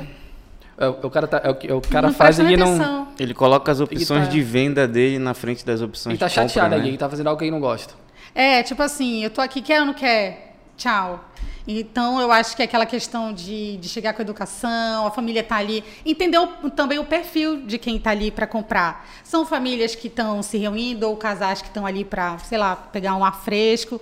É, 0.79 0.87
o 0.87 0.91
o 1.03 1.09
cara, 1.11 1.27
tá, 1.27 1.41
é 1.43 1.49
o, 1.49 1.55
que- 1.55 1.67
é 1.69 1.73
o 1.73 1.81
cara 1.81 2.07
não 2.07 2.13
faz 2.15 2.35
presta 2.37 2.51
e 2.53 2.57
não. 2.57 3.07
Ele 3.19 3.33
coloca 3.33 3.71
as 3.71 3.79
opções 3.79 4.25
tá- 4.25 4.31
de 4.31 4.41
venda 4.41 4.87
dele 4.87 5.19
na 5.19 5.33
frente 5.35 5.63
das 5.65 5.81
opções 5.81 6.13
Ele 6.13 6.19
tá 6.19 6.27
de 6.27 6.33
compra, 6.33 6.47
chateado 6.49 6.69
né? 6.71 6.75
ali, 6.81 6.87
ele 6.89 6.97
tá 6.97 7.07
fazendo 7.09 7.27
algo 7.27 7.37
que 7.37 7.45
ele 7.45 7.51
não 7.51 7.59
gosta. 7.59 7.93
É, 8.37 8.61
tipo 8.61 8.81
assim, 8.83 9.23
eu 9.23 9.29
tô 9.31 9.41
aqui, 9.41 9.61
quer 9.61 9.79
ou 9.81 9.85
não 9.87 9.93
quer? 9.93 10.45
tchau. 10.77 11.25
Então, 11.67 12.21
eu 12.21 12.31
acho 12.31 12.55
que 12.55 12.61
aquela 12.61 12.85
questão 12.85 13.33
de, 13.33 13.77
de 13.77 13.89
chegar 13.89 14.13
com 14.13 14.21
a 14.21 14.23
educação, 14.23 15.07
a 15.07 15.11
família 15.11 15.43
tá 15.43 15.55
ali, 15.55 15.83
entender 16.05 16.37
o- 16.37 16.69
também 16.69 16.99
o 16.99 17.03
perfil 17.03 17.61
de 17.65 17.79
quem 17.79 17.97
está 17.97 18.11
ali 18.11 18.29
para 18.29 18.45
comprar. 18.45 19.09
São 19.23 19.43
famílias 19.43 19.95
que 19.95 20.07
estão 20.07 20.43
se 20.43 20.55
reunindo 20.59 21.09
ou 21.09 21.17
casais 21.17 21.59
que 21.61 21.67
estão 21.67 21.83
ali 21.85 22.05
para, 22.05 22.37
sei 22.39 22.59
lá, 22.59 22.75
pegar 22.75 23.15
um 23.15 23.25
ar 23.25 23.43
fresco. 23.43 23.99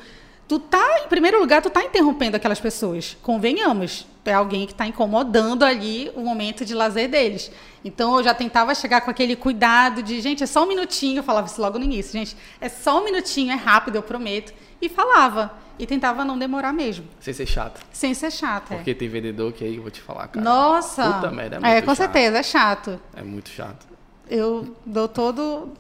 Tu 0.48 0.60
tá, 0.60 1.02
em 1.04 1.08
primeiro 1.08 1.40
lugar, 1.40 1.62
tu 1.62 1.70
tá 1.72 1.84
interrompendo 1.84 2.38
aquelas 2.38 2.60
pessoas. 2.60 3.18
Convenhamos, 3.24 4.06
é 4.24 4.34
alguém 4.34 4.68
que 4.68 4.74
está 4.74 4.86
incomodando 4.86 5.64
ali 5.64 6.12
o 6.16 6.22
momento 6.22 6.64
de 6.64 6.75
lazer 6.75 7.10
deles. 7.10 7.52
Então 7.84 8.18
eu 8.18 8.24
já 8.24 8.34
tentava 8.34 8.75
chegar 8.75 9.02
com 9.02 9.10
aquele 9.10 9.36
cuidado 9.36 10.04
de, 10.04 10.22
gente, 10.22 10.44
é 10.44 10.46
só 10.46 10.64
um 10.64 10.68
minutinho, 10.68 11.20
eu 11.20 11.24
falava 11.24 11.48
isso 11.48 11.60
logo 11.60 11.80
no 11.80 11.86
início, 11.86 12.12
gente, 12.12 12.38
é 12.62 12.70
só 12.70 13.02
um 13.02 13.06
minutinho, 13.06 13.52
é 13.52 13.56
rápido, 13.56 13.96
eu 13.96 14.04
prometo. 14.04 14.54
E 14.82 14.88
falava. 14.90 15.54
E 15.78 15.86
tentava 15.86 16.24
não 16.24 16.38
demorar 16.38 16.72
mesmo. 16.72 17.06
Sem 17.20 17.34
ser 17.34 17.46
chato. 17.46 17.82
Sem 17.92 18.14
ser 18.14 18.32
chata. 18.32 18.75
é. 18.75 18.78
Porque 18.78 18.94
tem 18.94 19.10
vendedor 19.10 19.52
que 19.52 19.64
aí 19.64 19.75
eu 19.75 19.82
vou 19.82 19.92
te 19.92 20.02
falar, 20.02 20.28
cara. 20.28 20.44
Nossa! 20.44 21.12
Puta 21.14 21.32
merda, 21.32 21.56
é 21.56 21.60
é, 21.60 21.74
muito 21.74 21.86
com 21.86 21.96
chato. 21.96 21.98
certeza, 21.98 22.38
é 22.38 22.44
chato. 22.44 23.00
É 23.16 23.22
muito 23.22 23.50
chato. 23.50 23.86
Eu 24.30 24.75
dou 24.86 25.08
todo 25.08 25.74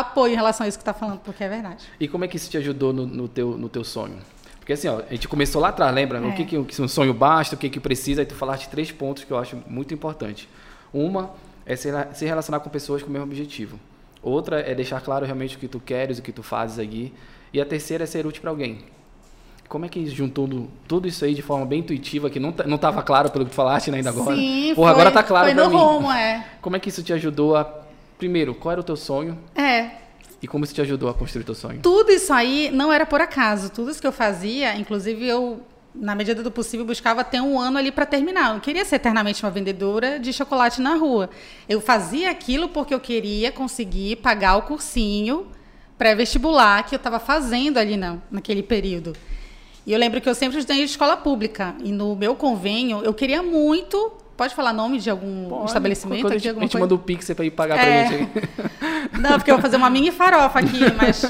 apoio 0.00 0.32
em 0.32 0.36
relação 0.36 0.64
a 0.64 0.68
isso 0.68 0.78
que 0.78 0.84
tá 0.84 0.94
falando, 0.94 1.20
porque 1.20 1.44
é 1.44 1.48
verdade. 1.48 1.84
E 2.00 2.08
como 2.08 2.24
é 2.24 2.28
que 2.28 2.36
isso 2.36 2.50
te 2.50 2.56
ajudou 2.56 2.92
no, 2.92 3.06
no 3.06 3.28
teu, 3.28 3.56
no 3.58 3.68
teu 3.68 3.84
sonho? 3.84 4.16
Porque 4.58 4.72
assim, 4.72 4.88
ó, 4.88 5.00
a 5.00 5.10
gente 5.12 5.28
começou 5.28 5.60
lá 5.60 5.68
atrás, 5.68 5.92
lembra? 5.94 6.20
O 6.20 6.28
É. 6.30 6.32
que, 6.32 6.44
que, 6.44 6.56
o 6.58 6.64
que 6.64 6.80
um 6.80 6.88
sonho 6.88 7.12
basta, 7.12 7.54
o 7.54 7.58
que, 7.58 7.68
que 7.68 7.78
precisa, 7.80 8.22
aí 8.22 8.26
tu 8.26 8.34
falaste 8.34 8.68
três 8.68 8.90
pontos 8.92 9.24
que 9.24 9.30
eu 9.30 9.38
acho 9.38 9.58
muito 9.66 9.92
importante. 9.92 10.48
Uma 10.92 11.30
é 11.66 11.76
se, 11.76 11.88
se 12.14 12.24
relacionar 12.24 12.60
com 12.60 12.70
pessoas 12.70 13.02
com 13.02 13.08
o 13.08 13.12
mesmo 13.12 13.26
objetivo. 13.26 13.78
Outra 14.22 14.60
é 14.60 14.74
deixar 14.74 15.00
claro 15.00 15.26
realmente 15.26 15.56
o 15.56 15.58
que 15.58 15.66
tu 15.68 15.80
queres, 15.80 16.18
o 16.18 16.22
que 16.22 16.30
tu 16.32 16.42
fazes 16.44 16.78
aqui. 16.78 17.12
E 17.52 17.60
a 17.60 17.66
terceira 17.66 18.04
é 18.04 18.06
ser 18.06 18.24
útil 18.26 18.40
para 18.40 18.50
alguém. 18.50 18.84
Como 19.68 19.84
é 19.84 19.88
que 19.88 20.06
juntou 20.06 20.68
tudo 20.86 21.08
isso 21.08 21.24
aí 21.24 21.34
de 21.34 21.42
forma 21.42 21.64
bem 21.66 21.80
intuitiva, 21.80 22.28
que 22.30 22.38
não, 22.38 22.52
tá- 22.52 22.64
não 22.64 22.78
tava 22.78 23.02
claro 23.02 23.30
pelo 23.30 23.44
que 23.46 23.50
tu 23.50 23.54
falaste 23.54 23.90
né, 23.90 23.96
ainda 23.98 24.10
agora? 24.10 24.36
Sim, 24.36 24.72
Porra, 24.76 24.92
foi, 24.92 25.00
agora 25.00 25.10
tá 25.10 25.22
claro 25.22 25.46
foi 25.46 25.54
no 25.54 25.68
mim. 25.70 25.76
rumo, 25.76 26.12
é. 26.12 26.46
Como 26.60 26.76
é 26.76 26.78
que 26.78 26.88
isso 26.88 27.02
te 27.02 27.12
ajudou 27.12 27.56
a... 27.56 27.81
Primeiro, 28.22 28.54
qual 28.54 28.70
era 28.70 28.80
o 28.80 28.84
teu 28.84 28.94
sonho? 28.94 29.36
É, 29.52 29.90
E 30.40 30.46
como 30.46 30.62
isso 30.64 30.72
te 30.72 30.80
ajudou 30.80 31.08
a 31.08 31.14
construir 31.14 31.42
teu 31.42 31.56
sonho? 31.56 31.80
Tudo 31.82 32.12
isso 32.12 32.32
aí 32.32 32.70
não 32.72 32.92
era 32.92 33.04
por 33.04 33.20
acaso. 33.20 33.68
Tudo 33.68 33.90
isso 33.90 34.00
que 34.00 34.06
eu 34.06 34.12
fazia, 34.12 34.76
inclusive 34.76 35.26
eu, 35.26 35.60
na 35.92 36.14
medida 36.14 36.40
do 36.40 36.48
possível, 36.48 36.86
buscava 36.86 37.24
ter 37.24 37.40
um 37.40 37.58
ano 37.58 37.78
ali 37.78 37.90
para 37.90 38.06
terminar. 38.06 38.50
Eu 38.50 38.52
não 38.54 38.60
queria 38.60 38.84
ser 38.84 38.94
eternamente 38.94 39.44
uma 39.44 39.50
vendedora 39.50 40.20
de 40.20 40.32
chocolate 40.32 40.80
na 40.80 40.94
rua. 40.94 41.30
Eu 41.68 41.80
fazia 41.80 42.30
aquilo 42.30 42.68
porque 42.68 42.94
eu 42.94 43.00
queria 43.00 43.50
conseguir 43.50 44.14
pagar 44.16 44.56
o 44.56 44.62
cursinho 44.62 45.48
pré-vestibular 45.98 46.84
que 46.84 46.94
eu 46.94 46.98
estava 46.98 47.18
fazendo 47.18 47.76
ali 47.76 47.96
na, 47.96 48.18
naquele 48.30 48.62
período. 48.62 49.14
E 49.84 49.92
eu 49.92 49.98
lembro 49.98 50.20
que 50.20 50.28
eu 50.28 50.34
sempre 50.36 50.58
estudei 50.60 50.80
em 50.80 50.84
escola 50.84 51.16
pública. 51.16 51.74
E 51.82 51.90
no 51.90 52.14
meu 52.14 52.36
convênio, 52.36 53.00
eu 53.02 53.12
queria 53.12 53.42
muito. 53.42 54.12
Pode 54.42 54.56
falar 54.56 54.72
nome 54.72 54.98
de 54.98 55.08
algum 55.08 55.48
Pode, 55.48 55.66
estabelecimento? 55.66 56.22
quando 56.22 56.32
a 56.32 56.34
aqui, 56.34 56.42
gente, 56.48 56.58
a 56.58 56.60
gente 56.62 56.76
manda 56.76 56.94
o 56.96 56.98
Pix 56.98 57.30
pra 57.32 57.44
ir 57.44 57.52
pagar 57.52 57.78
É. 57.78 58.08
pra 58.08 58.18
gente. 58.18 58.32
Não, 59.20 59.38
porque 59.38 59.52
eu 59.52 59.54
vou 59.54 59.62
fazer 59.62 59.76
uma 59.76 59.88
mini 59.88 60.10
farofa 60.10 60.58
aqui, 60.58 60.80
mas. 60.96 61.24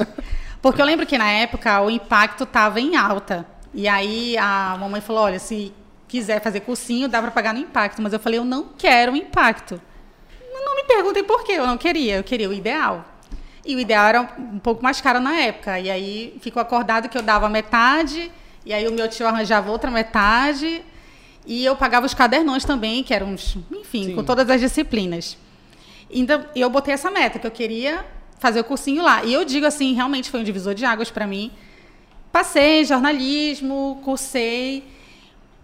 Porque 0.63 0.81
eu 0.81 0.87
lembro 0.87 1.05
que 1.05 1.19
na 1.19 1.29
época 1.31 1.83
o 1.83 1.91
impacto 1.91 2.45
estava 2.45 2.81
em 2.81 2.97
alta. 2.97 3.45
E 3.75 3.87
aí 3.87 4.35
a 4.39 4.79
mamãe 4.81 5.03
falou: 5.03 5.25
olha, 5.25 5.39
se 5.39 5.75
quiser 6.09 6.41
fazer 6.41 6.61
cursinho, 6.61 7.07
dá 7.07 7.21
para 7.21 7.31
pagar 7.31 7.53
no 7.53 7.61
impacto. 7.61 8.01
Mas 8.01 8.15
eu 8.15 8.19
falei: 8.19 8.39
eu 8.39 8.47
não 8.47 8.69
quero 8.79 9.13
o 9.13 9.17
impacto. 9.17 9.79
Não 10.51 10.75
me 10.75 10.85
perguntem 10.85 11.23
por 11.23 11.45
quê, 11.45 11.53
eu 11.53 11.67
não 11.67 11.77
queria, 11.77 12.17
eu 12.17 12.25
queria 12.25 12.49
o 12.49 12.53
ideal. 12.55 13.05
E 13.63 13.77
o 13.77 13.79
ideal 13.79 14.07
era 14.07 14.23
um 14.39 14.59
pouco 14.59 14.83
mais 14.83 15.03
caro 15.03 15.21
na 15.21 15.35
época. 15.35 15.79
E 15.79 15.91
aí 15.91 16.39
ficou 16.41 16.63
acordado 16.63 17.11
que 17.11 17.19
eu 17.19 17.23
dava 17.23 17.47
metade, 17.51 18.33
e 18.65 18.73
aí 18.73 18.89
o 18.89 18.93
meu 18.93 19.07
tio 19.07 19.27
arranjava 19.27 19.71
outra 19.71 19.91
metade, 19.91 20.83
e 21.47 21.65
eu 21.65 21.75
pagava 21.75 22.07
os 22.07 22.15
cadernões 22.15 22.65
também, 22.65 23.03
que 23.03 23.13
eram, 23.13 23.29
uns, 23.29 23.57
enfim, 23.73 24.07
Sim. 24.07 24.15
com 24.15 24.23
todas 24.23 24.49
as 24.49 24.61
disciplinas. 24.61 25.37
Então, 26.11 26.45
eu 26.55 26.69
botei 26.71 26.95
essa 26.95 27.11
meta, 27.11 27.39
que 27.39 27.47
eu 27.47 27.51
queria 27.51 28.05
fazer 28.39 28.61
o 28.61 28.65
cursinho 28.65 29.03
lá. 29.03 29.25
E 29.25 29.33
eu 29.33 29.45
digo 29.45 29.67
assim, 29.67 29.95
realmente 29.95 30.31
foi 30.31 30.41
um 30.41 30.45
divisor 30.45 30.75
de 30.75 30.85
águas 30.85 31.11
para 31.11 31.27
mim. 31.27 31.51
Passei 32.31 32.83
em 32.83 32.85
jornalismo, 32.85 34.01
cursei. 34.05 34.85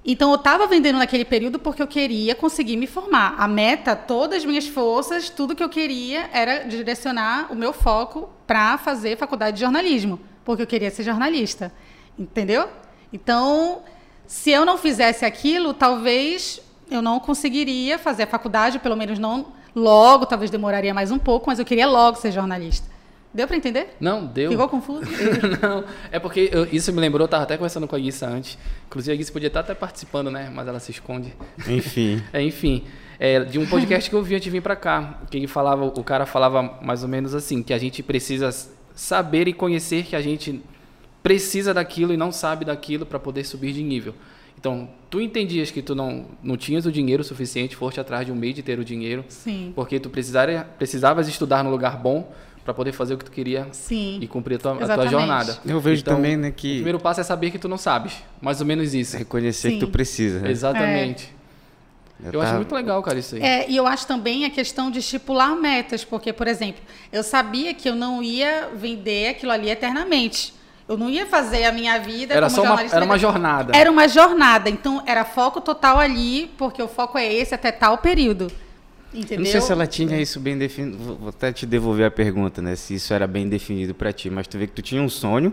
Então, 0.05 0.31
eu 0.31 0.37
estava 0.37 0.67
vendendo 0.67 0.99
naquele 0.99 1.25
período 1.25 1.59
porque 1.59 1.83
eu 1.83 1.87
queria 1.87 2.35
conseguir 2.35 2.77
me 2.77 2.87
formar. 2.87 3.35
A 3.39 3.47
meta, 3.47 3.95
todas 3.95 4.39
as 4.39 4.45
minhas 4.45 4.67
forças, 4.67 5.29
tudo 5.29 5.55
que 5.55 5.63
eu 5.63 5.69
queria 5.69 6.31
era 6.33 6.65
direcionar 6.65 7.53
o 7.53 7.55
meu 7.55 7.73
foco 7.73 8.31
para 8.47 8.79
fazer 8.79 9.19
faculdade 9.19 9.57
de 9.57 9.61
jornalismo, 9.61 10.19
porque 10.45 10.63
eu 10.63 10.67
queria 10.67 10.91
ser 10.91 11.03
jornalista. 11.03 11.73
Entendeu? 12.19 12.69
Então, 13.13 13.83
se 14.29 14.51
eu 14.51 14.65
não 14.65 14.77
fizesse 14.79 15.25
aquilo, 15.25 15.73
talvez 15.75 16.61
eu 16.91 17.01
não 17.03 17.19
conseguiria 17.19 17.99
fazer 17.99 18.25
a 18.25 18.27
faculdade, 18.27 18.79
pelo 18.79 18.95
menos 18.95 19.19
não 19.19 19.47
logo, 19.75 20.27
talvez 20.27 20.51
demoraria 20.51 20.93
mais 20.95 21.11
um 21.11 21.19
pouco, 21.19 21.47
mas 21.49 21.59
eu 21.59 21.65
queria 21.65 21.87
logo 21.87 22.17
ser 22.19 22.31
jornalista. 22.31 22.87
Deu 23.33 23.47
para 23.47 23.57
entender? 23.57 23.97
Não, 24.01 24.25
deu. 24.27 24.51
Ficou 24.51 24.69
confuso? 24.69 25.03
não, 25.63 25.85
é 26.11 26.19
porque 26.19 26.49
eu- 26.53 26.67
isso 26.73 26.93
me 26.93 27.01
lembrou, 27.01 27.25
eu 27.25 27.29
tava 27.29 27.43
até 27.45 27.57
conversando 27.57 27.87
com 27.89 27.97
a 27.97 27.99
Guissa 27.99 28.27
antes. 28.27 28.59
Inclusive 28.87 29.13
a 29.13 29.17
Guissa 29.17 29.33
podia 29.33 29.49
estar 29.49 29.61
até 29.61 29.75
participando, 29.75 30.31
né? 30.31 30.51
Mas 30.55 30.67
ela 30.69 30.81
se 30.81 30.91
esconde. 30.91 31.35
Enfim. 31.67 32.23
É, 32.33 32.43
enfim, 32.43 32.85
é, 33.19 33.41
de 33.45 33.59
um 33.59 33.67
podcast 33.67 34.09
que 34.09 34.15
eu 34.17 34.23
vi 34.23 34.35
antes 34.35 34.45
de 34.45 34.51
vir 34.51 34.63
pra 34.63 34.75
cá, 34.77 35.21
que 35.31 35.37
ele 35.37 35.47
falava, 35.47 35.85
o 35.85 36.03
cara 36.05 36.25
falava 36.27 36.79
mais 36.83 37.03
ou 37.03 37.09
menos 37.09 37.35
assim, 37.35 37.63
que 37.63 37.73
a 37.73 37.79
gente 37.79 38.03
precisa 38.03 38.51
saber 38.95 39.47
e 39.49 39.53
conhecer 39.53 40.05
que 40.05 40.17
a 40.17 40.21
gente 40.23 40.61
precisa 41.33 41.75
daquilo 41.75 42.15
e 42.15 42.17
não 42.17 42.33
sabe 42.33 42.65
daquilo 42.65 43.05
para 43.05 43.19
poder 43.19 43.45
subir 43.45 43.73
de 43.75 43.83
nível. 43.83 44.15
Então, 44.59 44.89
tu 45.11 45.21
entendias 45.21 45.71
que 45.71 45.83
tu 45.83 45.95
não, 45.95 46.25
não 46.43 46.57
tinhas 46.57 46.87
o 46.87 46.91
dinheiro 46.91 47.23
suficiente, 47.23 47.77
foste 47.77 48.01
atrás 48.01 48.25
de 48.27 48.33
um 48.33 48.35
meio 48.35 48.55
de 48.55 48.63
ter 48.63 48.79
o 48.79 48.85
dinheiro, 48.85 49.25
Sim. 49.29 49.73
porque 49.77 50.01
tu 50.01 50.09
precisaria, 50.09 50.67
precisavas 50.79 51.29
estudar 51.29 51.63
no 51.63 51.71
lugar 51.71 51.99
bom 51.99 52.33
para 52.65 52.73
poder 52.73 52.93
fazer 52.93 53.13
o 53.15 53.19
que 53.19 53.27
tu 53.27 53.31
queria 53.31 53.69
Sim. 53.73 54.19
e 54.23 54.27
cumprir 54.27 54.55
a 54.57 54.59
tua, 54.59 54.73
a 54.85 54.95
tua 54.95 55.07
jornada. 55.07 55.59
Eu 55.67 55.79
vejo 55.81 56.01
Então, 56.01 56.17
também, 56.17 56.37
né, 56.37 56.49
O 56.49 56.53
que 56.53 56.77
primeiro 56.77 56.99
passo 56.99 57.21
é 57.21 57.25
saber 57.25 57.51
que 57.51 57.59
tu 57.59 57.69
não 57.69 57.77
sabes, 57.79 58.15
mais 58.41 58.59
ou 58.61 58.67
menos 58.67 58.95
isso. 58.95 59.17
reconhecer 59.19 59.69
Sim. 59.69 59.75
que 59.79 59.81
tu 59.81 59.89
precisa. 59.89 60.41
né? 60.41 60.51
Exatamente. 60.51 61.35
Eu 62.33 62.41
acho 62.41 62.47
tava- 62.49 62.57
muito 62.57 62.75
legal, 62.75 63.01
cara, 63.03 63.19
isso 63.19 63.37
aí. 63.37 63.43
É, 63.43 63.71
e 63.71 63.77
eu 63.77 63.87
acho 63.87 64.07
também 64.07 64.45
a 64.47 64.51
questão 64.51 64.91
de 64.91 64.99
estipular 64.99 65.55
metas, 65.55 66.05
porque, 66.05 66.33
por 66.33 66.49
exemplo, 66.49 66.81
eu 67.13 67.23
sabia 67.23 67.73
que 67.75 67.89
eu 67.89 67.95
não 67.95 68.21
ia 68.23 68.71
vender 68.75 69.29
aquilo 69.29 69.53
ali 69.53 69.69
eternamente. 69.71 70.57
Eu 70.89 70.97
não 70.97 71.11
ia 71.11 71.27
fazer 71.27 71.65
a 71.65 71.73
minha 71.73 71.99
vida 71.99 72.35
Era 72.35 72.47
como 72.47 72.57
só 72.57 72.63
uma, 72.63 72.69
jornalista. 72.69 72.97
era 72.97 73.05
uma 73.05 73.19
jornada. 73.19 73.77
Era 73.77 73.91
uma 73.91 74.09
jornada, 74.09 74.71
então 74.71 75.03
era 75.07 75.25
foco 75.25 75.61
total 75.61 75.99
ali, 75.99 76.51
porque 76.57 76.83
o 76.83 76.89
foco 76.89 77.19
é 77.19 77.31
esse 77.31 77.55
até 77.55 77.71
tal 77.71 77.99
período. 77.99 78.51
Eu 79.13 79.21
Entendeu? 79.21 79.45
não 79.45 79.51
sei 79.51 79.61
se 79.61 79.73
ela 79.73 79.87
tinha 79.87 80.19
isso 80.21 80.41
bem 80.41 80.57
definido. 80.57 80.99
Vou 80.99 81.29
até 81.29 81.53
te 81.53 81.67
devolver 81.67 82.07
a 82.07 82.11
pergunta, 82.11 82.63
né? 82.63 82.75
Se 82.75 82.95
isso 82.95 83.13
era 83.13 83.27
bem 83.27 83.49
definido 83.49 83.95
pra 83.95 84.13
ti. 84.13 84.31
Mas 84.31 84.47
tu 84.47 84.59
vê 84.59 84.67
que 84.67 84.73
tu 84.73 84.83
tinha 84.83 85.03
um 85.03 85.09
sonho, 85.09 85.53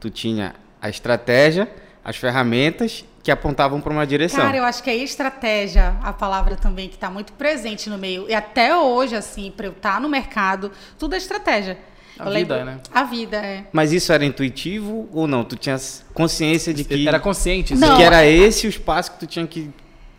tu 0.00 0.10
tinha 0.10 0.54
a 0.80 0.88
estratégia, 0.88 1.68
as 2.04 2.16
ferramentas 2.16 3.04
que 3.22 3.30
apontavam 3.30 3.80
pra 3.80 3.92
uma 3.92 4.06
direção. 4.06 4.40
Cara, 4.44 4.56
eu 4.56 4.64
acho 4.64 4.82
que 4.82 4.90
é 4.90 4.96
estratégia 4.96 5.96
a 6.02 6.12
palavra 6.12 6.56
também 6.56 6.88
que 6.88 6.94
está 6.96 7.08
muito 7.08 7.32
presente 7.34 7.88
no 7.88 7.96
meio. 7.96 8.28
E 8.28 8.34
até 8.34 8.76
hoje, 8.76 9.14
assim, 9.14 9.52
para 9.56 9.66
eu 9.66 9.72
estar 9.72 10.00
no 10.00 10.08
mercado, 10.08 10.72
tudo 10.98 11.14
é 11.14 11.18
estratégia. 11.18 11.78
A 12.18 12.28
Eu 12.28 12.32
vida, 12.34 12.56
lembro- 12.56 12.72
né? 12.74 12.80
A 12.92 13.04
vida, 13.04 13.36
é. 13.38 13.64
Mas 13.72 13.92
isso 13.92 14.12
era 14.12 14.24
intuitivo 14.24 15.08
ou 15.12 15.26
não? 15.26 15.42
Tu 15.44 15.56
tinha 15.56 15.76
consciência 16.14 16.72
de 16.74 16.84
que, 16.84 17.08
Era 17.08 17.18
consciente. 17.18 17.74
Não. 17.74 17.96
que 17.96 18.02
era 18.02 18.24
esse 18.26 18.66
o 18.66 18.70
espaço 18.70 19.12
que 19.12 19.18
tu 19.20 19.26
tinha 19.26 19.46
que 19.46 19.70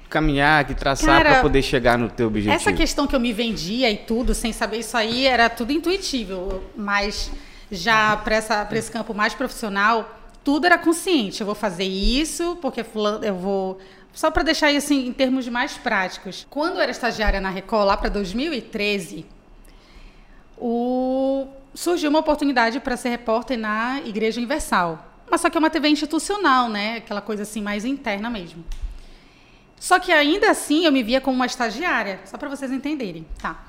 caminhar, 0.10 0.66
que 0.66 0.74
traçar 0.76 1.22
pra 1.22 1.42
poder 1.42 1.62
chegar 1.62 1.98
no 1.98 2.10
teu 2.10 2.28
objetivo? 2.28 2.54
Essa 2.56 2.74
questão 2.74 3.08
que 3.08 3.16
eu 3.16 3.20
me 3.20 3.32
vendia 3.34 3.90
e 3.92 3.98
tudo, 3.98 4.34
sem 4.34 4.52
saber 4.52 4.80
isso 4.80 4.96
aí, 4.98 5.26
era 5.26 5.50
tudo 5.50 5.72
intuitivo. 5.72 6.62
Mas 6.76 7.32
já 7.72 8.16
para 8.18 8.38
esse 8.78 8.92
campo 8.92 9.14
mais 9.14 9.34
profissional, 9.34 10.20
tudo 10.44 10.66
era 10.66 10.78
consciente. 10.78 11.42
Eu 11.42 11.46
vou 11.46 11.56
fazer 11.56 11.86
isso, 11.86 12.58
porque 12.62 12.84
fulano, 12.84 13.24
eu 13.24 13.36
vou. 13.36 13.80
Só 14.14 14.30
para 14.30 14.44
deixar 14.44 14.72
isso 14.72 14.94
em, 14.94 15.08
em 15.08 15.14
termos 15.14 15.48
mais 15.48 15.74
práticos. 15.78 16.46
Quando 16.50 16.76
eu 16.76 16.82
era 16.82 16.92
estagiária 16.92 17.40
na 17.42 17.50
Record, 17.50 17.88
lá 17.88 17.98
para 17.98 18.10
2013, 18.10 19.26
o- 20.58 21.48
surgiu 21.74 22.10
uma 22.10 22.20
oportunidade 22.20 22.80
para 22.80 22.96
ser 22.98 23.10
repórter 23.10 23.58
na 23.58 24.02
Igreja 24.06 24.40
Universal. 24.40 25.10
Mas 25.30 25.42
só 25.42 25.50
que 25.50 25.58
é 25.58 25.60
uma 25.60 25.70
TV 25.70 25.90
institucional, 25.90 26.70
né? 26.70 26.98
Aquela 26.98 27.22
coisa 27.22 27.44
assim 27.44 27.62
mais 27.62 27.86
interna 27.86 28.30
mesmo. 28.30 28.64
Só 29.80 30.00
que 30.00 30.12
ainda 30.12 30.50
assim 30.52 30.86
eu 30.86 30.92
me 30.92 31.04
via 31.04 31.20
como 31.20 31.36
uma 31.36 31.46
estagiária, 31.46 32.20
só 32.26 32.38
para 32.38 32.48
vocês 32.50 32.72
entenderem, 32.72 33.26
tá? 33.42 33.66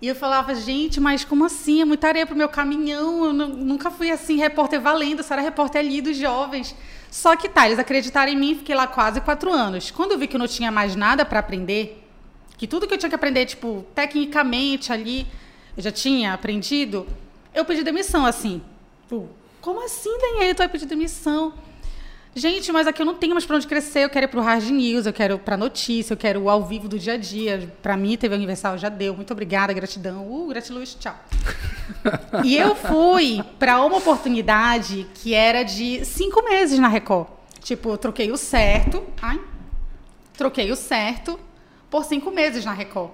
E 0.00 0.06
eu 0.06 0.14
falava, 0.14 0.54
gente, 0.54 1.00
mas 1.00 1.24
como 1.24 1.44
assim? 1.44 1.80
É 1.80 1.84
muita 1.84 2.06
areia 2.06 2.24
pro 2.24 2.36
meu 2.36 2.48
caminhão. 2.48 3.24
Eu 3.24 3.32
nu- 3.32 3.48
nunca 3.48 3.90
fui 3.90 4.10
assim, 4.12 4.36
repórter 4.36 4.80
valendo, 4.80 5.24
só 5.24 5.34
era 5.34 5.42
repórter 5.42 5.80
ali 5.80 6.00
dos 6.00 6.16
jovens. 6.16 6.76
Só 7.10 7.34
que 7.34 7.48
tá, 7.48 7.66
eles 7.66 7.80
acreditaram 7.80 8.30
em 8.30 8.36
mim, 8.36 8.54
fiquei 8.54 8.76
lá 8.76 8.86
quase 8.86 9.20
quatro 9.20 9.52
anos. 9.52 9.90
Quando 9.90 10.12
eu 10.12 10.18
vi 10.18 10.28
que 10.28 10.36
eu 10.36 10.38
não 10.38 10.46
tinha 10.46 10.70
mais 10.70 10.94
nada 10.94 11.24
para 11.24 11.40
aprender, 11.40 12.04
que 12.56 12.68
tudo 12.68 12.86
que 12.86 12.94
eu 12.94 12.98
tinha 12.98 13.08
que 13.08 13.14
aprender, 13.16 13.46
tipo, 13.46 13.84
tecnicamente 13.92 14.92
ali, 14.92 15.26
eu 15.76 15.82
já 15.82 15.90
tinha 15.90 16.32
aprendido, 16.32 17.04
eu 17.58 17.64
pedi 17.64 17.82
demissão, 17.82 18.24
assim. 18.24 18.62
Tipo, 19.02 19.28
como 19.60 19.84
assim, 19.84 20.16
Daniela, 20.18 20.54
tu 20.54 20.58
vai 20.58 20.68
pedir 20.68 20.86
demissão? 20.86 21.54
Gente, 22.34 22.70
mas 22.70 22.86
aqui 22.86 23.02
eu 23.02 23.06
não 23.06 23.14
tenho 23.14 23.32
mais 23.32 23.44
pra 23.44 23.56
onde 23.56 23.66
crescer. 23.66 24.04
Eu 24.04 24.10
quero 24.10 24.26
ir 24.26 24.28
pro 24.28 24.40
Hard 24.40 24.64
News, 24.68 25.06
eu 25.06 25.12
quero 25.12 25.38
pra 25.38 25.56
notícia, 25.56 26.12
eu 26.12 26.16
quero 26.16 26.42
o 26.42 26.50
ao 26.50 26.64
vivo 26.64 26.88
do 26.88 26.98
dia 26.98 27.14
a 27.14 27.16
dia. 27.16 27.72
Pra 27.82 27.96
mim, 27.96 28.16
TV 28.16 28.34
Universal 28.36 28.78
já 28.78 28.88
deu. 28.88 29.14
Muito 29.14 29.32
obrigada, 29.32 29.72
gratidão. 29.72 30.30
Uh, 30.30 30.46
gratiluz, 30.46 30.94
tchau. 30.94 31.16
e 32.44 32.56
eu 32.56 32.76
fui 32.76 33.42
pra 33.58 33.84
uma 33.84 33.96
oportunidade 33.96 35.06
que 35.14 35.34
era 35.34 35.64
de 35.64 36.04
cinco 36.04 36.42
meses 36.44 36.78
na 36.78 36.86
Record. 36.86 37.26
Tipo, 37.60 37.90
eu 37.90 37.98
troquei 37.98 38.30
o 38.30 38.36
certo. 38.36 39.04
Ai. 39.20 39.40
Troquei 40.36 40.70
o 40.70 40.76
certo 40.76 41.40
por 41.90 42.04
cinco 42.04 42.30
meses 42.30 42.64
na 42.64 42.72
Record. 42.72 43.10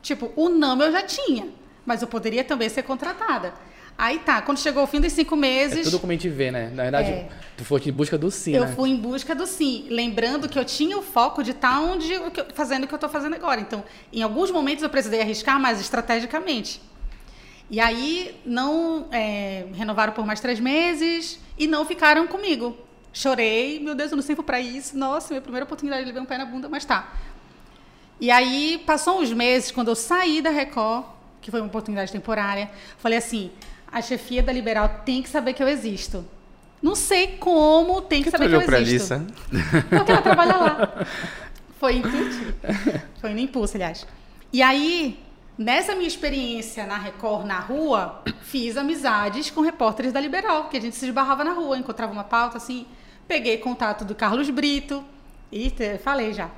Tipo, 0.00 0.32
o 0.34 0.48
não 0.48 0.80
eu 0.80 0.90
já 0.90 1.02
tinha, 1.02 1.48
mas 1.84 2.00
eu 2.00 2.08
poderia 2.08 2.42
também 2.42 2.68
ser 2.68 2.82
contratada. 2.82 3.52
Aí 3.96 4.18
tá, 4.18 4.42
quando 4.42 4.58
chegou 4.58 4.82
o 4.82 4.86
fim 4.86 5.00
dos 5.00 5.12
cinco 5.12 5.36
meses. 5.36 5.80
É 5.80 5.82
tudo 5.90 6.00
como 6.00 6.10
a 6.12 6.14
gente 6.14 6.28
vê, 6.28 6.50
né? 6.50 6.70
Na 6.74 6.82
verdade, 6.84 7.10
É. 7.10 7.28
tu 7.56 7.64
foi 7.64 7.80
em 7.86 7.92
busca 7.92 8.18
do 8.18 8.30
sim, 8.30 8.52
Eu 8.54 8.66
né? 8.66 8.72
fui 8.74 8.90
em 8.90 8.96
busca 8.96 9.34
do 9.34 9.46
sim, 9.46 9.86
lembrando 9.90 10.48
que 10.48 10.58
eu 10.58 10.64
tinha 10.64 10.98
o 10.98 11.02
foco 11.02 11.42
de 11.42 11.52
estar 11.52 11.78
onde 11.80 12.12
o 12.16 12.30
que 12.30 12.40
eu- 12.40 12.46
fazendo 12.54 12.84
o 12.84 12.88
que 12.88 12.94
eu 12.94 12.96
estou 12.96 13.10
fazendo 13.10 13.34
agora. 13.34 13.60
Então, 13.60 13.84
em 14.12 14.22
alguns 14.22 14.50
momentos 14.50 14.82
eu 14.82 14.90
precisei 14.90 15.20
arriscar, 15.20 15.60
mas 15.60 15.80
estrategicamente. 15.80 16.80
E 17.70 17.78
aí 17.80 18.38
não 18.44 19.06
é, 19.12 19.66
renovaram 19.74 20.12
por 20.12 20.26
mais 20.26 20.40
três 20.40 20.58
meses 20.58 21.38
e 21.56 21.66
não 21.66 21.84
ficaram 21.84 22.26
comigo. 22.26 22.76
Chorei, 23.12 23.78
meu 23.78 23.94
Deus, 23.94 24.10
eu 24.10 24.16
não 24.16 24.22
sirvo 24.22 24.42
para 24.42 24.58
isso. 24.60 24.96
Nossa, 24.96 25.28
minha 25.32 25.40
primeira 25.42 25.64
oportunidade 25.64 26.04
levei 26.04 26.20
um 26.20 26.24
pé 26.24 26.38
na 26.38 26.44
bunda, 26.46 26.68
mas 26.68 26.84
tá. 26.84 27.12
E 28.20 28.30
aí 28.30 28.82
passou 28.86 29.20
uns 29.20 29.32
meses 29.32 29.70
quando 29.70 29.88
eu 29.88 29.94
saí 29.94 30.40
da 30.42 30.50
Record, 30.50 31.04
que 31.40 31.50
foi 31.50 31.60
uma 31.60 31.66
oportunidade 31.66 32.10
temporária, 32.12 32.70
falei 32.98 33.18
assim: 33.18 33.50
a 33.92 34.00
chefia 34.00 34.42
da 34.42 34.52
Liberal 34.52 35.02
tem 35.04 35.22
que 35.22 35.28
saber 35.28 35.52
que 35.52 35.62
eu 35.62 35.68
existo. 35.68 36.24
Não 36.82 36.96
sei 36.96 37.36
como, 37.38 38.00
tem 38.00 38.22
que, 38.22 38.24
que 38.24 38.30
saber 38.30 38.48
que 38.48 38.54
eu 38.56 38.62
pra 38.62 38.80
existo. 38.80 39.14
Porque 39.88 40.10
ela 40.10 40.22
trabalha 40.22 40.56
lá. 40.56 41.06
Foi 41.78 41.96
intuitivo. 41.96 42.54
Foi 43.20 43.32
no 43.32 43.38
impulso, 43.38 43.76
aliás. 43.76 44.06
E 44.52 44.62
aí, 44.62 45.18
nessa 45.56 45.94
minha 45.94 46.08
experiência 46.08 46.86
na 46.86 46.96
Record, 46.96 47.46
na 47.46 47.60
rua, 47.60 48.22
fiz 48.42 48.76
amizades 48.76 49.50
com 49.50 49.60
repórteres 49.60 50.12
da 50.12 50.20
Liberal, 50.20 50.68
que 50.68 50.76
a 50.76 50.80
gente 50.80 50.96
se 50.96 51.06
esbarrava 51.06 51.44
na 51.44 51.52
rua, 51.52 51.78
encontrava 51.78 52.12
uma 52.12 52.24
pauta, 52.24 52.56
assim. 52.56 52.86
Peguei 53.28 53.58
contato 53.58 54.04
do 54.04 54.14
Carlos 54.14 54.50
Brito. 54.50 55.04
E 55.52 55.70
te- 55.70 55.98
falei 55.98 56.32
já. 56.32 56.48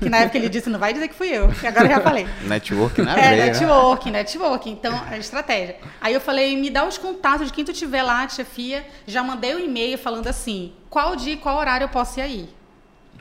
Que 0.00 0.08
na 0.08 0.20
época 0.20 0.38
ele 0.38 0.48
disse, 0.48 0.70
não 0.70 0.78
vai 0.78 0.94
dizer 0.94 1.06
que 1.08 1.14
fui 1.14 1.28
eu. 1.28 1.50
E 1.62 1.66
agora 1.66 1.84
eu 1.84 1.90
já 1.90 2.00
falei. 2.00 2.26
Network 2.48 3.02
na 3.02 3.12
É, 3.12 3.14
veia. 3.30 3.36
né? 3.36 3.46
networking, 3.52 4.10
networking. 4.10 4.70
Então, 4.70 4.98
a 5.06 5.18
estratégia. 5.18 5.76
Aí 6.00 6.14
eu 6.14 6.20
falei, 6.20 6.56
me 6.56 6.70
dá 6.70 6.86
os 6.88 6.96
contatos 6.96 7.48
de 7.48 7.52
quem 7.52 7.62
tu 7.62 7.74
tiver 7.74 8.02
lá, 8.02 8.24
de 8.24 8.32
chefia. 8.32 8.86
Já 9.06 9.22
mandei 9.22 9.54
o 9.54 9.58
um 9.58 9.60
e-mail 9.60 9.98
falando 9.98 10.26
assim, 10.28 10.72
qual 10.88 11.14
dia 11.14 11.34
e 11.34 11.36
qual 11.36 11.58
horário 11.58 11.84
eu 11.84 11.88
posso 11.90 12.18
ir 12.20 12.22
aí? 12.22 12.48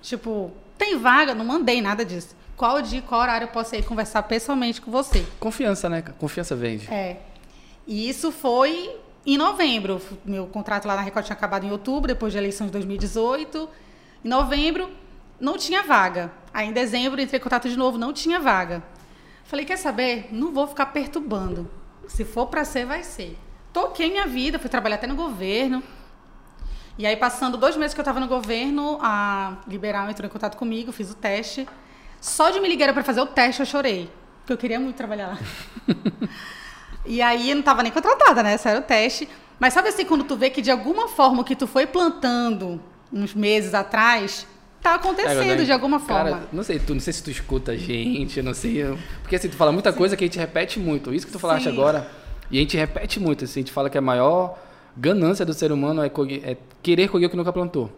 Tipo, 0.02 0.50
tem 0.78 0.98
vaga? 0.98 1.36
Não 1.36 1.44
mandei 1.44 1.82
nada 1.82 2.06
disso. 2.06 2.34
Qual 2.56 2.82
dia 2.82 3.00
e 3.00 3.02
qual 3.02 3.20
horário 3.22 3.46
eu 3.46 3.50
posso 3.50 3.76
ir 3.76 3.84
conversar 3.84 4.24
pessoalmente 4.24 4.80
com 4.80 4.90
você? 4.90 5.26
Confiança, 5.42 5.90
né? 5.90 6.02
Confiança 6.18 6.56
vende. 6.56 6.88
É. 6.92 7.18
E 7.86 8.08
isso 8.10 8.32
foi 8.32 8.96
em 9.26 9.38
novembro. 9.38 10.02
Meu 10.24 10.48
contrato 10.48 10.88
lá 10.88 10.96
na 10.96 11.02
Record 11.02 11.26
tinha 11.26 11.36
acabado 11.36 11.66
em 11.66 11.72
outubro, 11.72 12.08
depois 12.08 12.34
da 12.34 12.40
eleição 12.40 12.66
de 12.68 12.72
2018. 12.72 13.70
Em 14.24 14.30
novembro, 14.30 14.90
não 15.40 15.58
tinha 15.58 15.84
vaga. 15.84 16.32
Aí 16.54 16.68
em 16.68 16.74
dezembro, 16.74 17.22
entrei 17.22 17.40
em 17.40 17.44
contato 17.44 17.70
de 17.70 17.78
novo, 17.78 17.98
não 17.98 18.14
tinha 18.14 18.40
vaga. 18.40 18.84
Falei, 19.44 19.66
quer 19.66 19.78
saber? 19.78 20.30
Não 20.32 20.52
vou 20.52 20.68
ficar 20.68 20.88
perturbando. 20.88 21.70
Se 22.08 22.26
for 22.26 22.48
para 22.48 22.66
ser, 22.66 22.86
vai 22.86 23.04
ser. 23.04 23.38
Toquei 23.72 24.10
minha 24.10 24.28
vida, 24.28 24.60
fui 24.60 24.70
trabalhar 24.70 24.96
até 24.96 25.08
no 25.08 25.16
governo. 25.16 25.84
E 26.98 27.06
aí, 27.06 27.16
passando 27.16 27.58
dois 27.58 27.78
meses 27.78 27.94
que 27.94 28.00
eu 28.00 28.04
estava 28.04 28.20
no 28.20 28.28
governo, 28.28 28.98
a 29.02 29.58
Liberal 29.68 30.10
entrou 30.10 30.28
em 30.28 30.32
contato 30.32 30.58
comigo, 30.58 30.92
fiz 30.92 31.12
o 31.12 31.16
teste. 31.16 31.68
Só 32.20 32.50
de 32.50 32.60
me 32.60 32.68
ligar 32.68 32.92
para 32.94 33.04
fazer 33.04 33.22
o 33.22 33.28
teste, 33.28 33.62
eu 33.62 33.66
chorei. 33.66 34.10
Porque 34.40 34.54
eu 34.54 34.58
queria 34.58 34.80
muito 34.80 34.96
trabalhar 34.96 35.28
lá. 35.28 35.38
E 37.08 37.22
aí 37.22 37.50
eu 37.50 37.56
não 37.56 37.62
estava 37.62 37.82
nem 37.82 37.92
contratada, 37.92 38.44
né? 38.44 38.54
Esse 38.54 38.68
era 38.68 38.80
o 38.80 38.82
teste. 38.82 39.30
Mas 39.58 39.74
sabe 39.74 39.88
assim, 39.88 40.04
quando 40.04 40.26
tu 40.26 40.36
vê 40.36 40.50
que 40.50 40.62
de 40.62 40.70
alguma 40.70 41.08
forma 41.08 41.42
o 41.42 41.44
que 41.44 41.56
tu 41.56 41.66
foi 41.66 41.88
plantando 41.88 42.82
uns 43.12 43.34
meses 43.34 43.74
atrás, 43.74 44.46
tá 44.82 44.96
acontecendo 44.96 45.40
Cara, 45.40 45.56
né? 45.56 45.64
de 45.64 45.72
alguma 45.72 46.00
forma. 46.00 46.32
Cara, 46.32 46.44
não 46.54 46.64
sei, 46.64 46.80
tu, 46.80 46.94
não 46.94 47.02
sei 47.02 47.14
se 47.14 47.24
tu 47.24 47.30
escuta 47.32 47.72
a 47.74 47.78
gente, 47.78 48.42
não 48.42 48.54
sei. 48.54 48.78
eu- 48.84 48.98
Porque 49.22 49.36
assim, 49.36 49.50
tu 49.50 49.56
fala 49.56 49.72
muita 49.72 49.92
coisa 49.94 50.16
que 50.16 50.24
a 50.24 50.28
gente 50.28 50.40
repete 50.40 50.80
muito. 50.80 51.14
Isso 51.14 51.26
que 51.26 51.32
tu 51.32 51.40
falaste 51.40 51.64
Sim. 51.66 51.70
agora. 51.72 52.10
E 52.50 52.58
a 52.58 52.62
gente 52.62 52.78
repete 52.78 53.20
muito, 53.20 53.44
assim, 53.44 53.60
a 53.60 53.64
gente 53.64 53.72
fala 53.74 53.90
que 53.90 53.98
a 53.98 54.02
maior 54.02 54.58
ganância 54.96 55.46
do 55.46 55.54
ser 55.54 55.72
humano 55.72 56.02
é, 56.02 56.08
é 56.44 56.58
querer 56.82 57.10
colher 57.10 57.26
o 57.26 57.30
que 57.30 57.36
nunca 57.36 57.52
plantou. 57.52 57.92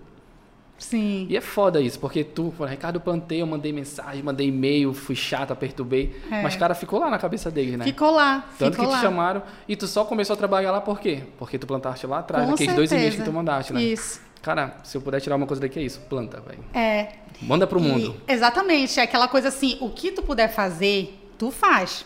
Sim. 0.77 1.27
E 1.29 1.35
é 1.35 1.41
foda 1.41 1.81
isso, 1.81 1.99
porque 1.99 2.23
tu, 2.23 2.53
Ricardo, 2.65 2.95
eu 2.95 3.01
plantei, 3.01 3.41
eu 3.41 3.45
mandei 3.45 3.73
mensagem, 3.73 4.23
mandei 4.23 4.47
e-mail, 4.47 4.93
fui 4.93 5.13
chata, 5.13 5.53
perturbei. 5.53 6.15
É. 6.31 6.41
Mas, 6.41 6.55
cara, 6.55 6.73
ficou 6.73 6.99
lá 6.99 7.09
na 7.09 7.17
cabeça 7.19 7.51
dele, 7.51 7.75
né? 7.75 7.83
Ficou 7.83 8.11
lá. 8.11 8.45
Tanto 8.57 8.71
ficou 8.71 8.85
que 8.87 8.91
te 8.93 8.95
lá. 8.95 9.01
chamaram 9.01 9.43
e 9.67 9.75
tu 9.75 9.85
só 9.87 10.05
começou 10.05 10.35
a 10.35 10.37
trabalhar 10.37 10.71
lá 10.71 10.79
por 10.79 10.99
quê? 11.01 11.23
Porque 11.37 11.59
tu 11.59 11.67
plantaste 11.67 12.07
lá 12.07 12.19
atrás, 12.19 12.45
Com 12.45 12.51
naqueles 12.51 12.73
dois 12.73 12.91
e-mails 12.93 13.15
que 13.15 13.23
tu 13.23 13.33
mandaste, 13.33 13.73
né? 13.73 13.83
Isso. 13.83 14.21
Cara, 14.41 14.77
se 14.83 14.95
eu 14.97 15.01
puder 15.01 15.19
tirar 15.19 15.35
uma 15.35 15.45
coisa 15.45 15.61
daqui 15.61 15.79
é 15.79 15.83
isso, 15.83 15.99
planta, 16.09 16.39
velho. 16.41 16.63
É. 16.73 17.13
Manda 17.41 17.67
pro 17.67 17.79
E- 17.79 17.83
mundo. 17.83 18.15
exatamente. 18.27 18.99
É 18.99 19.03
aquela 19.03 19.27
coisa 19.27 19.49
assim, 19.49 19.77
o 19.81 19.89
que 19.89 20.11
tu 20.11 20.21
puder 20.23 20.47
fazer, 20.49 21.17
tu 21.37 21.51
faz. 21.51 22.05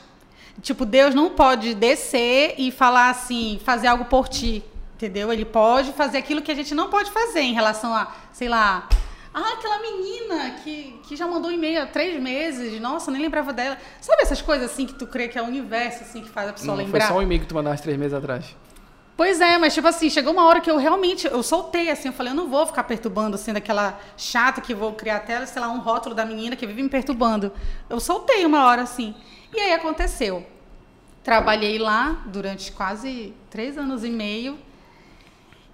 Tipo, 0.61 0.85
Deus 0.85 1.13
não 1.15 1.31
pode 1.31 1.73
descer 1.73 2.55
e 2.57 2.71
falar 2.71 3.09
assim, 3.09 3.59
fazer 3.63 3.87
algo 3.87 4.05
por 4.05 4.27
ti. 4.27 4.63
Entendeu? 4.95 5.33
Ele 5.33 5.43
pode 5.45 5.91
fazer 5.93 6.17
aquilo 6.19 6.41
que 6.41 6.51
a 6.51 6.55
gente 6.55 6.73
não 6.73 6.89
pode 6.89 7.11
fazer 7.11 7.41
em 7.41 7.53
relação 7.53 7.93
a, 7.93 8.13
sei 8.31 8.47
lá. 8.47 8.87
Ah, 9.33 9.53
aquela 9.53 9.79
menina 9.79 10.51
que, 10.63 10.99
que 11.07 11.15
já 11.15 11.25
mandou 11.27 11.49
um 11.49 11.53
e-mail 11.53 11.81
há 11.81 11.85
três 11.87 12.21
meses. 12.21 12.79
Nossa, 12.79 13.09
nem 13.11 13.19
lembrava 13.21 13.51
dela. 13.51 13.77
Sabe 13.99 14.21
essas 14.21 14.41
coisas 14.41 14.71
assim 14.71 14.85
que 14.85 14.93
tu 14.93 15.07
crê 15.07 15.27
que 15.27 15.37
é 15.37 15.41
o 15.41 15.45
universo 15.45 16.03
assim 16.03 16.21
que 16.21 16.29
faz 16.29 16.49
a 16.49 16.53
pessoa 16.53 16.77
Não, 16.77 16.83
lembrar? 16.83 16.99
foi 17.01 17.07
só 17.09 17.17
um 17.17 17.21
e-mail 17.23 17.41
que 17.41 17.47
tu 17.47 17.55
mandaste 17.55 17.81
três 17.83 17.97
meses 17.97 18.13
atrás. 18.13 18.55
Pois 19.15 19.39
é, 19.39 19.59
mas 19.59 19.73
tipo 19.75 19.87
assim, 19.87 20.09
chegou 20.09 20.33
uma 20.33 20.45
hora 20.45 20.59
que 20.59 20.71
eu 20.71 20.77
realmente, 20.77 21.27
eu 21.27 21.43
soltei 21.43 21.89
assim, 21.91 22.07
eu 22.07 22.13
falei, 22.13 22.31
eu 22.31 22.35
não 22.35 22.49
vou 22.49 22.65
ficar 22.65 22.83
perturbando 22.83 23.35
assim, 23.35 23.53
daquela 23.53 23.99
chata 24.17 24.59
que 24.59 24.73
vou 24.73 24.93
criar 24.93 25.17
até, 25.17 25.45
sei 25.45 25.61
lá, 25.61 25.69
um 25.69 25.79
rótulo 25.79 26.15
da 26.15 26.25
menina 26.25 26.55
que 26.55 26.65
vive 26.65 26.81
me 26.81 26.89
perturbando. 26.89 27.51
Eu 27.87 27.99
soltei 27.99 28.43
uma 28.43 28.65
hora 28.65 28.81
assim. 28.81 29.13
E 29.53 29.59
aí 29.59 29.73
aconteceu. 29.73 30.45
Trabalhei 31.23 31.77
lá 31.77 32.23
durante 32.25 32.71
quase 32.71 33.33
três 33.51 33.77
anos 33.77 34.03
e 34.03 34.09
meio. 34.09 34.57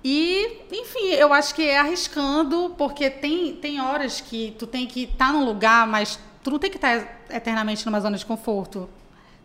E, 0.03 0.59
enfim, 0.71 1.07
eu 1.13 1.33
acho 1.33 1.55
que 1.55 1.63
é 1.63 1.77
arriscando, 1.79 2.75
porque 2.77 3.09
tem, 3.09 3.55
tem 3.55 3.81
horas 3.81 4.19
que 4.19 4.55
tu 4.59 4.67
tem 4.67 4.85
que 4.85 5.03
estar 5.03 5.31
num 5.31 5.45
lugar, 5.45 5.87
mas 5.87 6.19
tu 6.43 6.51
não 6.51 6.59
tem 6.59 6.69
que 6.69 6.77
estar 6.77 7.21
eternamente 7.29 7.85
numa 7.85 7.99
zona 8.01 8.17
de 8.17 8.25
conforto. 8.25 8.89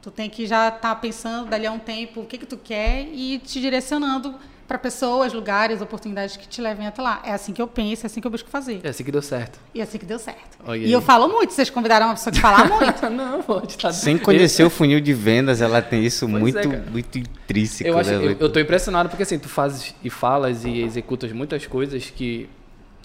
Tu 0.04 0.10
tem 0.10 0.28
que 0.28 0.46
já 0.46 0.68
estar 0.68 0.94
pensando 0.96 1.48
dali 1.48 1.66
a 1.66 1.72
um 1.72 1.78
tempo 1.78 2.20
o 2.20 2.26
que, 2.26 2.36
que 2.36 2.44
tu 2.44 2.58
quer 2.58 3.08
e 3.10 3.38
te 3.38 3.58
direcionando 3.58 4.34
para 4.68 4.78
pessoas, 4.78 5.32
lugares, 5.32 5.80
oportunidades 5.80 6.36
que 6.36 6.46
te 6.46 6.60
levem 6.60 6.86
até 6.86 7.00
lá. 7.00 7.22
É 7.24 7.32
assim 7.32 7.54
que 7.54 7.62
eu 7.62 7.66
penso, 7.66 8.04
é 8.04 8.06
assim 8.06 8.20
que 8.20 8.26
eu 8.26 8.30
busco 8.30 8.50
fazer. 8.50 8.82
É 8.84 8.90
assim 8.90 9.02
que 9.02 9.10
deu 9.10 9.22
certo. 9.22 9.58
E 9.74 9.80
é 9.80 9.82
assim 9.82 9.96
que 9.96 10.04
deu 10.04 10.18
certo. 10.18 10.58
Olha 10.62 10.76
e 10.76 10.84
aí. 10.84 10.92
eu 10.92 11.00
falo 11.00 11.26
muito, 11.26 11.54
vocês 11.54 11.70
convidaram 11.70 12.04
uma 12.04 12.16
pessoa 12.16 12.34
que 12.34 12.38
fala 12.38 12.66
muito. 12.66 13.00
não, 13.08 13.42
pode 13.42 13.78
tá 13.78 13.94
Sem 13.94 14.18
conhecer 14.18 14.62
o 14.62 14.68
funil 14.68 15.00
de 15.00 15.14
vendas, 15.14 15.62
ela 15.62 15.80
tem 15.80 16.04
isso 16.04 16.28
Pois 16.28 16.38
muito, 16.38 16.58
é, 16.58 16.82
muito 16.90 17.18
intrínseco. 17.18 17.88
Eu, 17.88 17.98
acho, 17.98 18.10
né, 18.10 18.26
eu, 18.26 18.36
eu 18.40 18.52
tô 18.52 18.60
impressionado 18.60 19.08
porque 19.08 19.22
assim, 19.22 19.38
tu 19.38 19.48
fazes 19.48 19.94
e 20.04 20.10
falas 20.10 20.66
e 20.66 20.82
executas 20.82 21.32
muitas 21.32 21.66
coisas 21.66 22.10
que 22.10 22.46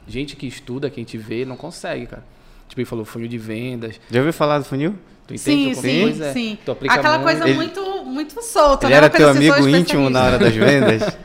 gente 0.05 0.35
que 0.35 0.45
estuda, 0.45 0.89
que 0.89 0.99
a 0.99 1.03
gente 1.03 1.17
vê, 1.17 1.45
não 1.45 1.55
consegue, 1.55 2.07
cara. 2.07 2.25
Tipo, 2.67 2.81
ele 2.81 2.85
falou 2.85 3.05
funil 3.05 3.29
de 3.29 3.37
vendas. 3.37 4.01
Já 4.11 4.19
ouviu 4.19 4.33
falar 4.33 4.59
do 4.59 4.65
funil? 4.65 4.95
Tu 5.29 5.35
entende? 5.35 5.75
sim, 5.75 5.81
sim, 5.81 6.01
coisa, 6.01 6.33
sim. 6.33 6.57
Tu 6.65 6.71
aplica 6.71 6.95
Aquela 6.95 7.17
muito. 7.19 7.23
coisa 7.29 7.47
Ele- 7.47 7.53
muito, 7.55 8.03
muito 8.05 8.41
solta. 8.43 8.85
Ele 8.87 8.91
né? 8.93 8.97
era 8.97 9.09
teu 9.09 9.29
amigo 9.29 9.67
íntimo 9.67 10.09
na 10.09 10.23
hora 10.23 10.39
das 10.39 10.55
vendas? 10.55 11.17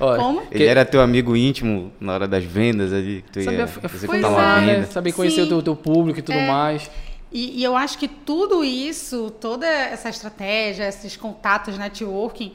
Olha, 0.00 0.18
Como? 0.22 0.40
Ele 0.40 0.48
que- 0.50 0.64
era 0.64 0.84
teu 0.86 1.00
amigo 1.02 1.36
íntimo 1.36 1.92
na 2.00 2.14
hora 2.14 2.26
das 2.26 2.42
vendas 2.44 2.92
ali? 2.92 3.22
Que 3.26 3.30
tu 3.32 3.44
Saber 3.44 3.58
ia 3.58 3.64
executar 3.94 4.30
uma 4.30 4.56
é, 4.56 4.60
venda. 4.60 4.78
né? 4.80 4.86
Saber 4.86 5.12
conhecer 5.12 5.42
Sim. 5.42 5.42
o 5.42 5.48
teu, 5.48 5.62
teu 5.62 5.76
público 5.76 6.18
e 6.18 6.22
tudo 6.22 6.38
É. 6.38 6.48
mais. 6.48 6.90
E, 7.30 7.60
e 7.60 7.64
eu 7.64 7.76
acho 7.76 7.98
que 7.98 8.08
tudo 8.08 8.64
isso, 8.64 9.30
toda 9.40 9.66
essa 9.66 10.08
estratégia, 10.08 10.88
esses 10.88 11.16
contatos, 11.16 11.76
networking, 11.78 12.52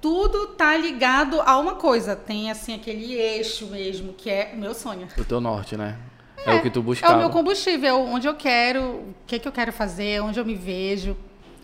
tudo 0.00 0.46
tá 0.48 0.76
ligado 0.76 1.40
a 1.42 1.58
uma 1.58 1.74
coisa. 1.74 2.16
Tem 2.16 2.50
assim 2.50 2.74
aquele 2.74 3.14
eixo 3.14 3.66
mesmo, 3.66 4.12
que 4.14 4.30
é 4.30 4.52
o 4.54 4.56
meu 4.58 4.74
sonho. 4.74 5.08
O 5.18 5.24
teu 5.24 5.40
norte, 5.40 5.76
né? 5.76 5.96
É, 6.46 6.54
o 6.54 6.62
que 6.62 6.70
tu 6.70 6.80
É 6.80 6.82
buscava. 6.82 7.14
o 7.16 7.18
meu 7.18 7.30
combustível, 7.30 8.00
onde 8.00 8.26
eu 8.26 8.34
quero, 8.34 8.82
o 8.82 9.14
que, 9.26 9.38
que 9.38 9.46
eu 9.48 9.52
quero 9.52 9.72
fazer, 9.72 10.20
onde 10.22 10.38
eu 10.38 10.44
me 10.44 10.54
vejo. 10.54 11.16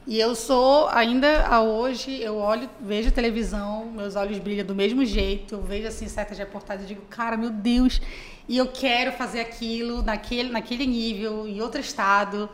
E 0.06 0.20
eu 0.20 0.34
sou, 0.34 0.88
ainda 0.90 1.46
a 1.46 1.62
hoje, 1.62 2.20
eu 2.20 2.37
olho, 2.37 2.68
vejo 2.78 3.10
televisão, 3.10 3.87
meus 3.87 4.16
olhos 4.16 4.38
brilham 4.38 4.66
do 4.66 4.74
mesmo 4.74 5.02
jeito, 5.04 5.54
eu 5.54 5.62
vejo 5.62 5.88
assim 5.88 6.06
certas 6.08 6.37
reportagens 6.37 6.84
e 6.84 6.94
digo, 6.94 7.06
cara, 7.08 7.38
meu 7.38 7.48
Deus, 7.48 8.02
e 8.46 8.58
eu 8.58 8.66
quero 8.66 9.12
fazer 9.12 9.40
aquilo 9.40 10.02
naquele, 10.02 10.50
naquele 10.50 10.87
nível, 10.87 11.48
em 11.48 11.62
outro 11.62 11.80
estado. 11.80 12.50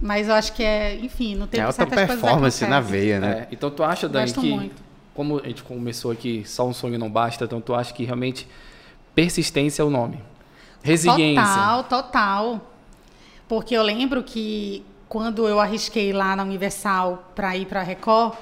Mas 0.00 0.28
eu 0.28 0.34
acho 0.34 0.54
que 0.54 0.62
é, 0.62 0.96
enfim, 0.96 1.34
não 1.36 1.46
tem 1.46 1.60
É 1.60 1.64
alta 1.64 1.76
certas 1.76 1.94
coisas 2.06 2.20
performance 2.20 2.66
na 2.66 2.80
veia, 2.80 3.20
né? 3.20 3.46
É, 3.50 3.54
então 3.54 3.70
tu 3.70 3.84
acha, 3.84 4.08
Dani, 4.08 4.24
Gosto 4.26 4.40
que 4.40 4.50
muito. 4.50 4.82
como 5.14 5.38
a 5.40 5.46
gente 5.46 5.62
começou 5.62 6.10
aqui, 6.10 6.42
só 6.46 6.66
um 6.66 6.72
sonho 6.72 6.98
não 6.98 7.10
basta, 7.10 7.44
então 7.44 7.60
tu 7.60 7.74
acha 7.74 7.92
que 7.92 8.04
realmente 8.04 8.48
persistência 9.14 9.82
é 9.82 9.84
o 9.84 9.90
nome. 9.90 10.18
Resiliência. 10.84 11.42
Total, 11.42 11.84
total. 11.84 12.70
Porque 13.48 13.74
eu 13.74 13.82
lembro 13.82 14.22
que 14.22 14.84
quando 15.08 15.48
eu 15.48 15.58
arrisquei 15.58 16.12
lá 16.12 16.36
na 16.36 16.42
Universal 16.42 17.32
para 17.34 17.56
ir 17.56 17.64
para 17.66 17.80
a 17.80 17.82
Record, 17.82 18.34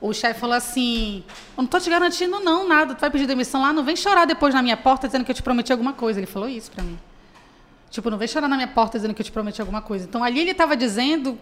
o 0.00 0.12
chefe 0.12 0.38
falou 0.38 0.54
assim: 0.54 1.24
Eu 1.56 1.62
não 1.62 1.66
tô 1.66 1.80
te 1.80 1.88
garantindo, 1.88 2.38
não, 2.40 2.68
nada. 2.68 2.94
Tu 2.94 3.00
vai 3.00 3.10
pedir 3.10 3.26
demissão 3.26 3.62
lá, 3.62 3.72
não 3.72 3.82
vem 3.82 3.96
chorar 3.96 4.26
depois 4.26 4.54
na 4.54 4.62
minha 4.62 4.76
porta 4.76 5.06
dizendo 5.06 5.24
que 5.24 5.30
eu 5.30 5.34
te 5.34 5.42
prometi 5.42 5.72
alguma 5.72 5.94
coisa. 5.94 6.20
Ele 6.20 6.26
falou 6.26 6.48
isso 6.48 6.70
para 6.70 6.84
mim. 6.84 6.98
Tipo, 7.90 8.10
não 8.10 8.18
vem 8.18 8.28
chorar 8.28 8.48
na 8.48 8.56
minha 8.56 8.68
porta 8.68 8.98
dizendo 8.98 9.14
que 9.14 9.22
eu 9.22 9.26
te 9.26 9.32
prometi 9.32 9.60
alguma 9.60 9.80
coisa. 9.80 10.04
Então 10.04 10.22
ali 10.22 10.40
ele 10.40 10.50
estava 10.50 10.76
dizendo 10.76 11.38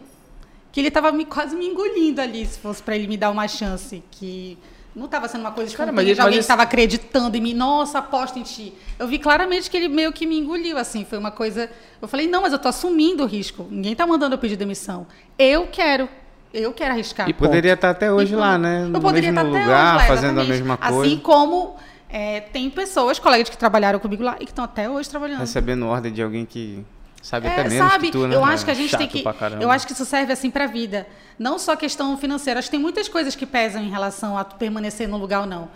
que 0.70 0.80
ele 0.80 0.88
estava 0.88 1.10
me, 1.10 1.24
quase 1.24 1.56
me 1.56 1.66
engolindo 1.66 2.20
ali, 2.20 2.46
se 2.46 2.58
fosse 2.60 2.80
para 2.80 2.94
ele 2.94 3.08
me 3.08 3.16
dar 3.16 3.30
uma 3.30 3.48
chance. 3.48 4.00
Que 4.12 4.56
não 4.94 5.04
estava 5.04 5.28
sendo 5.28 5.42
uma 5.42 5.52
coisa 5.52 5.76
Cara, 5.76 5.92
mas- 5.92 6.06
de 6.06 6.20
alguém 6.20 6.38
estava 6.38 6.62
acreditando 6.62 7.36
em 7.36 7.40
mim. 7.40 7.54
Nossa, 7.54 7.98
aposta 7.98 8.38
em 8.38 8.42
ti. 8.42 8.72
Eu 8.98 9.06
vi 9.06 9.18
claramente 9.18 9.70
que 9.70 9.76
ele 9.76 9.88
meio 9.88 10.12
que 10.12 10.26
me 10.26 10.38
engoliu, 10.38 10.76
assim. 10.76 11.04
Foi 11.04 11.18
uma 11.18 11.30
coisa... 11.30 11.70
Eu 12.02 12.08
falei, 12.08 12.26
não, 12.28 12.42
mas 12.42 12.52
eu 12.52 12.58
tô 12.58 12.68
assumindo 12.68 13.22
o 13.22 13.26
risco. 13.26 13.66
Ninguém 13.70 13.94
tá 13.94 14.06
mandando 14.06 14.34
eu 14.34 14.38
pedir 14.38 14.56
demissão. 14.56 15.06
Eu 15.38 15.68
quero. 15.68 16.08
Eu 16.52 16.72
quero 16.72 16.92
arriscar. 16.92 17.28
E 17.28 17.32
Poderia 17.32 17.74
estar 17.74 17.90
até 17.90 18.12
hoje 18.12 18.32
Então, 18.32 18.40
lá, 18.40 18.58
né? 18.58 18.84
No 18.84 18.96
eu 18.96 19.00
poderia 19.00 19.30
mesmo 19.30 19.46
estar 19.46 19.58
até 19.58 19.66
lugar, 19.66 19.96
hoje 19.96 20.02
lá, 20.02 20.16
fazendo 20.16 20.40
a 20.40 20.44
mesma 20.44 20.76
coisa. 20.76 21.00
Assim 21.00 21.18
como 21.18 21.76
é, 22.08 22.40
tem 22.40 22.68
pessoas, 22.68 23.18
colegas 23.20 23.48
que 23.48 23.56
trabalharam 23.56 24.00
comigo 24.00 24.22
lá 24.22 24.36
e 24.40 24.44
que 24.44 24.50
estão 24.50 24.64
até 24.64 24.90
hoje 24.90 25.08
trabalhando. 25.08 25.38
Recebendo 25.38 25.86
ordem 25.86 26.12
de 26.12 26.20
alguém 26.20 26.44
que 26.44 26.84
sabe 27.22 27.46
É, 27.46 27.50
até 27.52 27.68
menos 27.68 27.90
sabe, 27.90 28.06
que 28.06 28.12
tu, 28.12 28.26
né? 28.26 28.34
eu 28.34 28.44
acho 28.44 28.64
que 28.64 28.70
a 28.70 28.74
gente 28.74 28.90
tem 28.96 29.00
chato 29.06 29.10
que. 29.12 29.22
pra 29.22 29.32
caramba. 29.32 29.62
Eu 29.62 29.70
acho 29.70 29.86
que 29.86 29.92
isso 29.92 30.04
serve 30.04 30.32
assim 30.32 30.50
pra 30.50 30.66
vida. 30.66 31.06
Não 31.38 31.58
só 31.58 31.76
questão 31.76 32.16
financeira. 32.18 32.58
Acho 32.58 32.68
que 32.68 32.72
tem 32.72 32.80
muitas 32.80 33.08
coisas 33.08 33.34
que 33.34 33.46
pesam 33.46 33.82
em 33.82 33.90
relação 33.90 34.36
a 34.36 34.44
tu 34.44 34.56
permanecer 34.56 35.08
no 35.08 35.16
lugar 35.16 35.40
ou 35.40 35.46
não. 35.46 35.68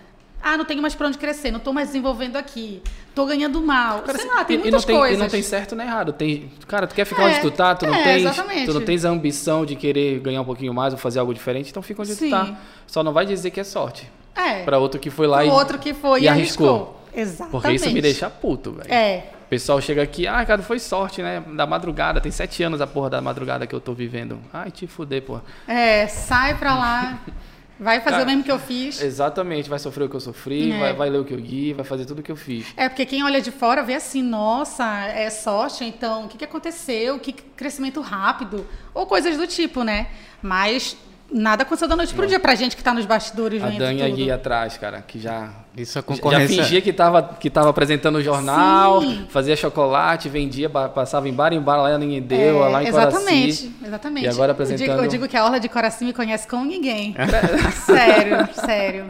Ah, 0.46 0.59
não 0.59 0.64
tenho 0.66 0.83
mais 0.83 0.94
pra 0.94 1.07
onde 1.09 1.16
crescer, 1.16 1.50
não 1.50 1.59
tô 1.59 1.72
mais 1.72 1.88
desenvolvendo 1.88 2.37
aqui, 2.37 2.83
tô 3.14 3.24
ganhando 3.24 3.62
mal. 3.62 4.00
Cara, 4.02 4.18
Sei 4.18 4.26
lá, 4.28 4.44
tem 4.44 4.57
e, 4.57 4.59
e 4.59 4.62
muitas 4.62 4.83
não 4.83 4.87
tem, 4.87 4.96
coisas. 4.98 5.18
E 5.18 5.22
não 5.22 5.28
tem 5.30 5.42
certo 5.42 5.74
nem 5.74 5.87
errado. 5.87 6.12
Tem, 6.12 6.50
cara, 6.68 6.87
tu 6.87 6.94
quer 6.94 7.07
ficar 7.07 7.22
É, 7.22 7.26
onde 7.33 7.40
tu 7.40 7.50
tá, 7.50 7.74
tu 7.74 7.87
não, 7.87 7.94
é, 7.94 8.02
tens, 8.04 8.22
exatamente. 8.26 8.66
tu 8.66 8.74
não 8.74 8.83
tens 8.83 9.07
a 9.07 9.09
ambição 9.09 9.64
de 9.64 9.74
querer 9.74 10.20
ganhar 10.20 10.42
um 10.42 10.44
pouquinho 10.44 10.74
mais 10.74 10.92
ou 10.92 10.98
fazer 10.98 11.18
algo 11.18 11.33
diferente, 11.33 11.70
então 11.70 11.83
fica 11.83 12.02
onde 12.02 12.14
Sim. 12.14 12.28
tu 12.28 12.30
tá. 12.30 12.59
Só 12.87 13.02
não 13.02 13.14
vai 13.14 13.24
dizer 13.24 13.52
que 13.52 13.59
é 13.59 13.64
sorte. 13.64 14.07
É. 14.37 14.64
Pra 14.64 14.76
outro 14.78 15.00
que 15.00 15.09
foi 15.09 15.26
lá 15.26 15.42
e, 15.46 15.48
outro 15.48 15.78
que 15.78 15.94
foi 15.94 16.20
e 16.20 16.24
e, 16.24 16.28
arriscou. 16.28 16.68
arriscou. 16.68 17.00
Exatamente. 17.14 17.50
Porque 17.52 17.72
isso 17.72 17.90
me 17.90 18.02
deixa 18.02 18.28
puto, 18.28 18.72
velho. 18.72 18.92
É. 18.92 19.24
O 19.54 19.56
pessoal 19.56 19.80
chega 19.80 20.02
aqui, 20.02 20.26
ah, 20.26 20.44
cara, 20.44 20.62
foi 20.62 20.80
sorte, 20.80 21.22
né? 21.22 21.40
Da 21.54 21.64
madrugada, 21.64 22.20
tem 22.20 22.32
sete 22.32 22.60
anos 22.64 22.80
a 22.80 22.88
porra 22.88 23.08
da 23.08 23.20
madrugada 23.20 23.68
que 23.68 23.72
eu 23.74 23.80
tô 23.80 23.94
vivendo. 23.94 24.40
Ai, 24.52 24.68
te 24.72 24.84
fuder, 24.88 25.22
porra. 25.22 25.44
É, 25.68 26.08
sai 26.08 26.58
pra 26.58 26.74
lá. 26.74 27.20
Vai 27.78 28.00
fazer 28.00 28.16
Cara, 28.16 28.24
o 28.24 28.26
mesmo 28.26 28.42
que 28.42 28.50
eu 28.50 28.58
fiz. 28.58 29.00
Exatamente, 29.00 29.70
vai 29.70 29.78
sofrer 29.78 30.04
o 30.06 30.08
que 30.08 30.16
eu 30.16 30.20
sofri, 30.20 30.72
É. 30.72 30.78
vai, 30.80 30.92
vai 30.92 31.10
ler 31.10 31.18
o 31.18 31.24
que 31.24 31.32
eu 31.32 31.38
li, 31.38 31.72
vai 31.72 31.84
fazer 31.84 32.04
tudo 32.04 32.18
o 32.18 32.22
que 32.22 32.32
eu 32.32 32.36
fiz. 32.36 32.66
É, 32.76 32.88
porque 32.88 33.06
quem 33.06 33.22
olha 33.22 33.40
de 33.40 33.52
fora 33.52 33.84
vê 33.84 33.94
assim, 33.94 34.22
nossa, 34.22 34.84
é 35.06 35.30
sorte, 35.30 35.84
então, 35.84 36.24
o 36.24 36.28
que, 36.28 36.36
que 36.38 36.44
aconteceu? 36.44 37.16
Que 37.20 37.32
crescimento 37.32 38.00
rápido? 38.00 38.66
Ou 38.92 39.06
coisas 39.06 39.36
do 39.36 39.46
tipo, 39.46 39.84
né? 39.84 40.08
Mas 40.42 40.96
nada 41.32 41.62
aconteceu 41.62 41.88
da 41.88 41.96
noite 41.96 42.14
pro 42.14 42.26
dia 42.26 42.38
pra 42.38 42.54
gente 42.54 42.76
que 42.76 42.82
tá 42.82 42.94
nos 42.94 43.06
bastidores 43.06 43.62
A 43.62 43.66
vendo 43.66 43.78
Dani 43.78 44.00
tudo. 44.00 44.12
ali 44.12 44.30
atrás, 44.30 44.76
cara, 44.78 45.02
que 45.06 45.18
já 45.18 45.50
Isso 45.76 45.98
a 45.98 46.00
Já 46.02 46.06
concorrência. 46.06 46.62
fingia 46.62 46.80
que 46.80 46.92
tava, 46.92 47.22
que 47.40 47.50
tava 47.50 47.70
apresentando 47.70 48.16
o 48.16 48.22
jornal, 48.22 49.00
Sim. 49.02 49.26
fazia 49.30 49.56
chocolate, 49.56 50.28
vendia, 50.28 50.70
passava 50.70 51.28
em 51.28 51.32
bar 51.32 51.52
em 51.52 51.60
bar, 51.60 51.76
lá 51.82 51.98
ninguém 51.98 52.22
deu, 52.22 52.64
É, 52.64 52.68
lá 52.68 52.82
em 52.84 52.87
exatamente, 52.88 53.62
Coraci. 53.66 53.74
exatamente. 53.87 54.24
E 54.24 54.28
agora 54.28 54.52
Eu 54.52 54.54
digo, 54.54 54.62
apresentando- 54.62 55.02
eu 55.04 55.08
digo 55.08 55.28
que 55.28 55.37
a 55.37 55.44
Orla 55.44 55.58
de 55.58 55.68
Coraci 55.68 56.04
me 56.04 56.12
conhece 56.12 56.46
como 56.46 56.64
ninguém. 56.64 57.14
sério, 57.84 58.48
sério. 58.54 59.06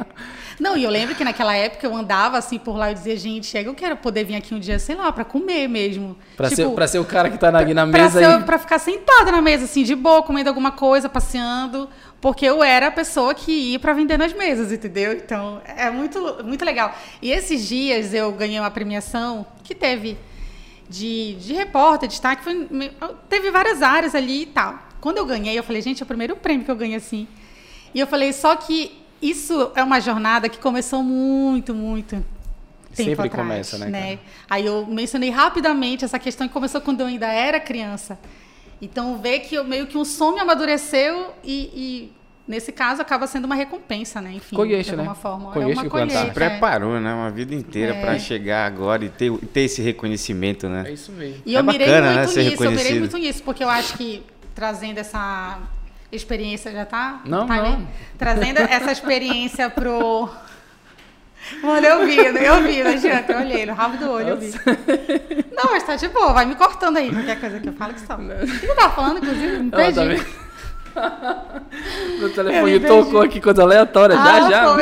Não, 0.61 0.77
e 0.77 0.85
eu 0.85 0.91
lembro 0.91 1.15
que 1.15 1.25
naquela 1.25 1.55
época 1.55 1.87
eu 1.87 1.95
andava 1.97 2.39
assim 2.39 2.59
por 2.59 2.77
lá 2.77 2.91
e 2.91 2.95
dizia, 2.95 3.17
gente, 3.17 3.47
chega, 3.47 3.69
eu 3.69 3.75
quero 3.75 3.97
poder 3.97 4.25
vir 4.25 4.37
aqui 4.37 4.55
um 4.55 4.59
dia, 4.61 4.79
sei 4.79 4.95
lá, 4.95 5.11
pra 5.11 5.25
comer 5.25 5.69
mesmo. 5.69 6.17
Pra, 6.37 6.49
Tipo, 6.49 6.63
ser, 6.63 6.69
pra 6.71 6.87
ser 6.87 6.99
o 7.01 7.05
cara 7.05 7.29
que 7.29 7.39
tá 7.39 7.51
na, 7.51 7.61
na 7.63 7.87
pra, 7.89 8.03
mesa 8.05 8.19
ser- 8.21 8.25
aí. 8.27 8.43
pra 8.45 8.59
ficar 8.59 8.79
sentada 8.79 9.33
na 9.33 9.43
mesa, 9.43 9.65
assim, 9.65 9.83
de 9.83 9.95
boa, 9.95 10.23
comendo 10.23 10.49
alguma 10.49 10.71
coisa, 10.73 11.09
passeando. 11.09 11.89
Porque 12.21 12.47
eu 12.47 12.63
era 12.63 12.87
a 12.87 12.91
pessoa 12.91 13.35
que 13.35 13.51
ia 13.73 13.79
pra 13.79 13.93
vender 13.93 14.17
nas 14.17 14.33
mesas, 14.33 14.73
entendeu? 14.73 15.13
Então, 15.13 15.61
é 15.67 15.91
muito, 15.91 16.43
muito 16.45 16.65
legal. 16.65 16.95
E 17.21 17.31
esses 17.31 17.67
dias 17.69 18.15
eu 18.15 18.31
ganhei 18.33 18.59
uma 18.59 18.71
premiação 18.71 19.45
que 19.63 19.75
teve 19.75 20.17
de, 20.89 21.35
de 21.35 21.53
repórter, 21.53 22.09
de 22.09 22.13
destaque, 22.15 22.43
foi, 22.45 22.69
teve 23.29 23.51
várias 23.51 23.83
áreas 23.83 24.15
ali 24.15 24.43
e 24.43 24.47
tal. 24.47 24.79
Quando 25.01 25.19
eu 25.19 25.27
ganhei, 25.27 25.59
eu 25.59 25.63
falei, 25.63 25.83
gente, 25.83 26.03
é 26.03 26.05
o 26.05 26.07
primeiro 26.07 26.35
prêmio 26.37 26.65
que 26.65 26.71
eu 26.71 26.77
ganhei 26.77 26.97
assim. 26.97 27.27
E 27.95 28.01
eu 28.01 28.07
falei, 28.07 28.33
só 28.33 28.57
que 28.57 29.04
isso 29.29 29.73
é 29.75 29.83
uma 29.83 30.01
jornada 30.01 30.49
que 30.49 30.59
começou 30.59 31.03
muito, 31.03 31.75
muito 31.75 32.25
tempo 32.95 33.11
Sempre 33.11 33.27
atrás, 33.27 33.33
começa, 33.33 33.79
né, 33.79 33.91
cara? 33.91 34.21
Aí 34.49 34.67
eu 34.67 34.87
mencionei 34.87 35.31
rapidamente 35.31 36.05
essa 36.05 36.19
questão 36.19 36.47
que 36.47 36.53
começou 36.53 36.81
quando 36.81 37.01
eu 37.01 37.07
ainda 37.07 37.27
era 37.27 37.59
criança. 37.59 38.19
Então, 38.81 39.19
ver 39.19 39.41
que 39.41 39.55
eu, 39.55 39.65
meio 39.65 39.87
que 39.87 39.97
um 39.97 40.05
sonho 40.05 40.41
amadureceu 40.41 41.33
e, 41.43 41.71
e, 41.75 42.13
nesse 42.47 42.71
caso, 42.71 43.01
acaba 43.01 43.27
sendo 43.27 43.47
uma 43.47 43.55
recompensa, 43.55 44.21
né? 44.21 44.33
Enfim, 44.35 44.55
Colheita, 44.55 44.91
de 44.91 44.97
né? 44.97 44.99
alguma 44.99 45.15
forma. 45.15 45.53
Colheita 45.53 45.81
é 45.81 45.83
uma 45.83 45.91
colheita. 45.91 46.21
Se 46.21 46.27
é. 46.27 46.31
preparou, 46.31 47.01
né? 47.01 47.15
Uma 47.15 47.31
vida 47.31 47.55
inteira 47.55 47.95
pra 47.95 48.19
chegar 48.19 48.67
agora 48.67 49.05
e 49.05 49.09
ter, 49.09 49.33
ter 49.53 49.63
esse 49.63 49.81
reconhecimento, 49.81 50.67
É 50.67 50.69
né? 50.69 50.93
isso 50.93 51.13
mesmo. 51.13 51.43
E 51.47 51.57
É 51.57 51.59
eu 51.59 51.65
mirei 51.65 51.87
bacana, 51.87 52.11
né, 52.11 52.17
muito 52.19 52.31
ser 52.31 52.51
nisso, 52.51 52.65
eu 52.65 52.71
mirei 52.71 52.99
muito 53.01 53.17
nisso, 53.17 53.43
porque 53.43 53.65
eu 53.65 53.69
acho 53.69 53.97
que 53.97 54.23
trazendo 54.55 54.99
essa 54.99 55.59
experiência 56.15 56.73
já 56.73 56.85
tá? 56.85 57.21
Não, 57.25 57.47
tá 57.47 57.57
não. 57.57 57.87
Trazendo 58.19 58.59
essa 58.61 58.93
experiência 58.93 59.69
pro. 59.71 60.29
Mano, 61.63 61.87
eu 61.87 62.07
vi, 62.07 62.17
eu 62.17 62.63
vi, 62.63 62.83
não 62.83 62.91
adianta, 62.93 63.33
eu 63.33 63.41
olhei 63.41 63.67
no 63.67 63.75
rabo 63.75 63.99
do 63.99 64.11
olho, 64.11 64.29
eu 64.31 64.37
vi. 64.39 64.51
Não, 65.55 65.73
mas 65.73 65.83
tá 65.83 65.95
de 65.95 66.09
boa, 66.09 66.33
vai 66.33 66.47
me 66.47 66.55
cortando 66.55 66.97
aí, 66.97 67.13
qualquer 67.13 67.39
coisa 67.39 67.61
que 67.61 67.69
eu 67.69 67.73
falo 67.75 67.93
que 67.93 68.01
só. 68.01 68.15
O 68.15 68.61
que 68.61 68.67
eu 68.67 68.75
tava 68.75 68.95
falando, 68.95 69.19
inclusive? 69.19 69.59
Me 69.59 69.71
Ela 69.71 69.93
perdi. 69.93 70.25
tá? 70.95 71.45
Meu 72.19 72.29
Eu 72.29 72.35
telefone 72.35 72.81
tocou 72.81 73.21
aqui, 73.21 73.41
coisa 73.43 73.63
aleatória, 73.63 74.17
Ah, 74.19 74.41
já, 74.41 74.51
já. 74.51 74.77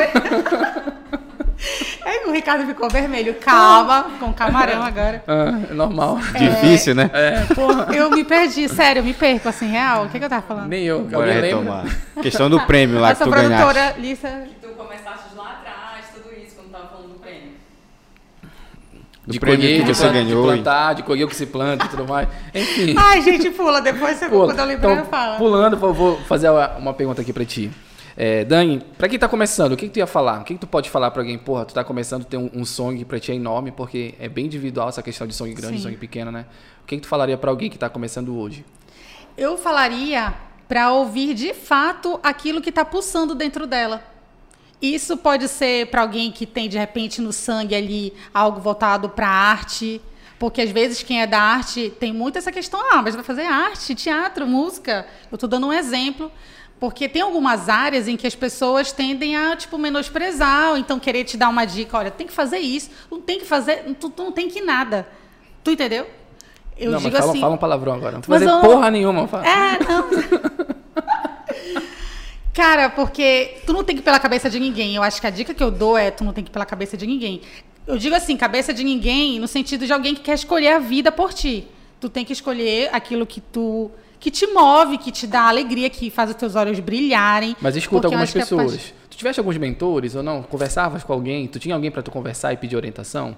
Aí 2.05 2.25
o 2.27 2.31
Ricardo 2.31 2.65
ficou 2.65 2.89
vermelho. 2.89 3.33
Calma, 3.35 4.07
com 4.19 4.33
camarão 4.33 4.81
agora. 4.83 5.23
Ah, 5.27 5.59
é 5.69 5.73
normal. 5.73 6.19
Difícil, 6.37 6.93
né? 6.95 7.09
Porra, 7.55 7.87
eu 7.95 8.09
me 8.11 8.23
perdi, 8.23 8.67
sério, 8.67 8.99
eu 8.99 9.03
me 9.03 9.13
perco 9.13 9.47
assim, 9.49 9.67
real. 9.67 10.05
O 10.05 10.09
que, 10.09 10.19
que 10.19 10.25
eu 10.25 10.29
tava 10.29 10.41
falando? 10.41 10.67
Nem 10.67 10.83
eu. 10.83 11.01
Bora 11.01 11.17
Alguém 11.27 11.41
lembra? 11.41 11.47
retomar. 11.81 11.85
Questão 12.21 12.49
do 12.49 12.59
prêmio 12.61 12.99
lá 12.99 13.09
Nossa 13.09 13.23
que 13.23 13.29
tu 13.29 13.33
ganhaste. 13.35 13.55
produtora, 13.63 13.95
Lissa. 13.99 14.27
Que 14.47 14.67
tu 14.67 14.73
começaste 14.75 15.35
lá 15.35 15.51
atrás, 15.61 16.05
tudo 16.13 16.29
isso, 16.35 16.55
quando 16.55 16.71
tava 16.71 16.87
falando 16.87 17.13
do 17.13 17.19
prêmio. 17.19 17.51
Do 19.25 19.31
De 19.31 19.39
prêmio 19.39 19.61
colher, 19.61 19.85
que 19.85 19.93
você 19.93 20.03
plan- 20.03 20.13
ganhou. 20.13 20.41
de 20.41 20.47
plantar, 20.53 20.93
de 20.95 21.03
colher 21.03 21.23
o 21.23 21.27
que 21.29 21.35
se 21.35 21.45
planta 21.45 21.85
e 21.85 21.89
tudo 21.89 22.05
mais. 22.05 22.27
Enfim. 22.53 22.93
Ai, 22.97 23.21
gente, 23.21 23.49
pula. 23.51 23.81
Depois, 23.81 24.17
você, 24.17 24.27
Pula. 24.27 24.47
quando 24.47 24.59
eu 24.59 24.65
lembrar, 24.65 24.91
Então, 24.91 25.03
eu 25.05 25.09
falo. 25.09 25.37
Pulando, 25.37 25.77
vou, 25.77 26.19
fazer 26.27 26.49
uma 26.49 26.67
uma 26.77 26.93
pergunta 26.93 27.21
aqui 27.21 27.31
pra 27.31 27.45
ti. 27.45 27.71
É, 28.15 28.45
Dani, 28.45 28.81
pra 28.97 29.09
quem 29.09 29.17
tá 29.17 29.27
começando, 29.27 29.73
o 29.73 29.77
que, 29.77 29.87
que 29.87 29.93
tu 29.93 29.97
ia 29.97 30.07
falar? 30.07 30.41
O 30.41 30.43
que, 30.43 30.53
que 30.53 30.59
tu 30.59 30.67
pode 30.67 30.89
falar 30.89 31.09
pra 31.11 31.21
alguém? 31.21 31.37
Porra, 31.37 31.65
tu 31.65 31.73
tá 31.73 31.83
começando, 31.83 32.23
tem 32.25 32.39
um, 32.39 32.49
um 32.53 32.65
sonho 32.65 32.97
que 32.97 33.05
pra 33.05 33.19
ti 33.19 33.31
é 33.31 33.35
enorme, 33.35 33.71
porque 33.71 34.13
é 34.19 34.29
bem 34.29 34.45
individual 34.45 34.89
essa 34.89 35.01
questão 35.01 35.25
de 35.25 35.33
sonho 35.33 35.55
grande, 35.55 35.77
Sim. 35.77 35.83
sonho 35.83 35.97
pequeno, 35.97 36.31
né? 36.31 36.45
O 36.83 36.85
que, 36.85 36.95
que 36.95 37.01
tu 37.01 37.07
falaria 37.07 37.37
pra 37.37 37.49
alguém 37.49 37.69
que 37.69 37.77
tá 37.77 37.89
começando 37.89 38.37
hoje? 38.37 38.63
Eu 39.35 39.57
falaria 39.57 40.33
para 40.67 40.91
ouvir 40.91 41.33
de 41.33 41.53
fato 41.53 42.19
aquilo 42.21 42.61
que 42.61 42.69
está 42.69 42.85
pulsando 42.85 43.33
dentro 43.33 43.65
dela. 43.65 44.03
Isso 44.81 45.15
pode 45.15 45.47
ser 45.47 45.87
para 45.87 46.01
alguém 46.01 46.31
que 46.31 46.45
tem 46.45 46.67
de 46.67 46.77
repente 46.77 47.21
no 47.21 47.31
sangue 47.31 47.73
ali 47.73 48.13
algo 48.33 48.59
voltado 48.59 49.09
para 49.09 49.27
arte, 49.27 50.01
porque 50.37 50.61
às 50.61 50.71
vezes 50.71 51.01
quem 51.01 51.21
é 51.21 51.25
da 51.25 51.39
arte 51.39 51.91
tem 51.99 52.11
muito 52.11 52.37
essa 52.37 52.51
questão, 52.51 52.79
ah, 52.91 53.01
mas 53.01 53.15
vai 53.15 53.23
fazer 53.23 53.43
arte, 53.43 53.95
teatro, 53.95 54.45
música. 54.45 55.07
Eu 55.31 55.35
estou 55.35 55.47
dando 55.47 55.67
um 55.67 55.73
exemplo, 55.73 56.29
porque 56.83 57.07
tem 57.07 57.21
algumas 57.21 57.69
áreas 57.69 58.09
em 58.09 58.17
que 58.17 58.27
as 58.27 58.35
pessoas 58.35 58.91
tendem 58.91 59.37
a 59.37 59.55
tipo 59.55 59.77
menosprezar, 59.77 60.71
ou 60.71 60.77
então 60.77 60.99
querer 60.99 61.23
te 61.23 61.37
dar 61.37 61.47
uma 61.47 61.63
dica, 61.63 61.97
olha, 61.97 62.11
tem 62.11 62.27
que 62.27 62.33
fazer 62.33 62.57
isso, 62.57 62.89
não 63.09 63.21
tem 63.21 63.39
que 63.39 63.45
fazer, 63.45 63.85
tu, 63.97 64.09
tu 64.09 64.21
não 64.21 64.33
tem 64.33 64.49
que 64.49 64.59
nada. 64.59 65.07
Tu 65.63 65.71
entendeu? 65.71 66.05
Eu 66.77 66.91
não, 66.91 66.97
digo 66.97 67.09
mas 67.09 67.19
fala, 67.21 67.31
assim, 67.31 67.39
fala 67.39 67.55
um 67.55 67.57
palavrão 67.57 67.93
agora. 67.93 68.15
Não 68.15 68.21
fazer 68.21 68.49
eu- 68.49 68.59
porra 68.59 68.91
nenhuma. 68.91 69.29
Fala. 69.29 69.47
é, 69.47 69.79
não. 69.79 70.09
Cara, 72.53 72.89
porque 72.89 73.61
tu 73.65 73.71
não 73.71 73.85
tem 73.85 73.95
que 73.95 74.01
ir 74.01 74.03
pela 74.03 74.19
cabeça 74.19 74.49
de 74.49 74.59
ninguém. 74.59 74.97
Eu 74.97 75.03
acho 75.03 75.21
que 75.21 75.27
a 75.27 75.29
dica 75.29 75.53
que 75.53 75.63
eu 75.63 75.71
dou 75.71 75.97
é 75.97 76.11
tu 76.11 76.25
não 76.25 76.33
tem 76.33 76.43
que 76.43 76.49
ir 76.49 76.51
pela 76.51 76.65
cabeça 76.65 76.97
de 76.97 77.07
ninguém. 77.07 77.39
Eu 77.87 77.97
digo 77.97 78.13
assim, 78.13 78.35
cabeça 78.35 78.73
de 78.73 78.83
ninguém 78.83 79.39
no 79.39 79.47
sentido 79.47 79.85
de 79.85 79.93
alguém 79.93 80.13
que 80.13 80.19
quer 80.19 80.33
escolher 80.33 80.73
a 80.73 80.79
vida 80.79 81.13
por 81.13 81.33
ti. 81.33 81.65
Tu 82.01 82.09
tem 82.09 82.25
que 82.25 82.33
escolher 82.33 82.89
aquilo 82.91 83.25
que 83.25 83.39
tu 83.39 83.89
que 84.23 84.31
te 84.31 84.47
move, 84.47 84.97
que 84.97 85.11
te 85.11 85.27
dá 85.27 85.49
alegria, 85.49 85.89
que 85.89 86.09
faz 86.09 86.29
os 86.29 86.37
teus 86.37 86.55
olhos 86.55 86.79
brilharem. 86.79 87.57
Mas 87.59 87.75
escuta 87.75 88.07
algumas 88.07 88.33
é 88.33 88.39
pessoas. 88.39 88.71
parte- 88.71 88.95
Tu 89.09 89.17
tiveste 89.17 89.37
alguns 89.41 89.57
mentores 89.57 90.15
ou 90.15 90.23
não? 90.23 90.41
Conversavas 90.41 91.03
com 91.03 91.11
alguém? 91.11 91.45
Tu 91.45 91.59
tinha 91.59 91.75
alguém 91.75 91.91
pra 91.91 92.01
tu 92.01 92.09
conversar 92.09 92.53
e 92.53 92.57
pedir 92.57 92.77
orientação? 92.77 93.35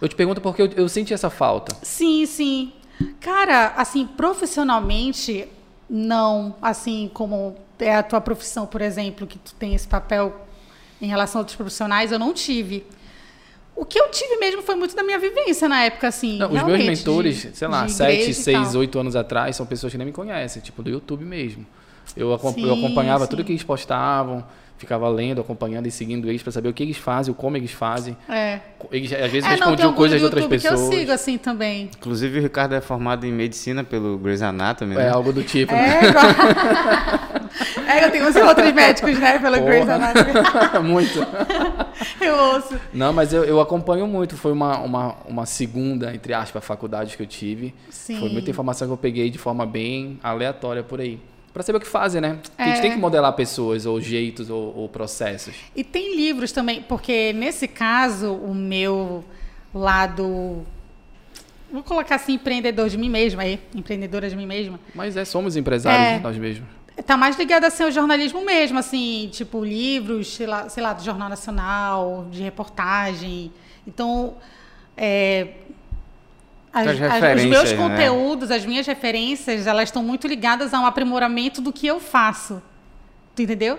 Eu 0.00 0.08
te 0.08 0.14
pergunto 0.14 0.40
porque 0.40 0.62
eu, 0.62 0.66
eu 0.76 0.88
senti 0.88 1.12
essa 1.12 1.28
falta. 1.28 1.76
Sim, 1.82 2.24
sim. 2.24 2.72
Cara, 3.20 3.74
assim, 3.76 4.06
profissionalmente, 4.06 5.46
não. 5.90 6.54
Assim, 6.62 7.10
como 7.12 7.54
é 7.78 7.94
a 7.94 8.02
tua 8.02 8.20
profissão, 8.20 8.64
por 8.66 8.80
exemplo, 8.80 9.26
que 9.26 9.38
tu 9.38 9.52
tem 9.54 9.74
esse 9.74 9.86
papel 9.86 10.34
em 11.02 11.06
relação 11.06 11.40
a 11.40 11.42
outros 11.42 11.56
profissionais, 11.56 12.10
eu 12.12 12.18
não 12.18 12.32
tive. 12.32 12.86
O 13.76 13.84
que 13.84 13.98
eu 14.00 14.08
tive 14.10 14.36
mesmo 14.36 14.62
foi 14.62 14.74
muito 14.74 14.94
da 14.94 15.02
minha 15.02 15.18
vivência 15.18 15.68
na 15.68 15.82
época, 15.84 16.08
assim. 16.08 16.38
Não, 16.38 16.50
os 16.52 16.62
meus 16.62 16.84
mentores, 16.84 17.42
de- 17.42 17.56
sei 17.56 17.68
lá, 17.68 17.84
de 17.86 17.92
7, 17.92 18.10
igreja 18.12 18.30
e 18.30 18.34
6, 18.34 18.68
tal. 18.72 18.80
8 18.80 18.98
anos 18.98 19.16
atrás, 19.16 19.56
são 19.56 19.66
pessoas 19.66 19.92
que 19.92 19.98
nem 19.98 20.06
me 20.06 20.12
conhecem, 20.12 20.62
tipo 20.62 20.82
do 20.82 20.90
YouTube 20.90 21.24
mesmo. 21.24 21.66
Eu, 22.16 22.32
acom- 22.34 22.52
Sim, 22.52 22.66
eu 22.66 22.74
acompanhava 22.74 23.24
sim. 23.24 23.30
tudo 23.30 23.42
que 23.44 23.50
eles 23.52 23.62
postavam, 23.62 24.44
ficava 24.76 25.08
lendo, 25.08 25.40
acompanhando 25.40 25.86
e 25.86 25.90
seguindo 25.90 26.28
eles 26.28 26.42
para 26.42 26.52
saber 26.52 26.68
o 26.68 26.72
que 26.74 26.82
eles 26.82 26.96
fazem, 26.98 27.32
o 27.32 27.34
como 27.34 27.56
eles 27.56 27.70
fazem. 27.72 28.16
É. 28.28 28.60
Eles 28.92 29.10
às 29.12 29.30
vezes 29.30 29.44
É, 29.44 29.56
não, 29.56 29.56
respondiam 29.68 29.86
alguns 29.88 29.96
coisas 29.96 30.18
de 30.18 30.24
outras 30.24 30.46
pessoas. 30.46 30.80
que 30.80 30.86
eu 30.94 30.98
sigo, 30.98 31.12
assim, 31.12 31.38
também. 31.38 31.88
Inclusive 31.96 32.38
o 32.38 32.42
Ricardo 32.42 32.74
é 32.74 32.80
formado 32.80 33.24
em 33.26 33.32
medicina 33.32 33.82
pelo 33.82 34.18
Grey's 34.18 34.42
Anatomy, 34.42 34.94
É 34.94 34.98
né? 34.98 35.08
algo 35.10 35.32
do 35.32 35.42
tipo. 35.42 35.72
né? 35.72 36.00
É, 36.04 36.08
igual... 36.10 36.24
é, 37.88 38.04
eu 38.04 38.10
tenho 38.10 38.28
uns 38.28 38.36
outros 38.36 38.72
médicos, 38.72 39.18
né, 39.18 39.38
pelo. 39.38 39.60
Grey's 39.64 39.88
Anatomy. 39.88 40.32
Muito. 40.88 41.18
Eu 42.20 42.34
ouço. 42.36 42.74
Não, 42.92 43.12
mas 43.12 43.32
eu, 43.32 43.44
eu 43.44 43.60
acompanho 43.60 44.06
muito. 44.06 44.36
Foi 44.36 44.50
uma, 44.50 44.78
uma, 44.80 45.14
uma 45.28 45.46
segunda, 45.46 46.12
entre 46.14 46.34
aspas, 46.34 46.64
faculdade 46.64 47.16
que 47.16 47.22
eu 47.22 47.26
tive. 47.26 47.72
Sim. 47.88 48.18
Foi 48.18 48.28
muita 48.30 48.50
informação 48.50 48.88
que 48.88 48.92
eu 48.92 48.96
peguei 48.96 49.30
de 49.30 49.38
forma 49.38 49.64
bem 49.64 50.18
aleatória 50.22 50.82
por 50.82 51.00
aí. 51.00 51.20
Pra 51.52 51.62
saber 51.62 51.78
o 51.78 51.80
que 51.80 51.86
fazem, 51.86 52.20
né? 52.20 52.38
Porque 52.42 52.60
A 52.60 52.66
gente 52.66 52.78
É. 52.78 52.80
tem 52.80 52.90
que 52.92 52.98
modelar 52.98 53.32
pessoas, 53.34 53.86
ou 53.86 54.00
jeitos, 54.00 54.50
ou, 54.50 54.74
ou 54.76 54.88
processos. 54.88 55.54
E 55.76 55.84
tem 55.84 56.16
livros 56.16 56.50
também, 56.50 56.82
porque 56.82 57.32
nesse 57.32 57.68
caso, 57.68 58.32
o 58.32 58.52
meu 58.52 59.24
lado. 59.72 60.64
Vou 61.72 61.82
colocar 61.82 62.16
assim, 62.16 62.34
empreendedor 62.34 62.88
de 62.88 62.96
mim 62.98 63.08
mesma, 63.08 63.42
aí, 63.42 63.60
empreendedora 63.74 64.28
de 64.28 64.34
mim 64.36 64.46
mesma. 64.46 64.78
Mas 64.94 65.16
é, 65.16 65.24
somos 65.24 65.56
empresários 65.56 66.18
É. 66.18 66.18
nós 66.20 66.36
mesmos. 66.36 66.68
Tá 67.06 67.16
mais 67.16 67.36
ligado 67.36 67.64
assim 67.64 67.82
ao 67.82 67.90
jornalismo 67.90 68.44
mesmo, 68.44 68.78
assim, 68.78 69.28
tipo 69.32 69.64
livros, 69.64 70.34
sei 70.36 70.46
lá, 70.46 70.68
sei 70.68 70.80
lá, 70.82 70.92
do 70.92 71.02
Jornal 71.02 71.28
Nacional, 71.28 72.26
de 72.30 72.40
reportagem. 72.42 73.52
Então, 73.86 74.36
é, 74.96 75.54
as- 76.72 76.86
As 77.00 77.40
os 77.40 77.44
meus 77.46 77.72
né? 77.72 77.76
conteúdos, 77.76 78.50
as 78.50 78.64
minhas 78.64 78.86
referências, 78.86 79.66
elas 79.66 79.88
estão 79.88 80.02
muito 80.04 80.28
ligadas 80.28 80.72
a 80.72 80.80
um 80.80 80.86
aprimoramento 80.86 81.60
do 81.60 81.72
que 81.72 81.86
eu 81.86 81.98
faço. 81.98 82.62
Tu 83.34 83.42
entendeu? 83.42 83.78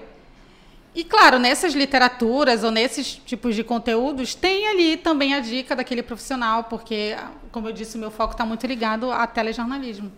E 0.94 1.04
claro, 1.04 1.40
nessas 1.40 1.74
literaturas 1.74 2.64
ou 2.64 2.72
nesses 2.72 3.16
tipos 3.26 3.56
de 3.56 3.64
conteúdos, 3.64 4.34
tem 4.36 4.68
ali 4.68 4.96
também 4.98 5.34
a 5.34 5.40
dica 5.40 5.76
daquele 5.76 6.02
profissional, 6.04 6.66
porque, 6.66 7.16
como 7.52 7.68
eu 7.68 7.74
disse, 7.74 7.98
o 7.98 8.00
meu 8.00 8.12
foco 8.12 8.32
está 8.34 8.46
muito 8.46 8.66
ligado 8.68 9.12
a 9.12 9.26
telejornalismo. 9.28 10.12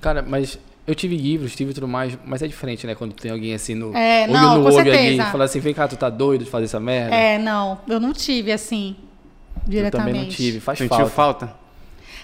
Cara, 0.00 0.22
mas 0.22 0.58
eu 0.88 0.94
tive 0.94 1.18
livros, 1.18 1.54
tive 1.54 1.74
tudo 1.74 1.86
mais, 1.86 2.16
mas 2.24 2.40
é 2.40 2.46
diferente, 2.46 2.86
né? 2.86 2.94
Quando 2.94 3.12
tem 3.12 3.30
alguém 3.30 3.52
assim 3.54 3.74
no 3.74 3.94
É, 3.94 4.22
olho 4.24 4.32
não, 4.32 4.56
no 4.56 4.62
com 4.70 4.76
olho 4.76 4.90
ali 4.90 5.18
e 5.18 5.22
fala 5.22 5.44
assim, 5.44 5.60
vem 5.60 5.74
cá, 5.74 5.86
tu 5.86 5.96
tá 5.98 6.08
doido 6.08 6.44
de 6.44 6.50
fazer 6.50 6.64
essa 6.64 6.80
merda? 6.80 7.14
É, 7.14 7.36
não, 7.38 7.78
eu 7.86 8.00
não 8.00 8.14
tive 8.14 8.50
assim, 8.50 8.96
eu 9.66 9.70
diretamente. 9.70 10.08
também 10.12 10.22
não 10.28 10.34
tive, 10.34 10.60
faz 10.60 10.78
Sentiu 10.78 10.96
falta. 10.96 11.10
falta? 11.10 11.54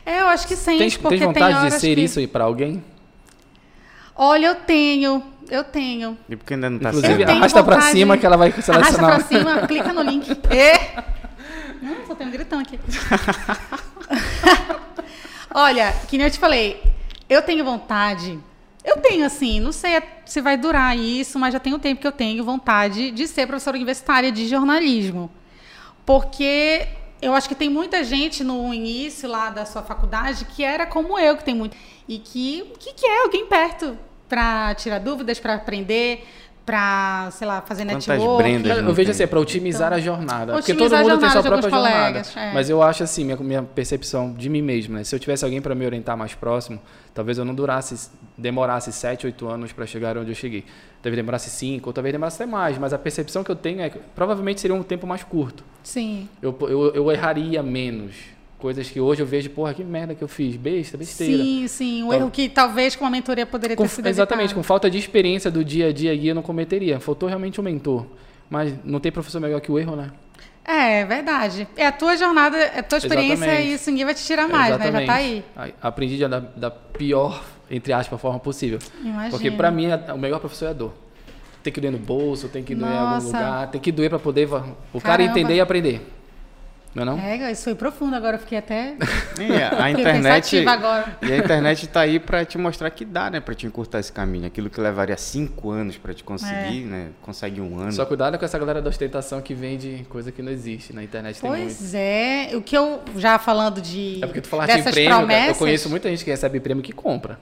É, 0.07 0.23
eu 0.23 0.29
acho 0.29 0.49
que 0.49 0.57
sente, 0.57 0.79
Tem, 0.79 0.91
porque 0.99 1.19
tem 1.19 1.27
vontade 1.27 1.55
horas 1.57 1.75
de 1.75 1.81
ser 1.81 1.95
que... 1.95 2.05
isso 2.05 2.19
aí 2.19 2.27
pra 2.27 2.45
alguém? 2.45 2.83
Olha, 4.17 4.47
eu 4.47 4.55
tenho, 4.55 5.23
eu 5.51 5.63
tenho. 5.63 6.17
E 6.27 6.35
porque 6.35 6.55
ainda 6.55 6.71
não 6.71 6.79
tá 6.79 6.89
Inclusive, 6.89 7.23
Eu 7.23 7.27
tenho 7.27 7.39
arrasta 7.39 7.63
pra 7.63 7.81
cima 7.83 8.17
que 8.17 8.25
ela 8.25 8.39
vai 8.39 8.49
Arrasta 8.49 8.73
selecionar. 8.73 9.17
pra 9.17 9.25
cima, 9.27 9.67
clica 9.67 9.93
no 9.93 10.01
link. 10.03 10.27
E... 10.51 11.85
Hum, 11.87 11.97
só 12.07 12.15
tem 12.15 12.27
um 12.27 12.31
gritão 12.31 12.59
aqui. 12.61 12.81
Olha, 15.55 15.93
que 16.09 16.17
nem 16.17 16.27
eu 16.27 16.31
te 16.31 16.39
falei, 16.39 16.83
eu 17.29 17.43
tenho 17.43 17.63
vontade. 17.63 18.39
Eu 18.85 18.99
tenho, 18.99 19.25
assim, 19.25 19.61
não 19.61 19.73
sei 19.73 20.03
se 20.27 20.43
vai 20.43 20.59
durar 20.59 20.97
isso, 20.97 21.39
mas 21.39 21.55
já 21.55 21.59
tem 21.59 21.73
um 21.73 21.79
tempo 21.79 22.01
que 22.01 22.07
eu 22.07 22.13
tenho 22.13 22.45
vontade 22.45 23.11
de 23.11 23.27
ser 23.27 23.47
professora 23.47 23.77
universitária 23.77 24.31
de 24.31 24.47
jornalismo. 24.47 25.31
Porque 26.05 26.87
eu 27.23 27.35
acho 27.35 27.49
que 27.49 27.55
tem 27.55 27.71
muita 27.71 28.05
gente 28.05 28.45
no 28.45 28.75
início 28.75 29.27
lá 29.27 29.49
da 29.49 29.65
sua 29.65 29.83
faculdade 29.83 30.45
que 30.45 30.63
era 30.63 30.85
como 30.85 31.19
eu, 31.19 31.37
que 31.37 31.45
tem 31.45 31.55
muito. 31.55 31.75
E 32.07 32.19
que, 32.19 32.71
que 32.79 32.93
quer 32.93 33.23
alguém 33.23 33.47
perto 33.47 33.99
para 34.29 34.75
tirar 34.75 34.99
dúvidas, 34.99 35.41
para 35.41 35.55
aprender, 35.55 36.27
para, 36.65 37.29
sei 37.31 37.47
lá, 37.47 37.61
fazer 37.61 37.85
Quantas 37.85 38.07
network. 38.07 38.43
Brendas 38.43 38.79
Eu, 38.79 38.85
eu 38.85 38.95
vejo 38.95 39.11
assim, 39.11 39.23
é 39.23 39.27
pra 39.27 39.39
otimizar 39.39 39.93
a 39.93 40.01
jornada. 40.01 40.55
Porque 40.55 40.73
Então, 40.73 40.87
Otimizar 40.87 41.03
todo 41.03 41.11
a 41.11 41.15
mundo 41.15 41.21
tem 41.21 41.31
sua 41.31 41.43
própria 41.43 41.71
jornada. 41.71 41.99
colegas, 41.99 42.37
é. 42.37 42.53
Mas 42.55 42.71
eu 42.71 42.83
acho 42.83 43.03
assim, 43.03 43.25
minha, 43.25 43.37
minha 43.37 43.63
percepção 43.63 44.33
de 44.33 44.49
mim 44.49 44.63
mesmo, 44.63 44.95
né? 44.95 45.05
Se 45.05 45.15
eu 45.15 45.19
tivesse 45.19 45.45
alguém 45.45 45.61
para 45.61 45.75
me 45.75 45.85
orientar 45.85 46.17
mais 46.17 46.35
próximo, 46.35 46.81
talvez 47.13 47.37
eu 47.37 47.45
não 47.45 47.55
durasse, 47.55 48.11
demorasse 48.39 48.93
7, 48.93 49.27
8 49.27 49.47
anos 49.47 49.73
para 49.73 49.85
chegar 49.87 50.17
onde 50.17 50.31
eu 50.31 50.35
cheguei. 50.35 50.65
Talvez 51.03 51.17
demorasse 51.17 51.51
5, 51.51 51.87
ou 51.89 51.93
talvez 51.93 52.13
demorasse 52.13 52.43
até 52.43 52.51
mais. 52.51 52.79
Mas 52.79 52.95
a 52.95 52.99
percepção 52.99 53.45
que 53.45 53.51
eu 53.51 53.57
tenho 53.57 53.83
é 53.83 53.91
que 53.91 53.99
provavelmente 54.15 54.61
seria 54.61 54.75
um 54.75 54.83
tempo 54.83 55.07
mais 55.07 55.23
curto. 55.23 55.63
Sim. 55.83 56.29
Eu, 56.41 56.57
eu, 56.63 56.95
eu 56.95 57.13
erraria 57.13 57.63
menos. 57.63 58.15
Coisas 58.59 58.89
que 58.89 58.99
hoje 59.01 59.21
eu 59.21 59.27
vejo, 59.27 59.51
porra, 59.51 59.75
que 59.75 59.85
merda 59.85 60.15
que 60.15 60.23
eu 60.25 60.29
fiz. 60.29 60.57
Besta, 60.57 60.97
besteira. 60.97 61.43
Sim, 61.43 61.67
sim. 61.69 62.03
Um 62.03 62.07
Então- 62.07 62.21
erro 62.21 62.31
que 62.31 62.49
talvez 62.49 62.97
com 62.97 63.05
uma 63.05 63.11
mentoria 63.11 63.45
poderia 63.45 63.77
Com- 63.77 63.83
ter 63.83 63.89
sido 63.91 64.07
exatamente, 64.07 64.49
com 64.55 64.61
evitado. 64.61 64.67
falta 64.67 64.91
de 64.91 64.97
experiência 64.99 65.51
do 65.51 65.63
dia 65.65 65.89
a 65.89 65.93
dia 65.93 66.13
aí 66.13 66.29
eu 66.29 66.35
não 66.35 66.43
cometeria. 66.43 66.99
Faltou 66.99 67.29
realmente 67.29 67.61
um 67.61 67.65
mentor. 67.65 68.07
Mas 68.49 68.73
não 68.85 69.01
tem 69.01 69.11
professor 69.13 69.41
melhor 69.41 69.61
que 69.61 69.71
o 69.71 69.79
erro, 69.79 69.97
né? 69.97 70.11
É, 70.67 71.01
é 71.01 71.05
verdade. 71.05 71.69
É 71.77 71.87
a 71.87 71.93
tua 71.93 72.17
jornada, 72.17 72.57
é 72.57 72.79
a 72.79 72.83
tua 72.83 72.97
experiência 72.99 73.35
Exatamente. 73.45 73.69
e 73.69 73.75
isso 73.75 73.91
ninguém 73.91 74.05
vai 74.07 74.15
te 74.15 74.25
tirar 74.25 74.49
mais, 74.49 74.79
né? 74.79 74.85
Já 74.91 75.01
Exatamente. 75.03 75.07
tá 75.07 75.15
aí. 75.15 75.75
Aprendi 75.83 76.27
da, 76.27 76.39
da 76.41 76.71
pior, 76.71 77.45
entre 77.71 77.93
aspas, 77.93 78.19
forma 78.19 78.39
possível. 78.39 78.79
Imagina. 79.03 79.31
Porque 79.31 79.51
pra 79.51 79.71
mim, 79.71 79.89
o 80.15 80.17
melhor 80.19 80.39
professor 80.41 80.67
é 80.67 80.71
a 80.71 80.73
dor. 80.73 80.95
Tem 81.63 81.71
que 81.73 81.81
doer 81.81 81.91
no 81.93 81.99
bolso, 81.99 82.49
tem 82.49 82.63
que 82.63 82.75
doer 82.75 82.91
em 82.93 82.97
algum 82.97 83.11
Nossa. 83.11 83.27
lugar, 83.27 83.71
tem 83.71 83.81
que 83.81 83.93
doer 83.93 84.09
pra 84.09 84.19
poder 84.19 84.47
o 84.47 84.51
cara 85.01 85.19
Caramba. 85.19 85.31
entender 85.31 85.55
e 85.57 85.61
aprender. 85.61 86.07
Não 86.95 87.03
é 87.03 87.07
não? 87.07 87.19
É, 87.19 87.51
isso 87.51 87.65
foi 87.65 87.75
profundo, 87.75 88.15
agora 88.15 88.37
eu 88.37 88.41
fiquei 88.41 88.59
até 88.59 88.95
E 89.39 89.53
a, 89.53 89.91
internet. 89.91 90.67
agora. 90.67 91.19
E 91.23 91.33
a 91.33 91.39
internet 91.39 91.87
tá 91.89 92.01
aí 92.01 92.21
pra 92.21 92.45
te 92.45 92.57
mostrar 92.57 92.89
que 92.91 93.05
dá, 93.05 93.29
né? 93.31 93.41
Pra 93.41 93.55
te 93.55 93.67
encurtar 93.67 93.99
esse 93.99 94.13
caminho. 94.13 94.47
Aquilo 94.47 94.71
que 94.71 94.81
levaria 94.81 95.17
cinco 95.17 95.71
anos 95.71 95.97
pra 95.97 96.15
te 96.15 96.23
conseguir, 96.23 96.85
né? 96.85 97.09
Consegue 97.21 97.61
um 97.61 97.79
ano. 97.81 97.93
Só 97.93 98.07
cuidado 98.07 98.39
com 98.39 98.45
essa 98.45 98.59
galera 98.59 98.81
da 98.81 98.89
ostentação 98.91 99.41
que 99.41 99.55
vende 99.55 100.07
coisa 100.09 100.31
que 100.31 100.41
não 100.41 100.53
existe. 100.53 100.93
Na 100.93 101.03
internet 101.03 101.41
tem 101.41 101.51
muito. 101.51 101.65
Pois 101.65 101.95
é, 101.95 102.51
o 102.55 102.63
que 102.63 102.77
eu 102.77 103.03
já 103.17 103.39
falando 103.39 103.81
de 103.81 104.21
É 104.23 104.27
porque 104.27 104.41
tu 104.41 104.49
falaste 104.49 104.79
em 104.79 104.83
prêmio, 104.85 105.17
promessas, 105.17 105.49
eu 105.49 105.55
conheço 105.57 105.89
muita 105.91 106.09
gente 106.09 106.25
que 106.25 106.31
recebe 106.31 106.61
prêmio 106.61 106.83
que 106.83 106.93
compra. 106.93 107.39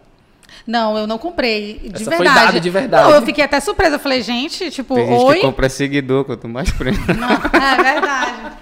Não, 0.67 0.97
eu 0.97 1.07
não 1.07 1.19
comprei, 1.19 1.79
de 1.79 2.03
Essa 2.03 2.05
foi 2.05 2.19
verdade. 2.25 2.47
dada 2.47 2.61
de 2.61 2.71
verdade. 2.71 3.09
Não, 3.09 3.17
eu 3.17 3.23
fiquei 3.23 3.43
até 3.43 3.59
surpresa, 3.59 3.97
eu 3.97 3.99
falei, 3.99 4.23
gente, 4.23 4.71
tipo, 4.71 4.95
Tem 4.95 5.07
gente 5.07 5.25
oi. 5.25 5.35
que 5.37 5.41
compra 5.43 5.69
seguidor, 5.69 6.25
quanto 6.25 6.49
mais 6.49 6.71
prêmio. 6.71 7.01
Não, 7.19 7.31
é 7.33 7.83
verdade. 7.83 8.53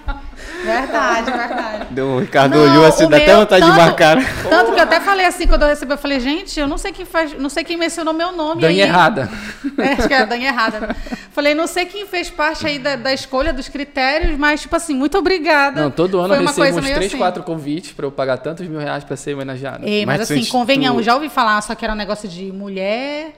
Verdade, 0.71 1.31
verdade. 1.31 1.85
Deu, 1.91 2.07
o 2.07 2.19
Ricardo 2.19 2.55
Não, 2.57 2.63
olhou 2.63 2.85
assim, 2.85 3.07
dá 3.07 3.17
até 3.17 3.27
meu- 3.27 3.37
vontade 3.37 3.61
de 3.65 3.71
tanto- 3.71 3.81
marcar. 3.81 4.17
Tanto 4.49 4.71
que 4.73 4.79
eu 4.79 4.83
até 4.83 4.99
falei 4.99 5.25
assim 5.25 5.47
quando 5.47 5.63
eu 5.63 5.67
recebi, 5.67 5.91
eu 5.93 5.97
falei, 5.97 6.19
gente, 6.19 6.59
eu 6.59 6.67
não 6.67 6.77
sei 6.77 6.91
quem 6.91 7.05
faz, 7.05 7.33
não 7.37 7.49
sei 7.49 7.63
quem 7.63 7.77
mencionou 7.77 8.13
meu 8.13 8.31
nome 8.31 8.61
Dani 8.61 8.81
aí. 8.81 8.87
errada. 8.87 9.29
É, 9.77 9.93
acho 9.93 10.07
que 10.07 10.13
era 10.13 10.25
Dani 10.25 10.45
errada. 10.45 10.95
Falei, 11.31 11.53
não 11.55 11.67
sei 11.67 11.85
quem 11.85 12.05
fez 12.05 12.29
parte 12.29 12.65
aí 12.67 12.77
da, 12.79 12.95
da 12.95 13.13
escolha 13.13 13.53
dos 13.53 13.69
critérios, 13.69 14.37
mas 14.37 14.61
tipo 14.61 14.75
assim, 14.75 14.93
muito 14.95 15.17
obrigada. 15.17 15.81
Não, 15.81 15.91
todo 15.91 16.19
ano 16.19 16.29
Foi 16.33 16.37
eu 16.43 16.47
recebo 16.47 16.79
uns 16.79 16.85
3, 16.85 17.05
assim. 17.07 17.17
4 17.17 17.43
convites 17.43 17.91
pra 17.93 18.05
eu 18.05 18.11
pagar 18.11 18.37
tantos 18.37 18.67
mil 18.67 18.79
reais 18.79 19.03
pra 19.03 19.15
ser 19.15 19.33
homenageado. 19.33 19.85
Ei, 19.87 20.05
mas, 20.05 20.19
Mas 20.19 20.31
assim, 20.31 20.45
convenhamos, 20.45 21.01
tu- 21.01 21.05
já 21.05 21.15
ouvi 21.15 21.29
falar, 21.29 21.61
só 21.61 21.73
que 21.75 21.83
era 21.85 21.93
um 21.93 21.97
negócio 21.97 22.27
de 22.27 22.51
mulher, 22.51 23.33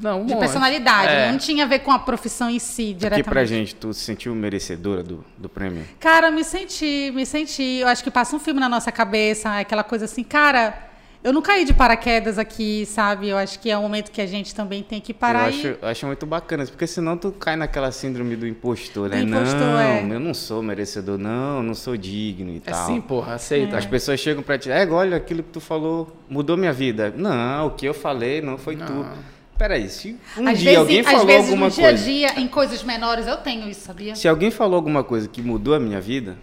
Não, 0.00 0.22
um 0.22 0.26
de 0.26 0.32
monte. 0.34 0.40
personalidade, 0.40 1.08
É. 1.12 1.30
não 1.32 1.38
tinha 1.38 1.64
a 1.64 1.66
ver 1.66 1.80
com 1.80 1.90
a 1.90 1.98
profissão 1.98 2.48
em 2.48 2.58
si, 2.58 2.82
Aqui 2.90 2.94
diretamente. 2.94 3.28
pra 3.28 3.44
gente, 3.44 3.74
tu 3.74 3.92
se 3.92 4.00
sentiu 4.00 4.34
merecedora 4.34 5.02
do, 5.02 5.24
do 5.36 5.48
prêmio? 5.48 5.84
Cara, 5.98 6.30
me 6.30 6.44
senti, 6.44 7.10
me 7.14 7.26
senti. 7.26 7.78
Eu 7.80 7.88
acho 7.88 8.02
que 8.04 8.10
passa 8.10 8.34
um 8.34 8.38
filme 8.38 8.60
na 8.60 8.68
nossa 8.68 8.92
cabeça, 8.92 9.58
aquela 9.58 9.82
coisa 9.82 10.04
assim, 10.04 10.22
cara, 10.22 10.86
eu 11.24 11.32
não 11.32 11.42
caí 11.42 11.64
de 11.64 11.74
paraquedas 11.74 12.38
aqui, 12.38 12.86
sabe? 12.86 13.28
Eu 13.28 13.36
acho 13.36 13.58
que 13.58 13.68
é 13.68 13.76
um 13.76 13.82
momento 13.82 14.12
que 14.12 14.20
a 14.20 14.26
gente 14.26 14.54
também 14.54 14.84
tem 14.84 15.00
que 15.00 15.12
parar 15.12 15.48
eu 15.48 15.52
e. 15.52 15.58
acho, 15.58 15.66
eu 15.82 15.88
acho 15.88 16.06
muito 16.06 16.24
bacana, 16.24 16.64
porque 16.64 16.86
senão 16.86 17.16
tu 17.16 17.32
cai 17.32 17.56
naquela 17.56 17.90
síndrome 17.90 18.36
do 18.36 18.46
impostor, 18.46 19.08
Do 19.08 19.16
né? 19.16 19.22
impostor, 19.22 19.58
não, 19.60 19.80
é. 19.80 20.02
eu 20.14 20.20
não 20.20 20.32
sou 20.32 20.62
merecedor, 20.62 21.18
não, 21.18 21.60
não 21.60 21.74
sou 21.74 21.96
digno 21.96 22.52
e 22.52 22.58
É 22.58 22.70
tal. 22.70 22.86
sim, 22.86 23.00
porra, 23.00 23.34
aceita. 23.34 23.74
É. 23.74 23.78
As 23.80 23.84
pessoas 23.86 24.20
chegam 24.20 24.44
pra 24.44 24.56
ti, 24.56 24.70
é, 24.70 24.86
olha, 24.88 25.16
aquilo 25.16 25.42
que 25.42 25.50
tu 25.50 25.60
falou 25.60 26.16
mudou 26.30 26.56
minha 26.56 26.72
vida. 26.72 27.12
Não, 27.16 27.66
o 27.66 27.70
que 27.72 27.84
eu 27.84 27.92
falei 27.94 28.40
não 28.40 28.56
foi 28.56 28.76
Não. 28.76 28.86
tu. 28.86 29.06
Peraí, 29.58 29.88
se 29.88 30.16
um 30.36 30.46
às 30.48 30.58
dia 30.58 30.66
vezes, 30.70 30.78
alguém 30.78 31.00
às 31.00 31.06
falou 31.06 31.26
vezes 31.26 31.50
alguma 31.50 31.66
no 31.66 31.72
dia 31.72 31.84
a 31.84 31.88
coisa, 31.90 32.04
dia, 32.04 32.40
em 32.40 32.48
coisas 32.48 32.82
menores, 32.84 33.26
eu 33.26 33.36
tenho 33.38 33.68
isso, 33.68 33.80
sabia? 33.80 34.14
se 34.14 34.28
alguém 34.28 34.50
falou 34.50 34.76
alguma 34.76 35.02
coisa 35.02 35.26
que 35.28 35.42
mudou 35.42 35.74
a 35.74 35.80
minha 35.80 36.00
vida, 36.00 36.38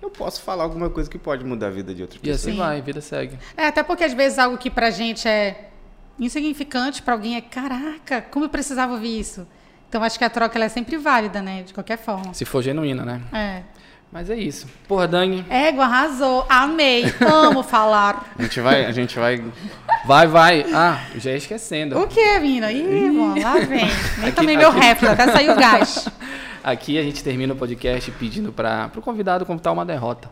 eu 0.00 0.08
posso 0.10 0.40
falar 0.42 0.64
alguma 0.64 0.88
coisa 0.88 1.08
que 1.10 1.18
pode 1.18 1.44
mudar 1.44 1.66
a 1.66 1.70
vida 1.70 1.94
de 1.94 2.02
outras 2.02 2.18
E 2.18 2.24
pessoas. 2.24 2.46
assim 2.48 2.56
vai, 2.56 2.80
vida 2.80 3.00
segue. 3.00 3.38
É, 3.56 3.66
até 3.66 3.82
porque 3.82 4.02
às 4.02 4.14
vezes 4.14 4.38
algo 4.38 4.56
que 4.56 4.70
pra 4.70 4.90
gente 4.90 5.28
é 5.28 5.68
insignificante, 6.18 7.02
pra 7.02 7.14
alguém 7.14 7.36
é, 7.36 7.40
caraca, 7.40 8.22
como 8.30 8.46
eu 8.46 8.48
precisava 8.48 8.92
ouvir 8.94 9.18
isso. 9.18 9.46
Então 9.88 10.02
acho 10.02 10.18
que 10.18 10.24
a 10.24 10.30
troca 10.30 10.56
ela 10.58 10.64
é 10.64 10.68
sempre 10.68 10.96
válida, 10.96 11.40
né? 11.40 11.62
De 11.62 11.72
qualquer 11.72 11.98
forma. 11.98 12.34
Se 12.34 12.44
for 12.44 12.62
genuína, 12.62 13.04
né? 13.04 13.22
É. 13.32 13.62
Mas 14.14 14.30
é 14.30 14.36
isso. 14.36 14.68
Porra, 14.86 15.08
Dani. 15.08 15.44
Ego, 15.50 15.80
arrasou. 15.80 16.46
Amei. 16.48 17.04
Amo 17.20 17.64
falar. 17.64 18.32
A 18.38 18.42
gente 18.42 18.60
vai, 18.60 18.84
a 18.84 18.92
gente 18.92 19.18
vai 19.18 19.42
Vai, 20.06 20.28
vai. 20.28 20.64
Ah, 20.72 21.00
já 21.16 21.32
ia 21.32 21.36
esquecendo. 21.36 21.98
O 21.98 22.06
que, 22.06 22.38
menina? 22.38 22.70
Ih, 22.70 23.10
bom, 23.10 23.34
lá 23.40 23.54
vem. 23.54 23.86
Nem 24.18 24.28
Aqui- 24.28 24.32
tomei 24.32 24.56
meu 24.56 24.68
aqui- 24.68 24.78
refle, 24.78 25.08
até 25.08 25.32
saiu 25.32 25.52
o 25.52 25.56
gás. 25.56 26.08
Aqui 26.62 26.96
a 26.96 27.02
gente 27.02 27.22
termina 27.24 27.52
o 27.52 27.56
podcast 27.56 28.10
pedindo 28.12 28.50
para 28.52 28.90
o 28.96 29.02
convidado 29.02 29.44
contar 29.44 29.72
uma 29.72 29.84
derrota. 29.84 30.30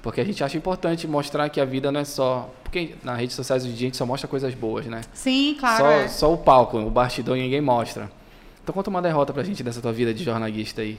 Porque 0.00 0.18
a 0.20 0.24
gente 0.24 0.42
acha 0.42 0.56
importante 0.56 1.06
mostrar 1.06 1.48
que 1.50 1.60
a 1.60 1.64
vida 1.64 1.90
não 1.92 2.00
é 2.00 2.04
só. 2.04 2.48
Porque 2.62 2.94
nas 3.02 3.18
redes 3.18 3.34
sociais 3.36 3.64
hoje 3.64 3.72
em 3.72 3.76
dia 3.76 3.86
a 3.86 3.88
gente 3.88 3.96
só 3.98 4.06
mostra 4.06 4.28
coisas 4.28 4.54
boas, 4.54 4.86
né? 4.86 5.00
Sim, 5.12 5.56
claro. 5.58 5.76
só, 5.84 5.90
é. 5.90 6.08
só 6.08 6.32
o 6.32 6.38
palco, 6.38 6.78
o 6.78 6.88
bastidor 6.88 7.36
ninguém 7.36 7.60
mostra. 7.60 8.10
Então 8.62 8.72
conta 8.74 8.88
uma 8.88 9.02
derrota 9.02 9.32
pra 9.32 9.42
gente 9.42 9.62
dessa 9.62 9.80
tua 9.82 9.92
vida 9.92 10.14
de 10.14 10.22
jornalista 10.24 10.80
aí. 10.82 10.98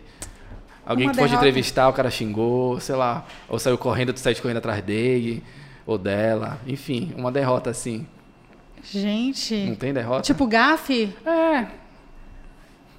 Alguém 0.90 1.06
Uma 1.08 1.14
que 1.14 1.18
derrota? 1.20 1.36
entrevistar, 1.36 1.88
o 1.88 1.94
cara 1.94 2.10
xingou, 2.10 2.80
sei 2.80 2.96
lá, 2.96 3.24
ou 3.48 3.60
saiu 3.60 3.78
correndo, 3.78 4.12
tu 4.12 4.20
saiu 4.20 4.36
correndo 4.42 4.58
atrás 4.58 4.82
dele, 4.84 5.44
ou 5.86 5.98
dela, 6.00 6.60
enfim, 6.66 7.14
uma 7.16 7.32
derrota 7.32 7.70
assim. 7.70 8.08
Não 8.94 9.02
Gente. 9.02 9.78
tem 9.80 9.94
derrota? 9.94 10.24
Tipo 10.24 10.48
gafe? 10.48 11.14
é. 11.26 11.68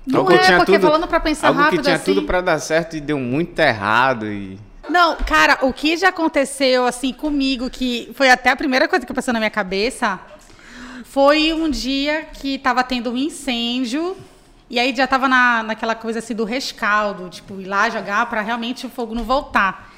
Não 0.07 0.21
Algo 0.21 0.33
é, 0.33 0.39
tinha 0.39 0.57
porque 0.59 0.73
tudo- 0.73 0.87
falando 0.87 1.07
pra 1.09 1.21
pensar 1.21 1.49
Algo 1.49 1.61
rápido 1.61 1.79
que 1.81 1.85
tinha 1.85 1.97
assim. 1.97 2.05
tudo 2.15 2.23
pra 2.27 2.41
dar 2.41 2.59
certo 2.59 2.97
e 2.97 3.01
deu 3.01 3.19
muito 3.19 3.59
errado 3.59 4.27
e 4.27 4.57
Não, 4.89 5.15
cara, 5.17 5.59
o 5.63 5.73
que 5.75 5.97
já 5.97 6.09
aconteceu 6.09 6.87
assim 6.87 7.13
comigo, 7.13 7.69
que 7.69 8.11
foi 8.15 8.31
até 8.31 8.51
a 8.51 8.57
primeira 8.57 8.89
coisa 8.89 9.05
que 9.05 9.13
passou 9.13 9.35
na 9.35 9.39
minha 9.41 9.51
cabeça, 9.51 10.19
foi 11.05 11.53
um 11.53 11.69
dia 11.69 12.23
que 12.33 12.57
tava 12.59 12.83
tendo 12.83 13.11
um 13.13 13.17
incêndio 13.17 14.17
e 14.71 14.79
aí 14.79 14.95
já 14.95 15.05
tava 15.05 15.29
na, 15.29 15.65
naquela 15.65 15.97
coisa 15.97 16.21
assim 16.21 16.35
do 16.35 16.45
rescaldo, 16.45 17.29
tipo, 17.29 17.61
ir 17.61 17.65
lá 17.65 17.91
jogar 17.91 18.27
para 18.27 18.41
realmente 18.41 18.87
o 18.87 18.89
fogo 18.89 19.17
não 19.17 19.25
voltar. 19.25 19.93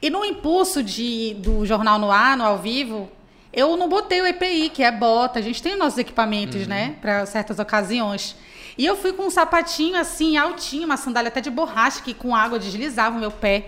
E 0.00 0.08
no 0.08 0.24
impulso 0.24 0.80
de, 0.80 1.34
do 1.40 1.66
Jornal 1.66 1.98
no 1.98 2.10
Ar, 2.10 2.36
no 2.36 2.44
ao 2.44 2.56
vivo, 2.56 3.10
eu 3.52 3.76
não 3.76 3.88
botei 3.88 4.20
o 4.20 4.26
EPI, 4.26 4.70
que 4.70 4.82
é 4.82 4.92
bota. 4.92 5.40
A 5.40 5.42
gente 5.42 5.60
tem 5.60 5.72
os 5.72 5.78
nossos 5.78 5.98
equipamentos, 5.98 6.68
né? 6.68 6.94
Para 7.00 7.26
certas 7.26 7.58
ocasiões. 7.58 8.36
E 8.78 8.86
eu 8.86 8.96
fui 8.96 9.12
com 9.12 9.24
um 9.24 9.30
sapatinho 9.30 9.96
assim, 9.96 10.36
altinho, 10.36 10.86
uma 10.86 10.96
sandália 10.96 11.28
até 11.28 11.40
de 11.40 11.50
borracha, 11.50 12.00
que 12.00 12.14
com 12.14 12.34
água 12.34 12.58
deslizava 12.58 13.16
o 13.16 13.20
meu 13.20 13.30
pé. 13.30 13.66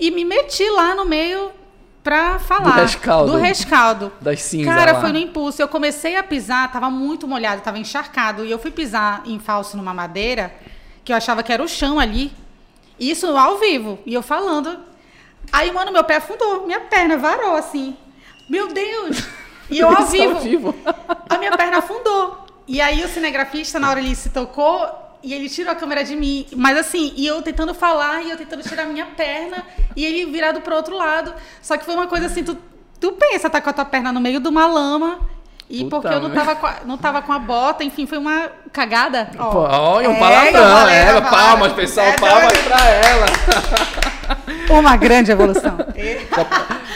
E 0.00 0.10
me 0.10 0.24
meti 0.24 0.68
lá 0.70 0.94
no 0.94 1.04
meio 1.04 1.52
pra 2.02 2.38
falar. 2.38 2.70
Do 2.76 2.80
rescaldo. 2.82 3.32
Do 3.32 3.38
rescaldo. 3.38 4.12
Das 4.20 4.42
cinzas 4.42 4.74
Cara, 4.74 4.92
lá. 4.92 5.00
foi 5.00 5.12
no 5.12 5.18
impulso. 5.18 5.60
Eu 5.62 5.68
comecei 5.68 6.16
a 6.16 6.22
pisar, 6.22 6.70
tava 6.72 6.90
muito 6.90 7.26
molhado, 7.28 7.62
tava 7.62 7.78
encharcado. 7.78 8.44
E 8.44 8.50
eu 8.50 8.58
fui 8.58 8.70
pisar 8.70 9.22
em 9.24 9.38
falso 9.38 9.76
numa 9.76 9.94
madeira, 9.94 10.52
que 11.04 11.12
eu 11.12 11.16
achava 11.16 11.42
que 11.42 11.52
era 11.52 11.62
o 11.62 11.68
chão 11.68 11.98
ali. 11.98 12.32
Isso 12.98 13.26
ao 13.36 13.58
vivo. 13.58 13.98
E 14.06 14.14
eu 14.14 14.22
falando. 14.22 14.78
Aí, 15.52 15.70
mano, 15.72 15.92
meu 15.92 16.04
pé 16.04 16.16
afundou. 16.16 16.66
Minha 16.66 16.80
perna 16.80 17.16
varou 17.16 17.56
assim. 17.56 17.96
Meu 18.48 18.68
Deus! 18.68 19.24
E 19.70 19.78
eu 19.78 19.88
ao 19.96 20.04
vivo. 20.06 20.34
ao 20.36 20.40
vivo. 20.40 20.74
A 21.28 21.38
minha 21.38 21.56
perna 21.56 21.78
afundou. 21.78 22.46
E 22.66 22.80
aí 22.80 23.04
o 23.04 23.08
cinegrafista, 23.08 23.80
na 23.80 23.90
hora 23.90 24.00
ele 24.00 24.14
se 24.14 24.30
tocou 24.30 24.88
e 25.22 25.32
ele 25.34 25.48
tirou 25.48 25.72
a 25.72 25.74
câmera 25.74 26.04
de 26.04 26.16
mim. 26.16 26.46
Mas 26.56 26.76
assim, 26.78 27.12
e 27.16 27.26
eu 27.26 27.40
tentando 27.42 27.74
falar 27.74 28.22
e 28.22 28.30
eu 28.30 28.36
tentando 28.36 28.62
tirar 28.62 28.82
a 28.84 28.86
minha 28.86 29.06
perna 29.06 29.64
e 29.96 30.04
ele 30.04 30.30
virado 30.30 30.60
pro 30.60 30.74
outro 30.74 30.96
lado. 30.96 31.34
Só 31.60 31.76
que 31.76 31.84
foi 31.84 31.94
uma 31.94 32.06
coisa 32.06 32.26
assim, 32.26 32.42
tu, 32.42 32.56
tu 33.00 33.12
pensa, 33.12 33.48
tá 33.50 33.60
com 33.60 33.70
a 33.70 33.72
tua 33.72 33.84
perna 33.84 34.12
no 34.12 34.20
meio 34.20 34.40
de 34.40 34.48
uma 34.48 34.66
lama. 34.66 35.20
E 35.70 35.84
Puta 35.84 36.02
porque 36.02 36.14
eu 36.14 36.20
não 36.20 36.30
tava, 36.30 36.54
com 36.56 36.66
a, 36.66 36.74
não 36.84 36.98
tava 36.98 37.22
com 37.22 37.32
a 37.32 37.38
bota, 37.38 37.82
enfim, 37.82 38.06
foi 38.06 38.18
uma 38.18 38.50
cagada. 38.70 39.30
Olha 39.38 40.10
um 40.10 40.12
É, 40.12 40.18
palavrão, 40.18 40.88
é, 40.88 41.06
fala- 41.06 41.20
palmas, 41.30 41.72
pessoal, 41.72 42.06
É 42.08 42.16
palmas 42.18 42.52
pra 42.58 42.90
ela. 42.90 43.26
Uma 44.70 44.96
grande 44.96 45.30
evolução. 45.30 45.76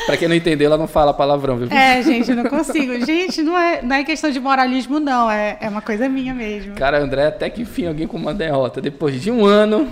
pra 0.07 0.17
quem 0.17 0.29
não 0.29 0.35
entendeu, 0.35 0.67
ela 0.67 0.79
não 0.79 0.87
fala 0.89 1.13
palavrão, 1.13 1.57
viu? 1.57 1.69
É, 1.71 2.03
gente, 2.03 2.31
eu 2.31 2.37
não 2.37 2.45
consigo. 2.45 3.05
Gente, 3.05 3.43
não 3.43 3.59
é, 3.59 3.83
não 3.83 3.97
é 3.97 4.05
questão 4.05 4.31
de 4.31 4.41
moralismo, 4.41 4.99
não. 5.01 5.31
É, 5.31 5.59
é 5.61 5.69
uma 5.69 5.83
coisa 5.83 6.09
minha 6.09 6.33
mesmo. 6.35 6.75
Cara, 6.75 6.99
André, 6.99 7.27
até 7.27 7.51
que 7.51 7.63
enfim 7.63 7.87
alguém 7.87 8.07
com 8.07 8.17
uma 8.17 8.33
derrota. 8.35 8.81
Depois 8.81 9.21
de 9.21 9.31
um 9.31 9.45
ano, 9.45 9.89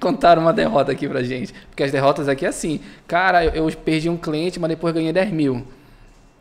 contaram 0.00 0.42
uma 0.42 0.52
derrota 0.52 0.92
aqui 0.92 1.06
pra 1.08 1.22
gente. 1.22 1.52
Porque 1.70 1.82
as 1.82 1.92
derrotas 1.92 2.28
aqui 2.28 2.44
é 2.44 2.48
assim. 2.48 2.80
Cara, 3.06 3.44
eu, 3.44 3.68
eu 3.68 3.72
perdi 3.76 4.08
um 4.08 4.16
cliente, 4.16 4.58
mas 4.58 4.70
depois 4.70 4.92
ganhei 4.94 5.12
10 5.12 5.30
mil. 5.30 5.64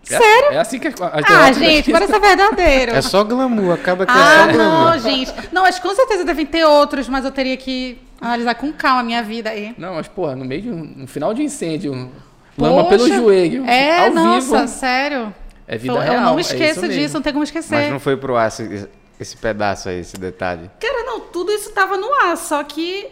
É- 0.10 0.18
Sério? 0.18 0.52
É, 0.54 0.58
assim 0.60 0.80
que 0.80 0.88
as, 0.88 0.94
as 1.02 1.24
Ah, 1.30 1.52
gente, 1.52 1.92
parece 1.92 2.14
ser 2.14 2.20
verdadeiro. 2.22 2.92
é 2.96 3.02
só 3.02 3.26
glamour, 3.26 3.74
acaba 3.74 4.06
que 4.06 4.12
é 4.12 4.16
Ah, 4.16 4.48
só 4.48 4.54
glamour. 4.54 4.92
não, 4.94 5.00
gente. 5.00 5.34
Não, 5.52 5.66
acho 5.66 5.82
que 5.82 5.88
com 5.88 5.94
certeza 5.94 6.24
devem 6.24 6.46
ter 6.46 6.64
outros, 6.64 7.10
mas 7.10 7.26
eu 7.26 7.32
teria 7.32 7.58
que 7.58 7.98
analisar 8.20 8.56
com 8.56 8.72
calma 8.74 9.02
a 9.02 9.04
minha 9.04 9.22
vida 9.24 9.50
aí. 9.50 9.74
Não, 9.78 9.96
mas 9.96 10.08
porra, 10.08 10.36
no 10.36 10.46
meio 10.46 10.62
de 10.62 10.70
um 10.70 10.84
no 10.98 11.08
final 11.08 11.34
de 11.34 11.44
incêndio, 11.44 12.12
lama 12.58 12.84
Poxa, 12.86 12.90
pelo 12.90 13.08
joelho, 13.08 13.66
É, 13.66 14.06
ao 14.08 14.14
nossa, 14.14 14.58
vivo. 14.62 14.68
sério. 14.68 15.36
É 15.68 15.78
vida 15.78 15.94
eu 15.96 16.00
real. 16.02 16.22
não 16.22 16.38
é 16.38 16.42
esqueço 16.42 16.80
isso 16.80 16.88
disso, 16.88 17.00
mesmo. 17.00 17.14
não 17.16 17.22
tem 17.22 17.34
como 17.34 17.42
Mas 17.42 17.50
esquecer. 17.50 17.92
não 17.92 18.00
foi 18.00 18.16
pro 18.16 18.38
ar 18.38 18.48
esse, 18.48 18.88
esse 19.20 19.36
pedaço 19.38 19.90
aí, 19.90 20.00
esse 20.00 20.18
detalhe. 20.18 20.70
Cara, 20.80 21.04
não, 21.04 21.20
tudo 21.20 21.52
isso 21.52 21.72
tava 21.74 21.98
no 21.98 22.12
ar, 22.24 22.38
só 22.38 22.64
que 22.64 23.08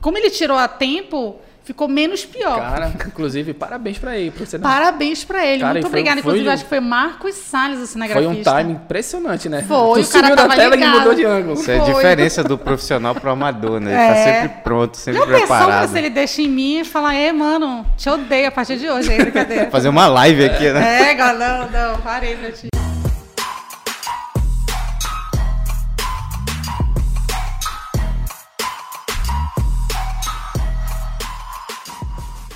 como 0.00 0.16
ele 0.16 0.30
tirou 0.30 0.56
a 0.56 0.68
tempo, 0.68 1.36
ficou 1.64 1.88
menos 1.88 2.24
pior. 2.24 2.58
Cara, 2.60 2.92
inclusive, 3.06 3.54
parabéns 3.54 3.98
pra 3.98 4.16
ele. 4.16 4.30
Pra 4.30 4.58
Parabéns 4.60 5.24
pra 5.24 5.46
ele, 5.46 5.60
Cara, 5.60 5.70
e 5.70 5.72
muito 5.74 5.82
foi- 5.90 6.00
obrigada. 6.00 6.22
foi- 6.22 6.32
Inclusive, 6.32 6.50
acho 6.50 6.62
que 6.64 6.68
foi 6.68 6.80
Marcos 6.80 7.34
Salles, 7.34 7.76
o 7.76 7.78
Foi 7.80 7.86
cinegrafista. 7.88 8.52
um 8.54 8.58
time 8.58 8.72
impressionante, 8.72 9.48
né? 9.48 9.62
Foi, 9.66 10.02
tu 10.02 10.08
o 10.08 10.12
cara 10.12 10.26
sumiu 10.28 10.36
da 10.36 10.48
tela 10.54 10.74
e 10.74 10.78
ligado. 10.78 10.98
mudou 10.98 11.14
de 11.14 11.24
ângulo. 11.24 11.54
Isso 11.54 11.70
é 11.70 11.78
a 11.78 11.84
Foi. 11.84 11.94
diferença 11.94 12.44
do 12.44 12.58
profissional 12.58 13.14
pro 13.14 13.30
amador, 13.30 13.80
né? 13.80 13.90
Ele 13.92 14.14
tá 14.14 14.16
É. 14.30 14.42
sempre 14.42 14.62
pronto, 14.62 14.96
sempre 14.96 15.20
Já 15.20 15.26
pensou 15.26 15.38
preparado. 15.46 15.88
se 15.90 15.98
ele 15.98 16.10
deixa 16.10 16.42
em 16.42 16.48
mim 16.48 16.80
e 16.80 16.84
fala, 16.84 17.14
é, 17.14 17.32
mano, 17.32 17.84
te 17.96 18.08
odeio 18.08 18.48
a 18.48 18.50
partir 18.50 18.76
de 18.76 18.88
hoje, 18.88 19.10
aí, 19.10 19.18
brincadeira. 19.18 19.70
Fazer 19.72 19.88
uma 19.88 20.06
live 20.06 20.44
aqui, 20.44 20.70
né? 20.70 21.10
É, 21.10 21.14
galera, 21.14 21.68
não, 21.72 21.92
não, 21.92 22.00
parei 22.00 22.36
pra 22.36 22.50
ti. 22.52 22.68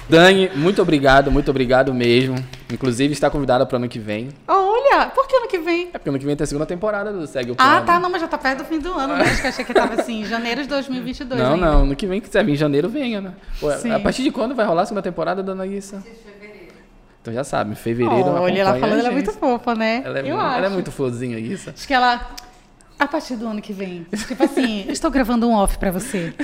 Dani, 0.08 0.50
muito 0.54 0.80
obrigado, 0.80 1.30
muito 1.30 1.50
obrigado 1.50 1.92
mesmo. 1.92 2.36
Inclusive, 2.72 3.12
está 3.12 3.28
convidada 3.28 3.66
para 3.66 3.76
ano 3.76 3.88
que 3.88 3.98
vem. 3.98 4.30
Olha, 4.46 5.06
por 5.06 5.26
que 5.26 5.36
ano 5.36 5.46
que 5.48 5.58
vem? 5.58 5.88
É 5.92 5.98
porque 5.98 6.08
ano 6.08 6.18
que 6.18 6.24
vem 6.24 6.34
tem 6.34 6.44
a 6.44 6.46
segunda 6.46 6.64
temporada 6.66 7.12
do 7.12 7.26
Segue 7.26 7.50
o 7.50 7.56
Plano. 7.56 7.70
Ah, 7.78 7.82
tá, 7.82 8.00
não, 8.00 8.08
mas 8.10 8.22
já 8.22 8.28
tá 8.28 8.38
perto 8.38 8.58
do 8.58 8.64
fim 8.64 8.78
do 8.78 8.92
ano, 8.92 9.16
né? 9.16 9.24
Acho 9.24 9.42
que 9.42 9.46
achei 9.48 9.64
que 9.64 9.74
tava 9.74 10.00
assim, 10.00 10.24
janeiro 10.24 10.62
de 10.62 10.68
2022 10.68 11.40
Não, 11.40 11.54
ainda. 11.54 11.66
não, 11.66 11.82
ano 11.82 11.94
que 11.96 12.06
vem, 12.06 12.20
que 12.20 12.26
quiser 12.26 12.44
vir 12.44 12.52
em 12.52 12.56
janeiro, 12.56 12.88
venha, 12.88 13.20
né? 13.20 13.32
Pô, 13.60 13.70
Sim. 13.72 13.90
a 13.92 14.00
partir 14.00 14.22
de 14.22 14.30
quando 14.30 14.54
vai 14.54 14.64
rolar 14.64 14.82
a 14.82 14.86
segunda 14.86 15.02
temporada, 15.02 15.42
dona 15.42 15.66
Guissa? 15.66 16.02
Então 17.20 17.34
já 17.34 17.44
sabe, 17.44 17.72
em 17.72 17.74
fevereiro. 17.74 18.28
Olha, 18.28 18.60
ela 18.60 18.78
falando, 18.78 19.00
ela 19.00 19.08
é 19.08 19.12
muito 19.12 19.32
fofa, 19.32 19.74
né? 19.74 20.02
Ela 20.04 20.18
é, 20.20 20.22
Eu 20.22 20.26
muito, 20.28 20.40
acho. 20.40 20.56
ela 20.56 20.66
é 20.66 20.70
muito 20.70 20.90
florzinha, 20.90 21.38
Guissa. 21.38 21.74
Acho 21.76 21.86
que 21.86 21.92
ela, 21.92 22.30
a 22.98 23.06
partir 23.06 23.36
do 23.36 23.46
ano 23.46 23.60
que 23.60 23.72
vem, 23.74 24.06
tipo 24.26 24.42
assim, 24.42 24.86
estou 24.88 25.10
gravando 25.10 25.46
um 25.46 25.52
off 25.54 25.76
pra 25.76 25.90
você. 25.90 26.32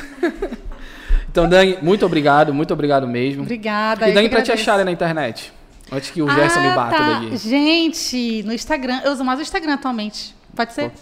Então, 1.35 1.49
Dani, 1.49 1.79
muito 1.83 2.07
obrigado, 2.07 2.55
muito 2.55 2.73
obrigado 2.73 3.09
mesmo. 3.09 3.43
Obrigada. 3.43 4.09
E 4.09 4.13
Dani, 4.13 4.29
pra 4.29 4.41
te 4.41 4.53
acharem 4.53 4.85
na 4.85 4.93
internet. 4.93 5.53
Antes 5.91 6.13
que 6.13 6.23
o 6.23 6.31
Gerson 6.31 6.61
me 6.61 6.69
Ah, 6.69 6.77
bata 6.77 6.97
tá. 6.97 7.09
daqui. 7.19 7.37
Gente, 7.39 8.45
no 8.45 8.53
Instagram, 8.53 9.01
eu 9.05 9.11
uso 9.11 9.25
mais 9.25 9.41
o 9.41 9.43
Instagram 9.43 9.75
atualmente. 9.75 10.33
Pode 10.55 10.73
ser? 10.73 10.93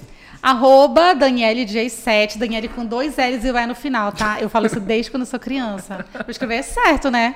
Arroba 0.42 1.14
DanieleJ7, 1.14 2.38
Daniele 2.38 2.68
com 2.68 2.82
dois 2.86 3.14
L's 3.18 3.44
e 3.44 3.52
vai 3.52 3.66
no 3.66 3.74
final, 3.74 4.10
tá? 4.10 4.38
Eu 4.40 4.48
falo 4.48 4.64
isso 4.64 4.80
desde 4.80 5.10
quando 5.10 5.24
eu 5.24 5.26
sou 5.26 5.38
criança. 5.38 6.02
Pra 6.10 6.24
escrever 6.30 6.54
é 6.54 6.62
certo, 6.62 7.10
né? 7.10 7.34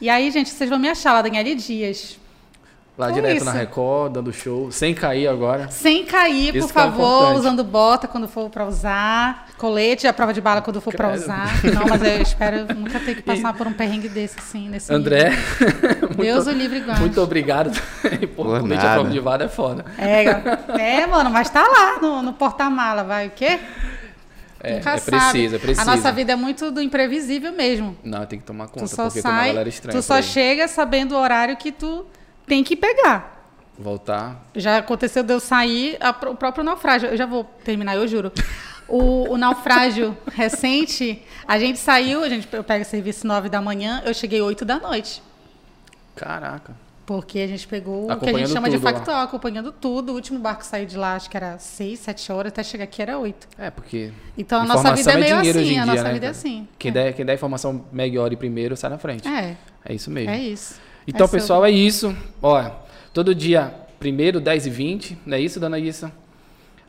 E 0.00 0.08
aí, 0.08 0.30
gente, 0.30 0.48
vocês 0.48 0.70
vão 0.70 0.78
me 0.78 0.88
achar 0.88 1.14
lá, 1.14 1.22
Daniele 1.22 1.56
Dias. 1.56 2.16
Lá 2.98 3.10
É 3.10 3.12
direto 3.12 3.36
isso. 3.36 3.44
na 3.44 3.52
Record, 3.52 4.14
dando 4.14 4.32
show, 4.32 4.72
sem 4.72 4.94
cair 4.94 5.28
agora. 5.28 5.68
Sem 5.70 6.06
cair, 6.06 6.56
Isso 6.56 6.68
por 6.68 6.80
é 6.80 6.82
favor, 6.84 7.04
importante. 7.16 7.38
usando 7.40 7.62
bota 7.64 8.08
quando 8.08 8.26
for 8.26 8.48
pra 8.48 8.66
usar, 8.66 9.48
colete, 9.58 10.06
a 10.06 10.14
prova 10.14 10.32
de 10.32 10.40
bala 10.40 10.62
quando 10.62 10.80
for 10.80 10.94
pra 10.94 11.08
Credo. 11.08 11.22
usar. 11.24 11.50
Não, 11.74 11.86
mas 11.86 12.02
eu 12.02 12.22
espero 12.22 12.74
nunca 12.74 12.98
ter 12.98 13.16
que 13.16 13.22
passar 13.22 13.52
por 13.52 13.66
um 13.66 13.72
perrengue 13.74 14.08
desse, 14.08 14.38
assim, 14.38 14.70
nesse 14.70 14.90
André, 14.92 15.28
nível. 15.28 16.08
Deus 16.16 16.46
o 16.46 16.50
muito, 16.50 16.58
livre 16.58 16.80
guarde. 16.80 17.00
muito 17.02 17.20
obrigado. 17.20 17.70
Pô, 18.34 18.44
Por 18.44 18.60
colete 18.60 18.76
nada. 18.76 18.90
à 18.90 18.94
prova 18.94 19.10
de 19.10 19.20
bala 19.20 19.44
é 19.44 19.48
foda. 19.48 19.84
É, 19.98 21.02
é, 21.02 21.06
mano, 21.06 21.28
mas 21.28 21.50
tá 21.50 21.68
lá 21.68 22.00
no, 22.00 22.22
no 22.22 22.32
porta-mala, 22.32 23.04
vai 23.04 23.26
o 23.26 23.30
quê? 23.30 23.58
É, 24.58 24.76
Nunca 24.76 24.92
é 24.94 24.96
sabe. 24.96 25.18
preciso, 25.18 25.56
é 25.56 25.58
preciso. 25.58 25.82
A 25.90 25.96
nossa 25.96 26.10
vida 26.10 26.32
é 26.32 26.36
muito 26.36 26.70
do 26.70 26.80
imprevisível 26.80 27.52
mesmo. 27.52 27.94
Não, 28.02 28.24
tem 28.24 28.38
que 28.38 28.46
tomar 28.46 28.68
Tu 28.68 28.72
conta, 28.80 28.86
só 28.86 29.04
porque 29.04 29.20
tem 29.20 29.30
uma 29.30 29.38
sai, 29.38 29.48
galera 29.48 29.68
estranha 29.68 29.98
tu 29.98 30.02
só 30.02 30.22
chega 30.22 30.66
sabendo 30.66 31.14
o 31.14 31.18
horário 31.18 31.56
que 31.58 31.70
tu 31.70 32.06
tem 32.46 32.62
que 32.62 32.76
pegar. 32.76 33.36
Voltar. 33.78 34.42
Já 34.54 34.78
aconteceu 34.78 35.22
de 35.22 35.32
eu 35.32 35.40
sair, 35.40 35.98
a 36.00 36.10
o 36.10 36.36
próprio 36.36 36.64
naufrágio. 36.64 37.10
Eu 37.10 37.16
já 37.16 37.26
vou 37.26 37.44
terminar, 37.64 37.94
eu 37.96 38.08
juro. 38.08 38.32
O, 38.88 39.32
o 39.32 39.36
naufrágio 39.36 40.16
recente, 40.32 41.22
a 41.46 41.58
gente 41.58 41.78
saiu, 41.78 42.22
a 42.22 42.28
gente, 42.28 42.48
eu 42.52 42.64
pego 42.64 42.84
serviço 42.84 43.26
9 43.26 43.48
da 43.48 43.60
manhã, 43.60 44.02
eu 44.06 44.14
cheguei 44.14 44.40
8 44.40 44.64
da 44.64 44.78
noite. 44.78 45.22
Caraca. 46.14 46.74
Porque 47.04 47.38
a 47.38 47.46
gente 47.46 47.68
pegou 47.68 48.10
o 48.10 48.16
que 48.18 48.30
a 48.30 48.32
gente 48.32 48.50
chama 48.50 48.68
de 48.68 48.78
lá. 48.78 48.82
factual, 48.92 49.22
acompanhando 49.22 49.70
tudo. 49.70 50.10
O 50.10 50.14
último 50.16 50.40
barco 50.40 50.64
saiu 50.64 50.86
de 50.86 50.96
lá, 50.96 51.14
acho 51.14 51.30
que 51.30 51.36
era 51.36 51.56
6, 51.56 52.00
7 52.00 52.32
horas, 52.32 52.52
até 52.52 52.64
chegar 52.64 52.82
aqui 52.84 53.00
era 53.00 53.16
8. 53.16 53.46
É, 53.56 53.70
porque. 53.70 54.10
Então 54.36 54.62
a 54.62 54.64
nossa 54.64 54.92
vida 54.92 55.12
é 55.12 55.16
meio 55.16 55.36
dinheiro 55.36 55.60
assim, 55.60 55.78
a 55.78 55.86
nossa 55.86 56.02
né, 56.02 56.12
vida 56.14 56.26
é 56.26 56.28
assim. 56.30 56.66
Quem, 56.76 56.88
é. 56.90 56.94
der, 56.94 57.12
quem 57.12 57.24
der 57.24 57.34
informação 57.34 57.84
melhor 57.92 58.32
e 58.32 58.36
primeiro 58.36 58.76
sai 58.76 58.90
na 58.90 58.98
frente. 58.98 59.28
É, 59.28 59.56
É 59.84 59.94
isso 59.94 60.10
mesmo. 60.10 60.30
é 60.30 60.38
isso. 60.38 60.80
Então, 61.06 61.26
É 61.26 61.28
pessoal, 61.28 61.64
é 61.64 61.70
isso. 61.70 62.14
Ó, 62.42 62.70
todo 63.12 63.34
dia, 63.34 63.72
primeiro, 63.98 64.40
10 64.40 64.66
e 64.66 64.70
20, 64.70 65.18
não 65.24 65.36
é 65.36 65.40
isso, 65.40 65.60
dona 65.60 65.78
Issa? 65.78 66.10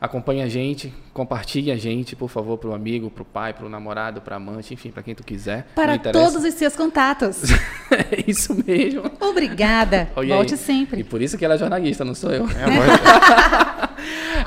Acompanhe 0.00 0.42
a 0.42 0.48
gente, 0.48 0.94
compartilhe 1.12 1.72
a 1.72 1.76
gente, 1.76 2.14
por 2.14 2.28
favor, 2.28 2.56
para 2.56 2.70
o 2.70 2.74
amigo, 2.74 3.10
para 3.10 3.22
o 3.22 3.24
pai, 3.24 3.52
para 3.52 3.66
o 3.66 3.68
namorado, 3.68 4.20
para 4.20 4.36
amante, 4.36 4.72
enfim, 4.72 4.92
para 4.92 5.02
quem 5.02 5.12
tu 5.12 5.24
quiser. 5.24 5.66
Para 5.74 5.98
todos 5.98 6.44
os 6.44 6.54
seus 6.54 6.76
contatos. 6.76 7.42
é 7.90 8.24
isso 8.28 8.54
mesmo. 8.64 9.02
Obrigada. 9.20 10.08
Olha 10.14 10.36
Volte 10.36 10.54
aí. 10.54 10.58
sempre. 10.58 11.00
E 11.00 11.04
por 11.04 11.20
isso 11.20 11.36
que 11.36 11.44
ela 11.44 11.54
é 11.54 11.58
jornalista, 11.58 12.04
não 12.04 12.14
sou 12.14 12.30
eu. 12.30 12.46
É, 12.48 12.62
agora- 12.64 13.90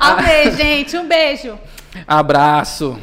Amei, 0.00 0.50
gente. 0.52 0.96
Um 0.96 1.06
beijo. 1.06 1.58
Abraço. 2.06 2.98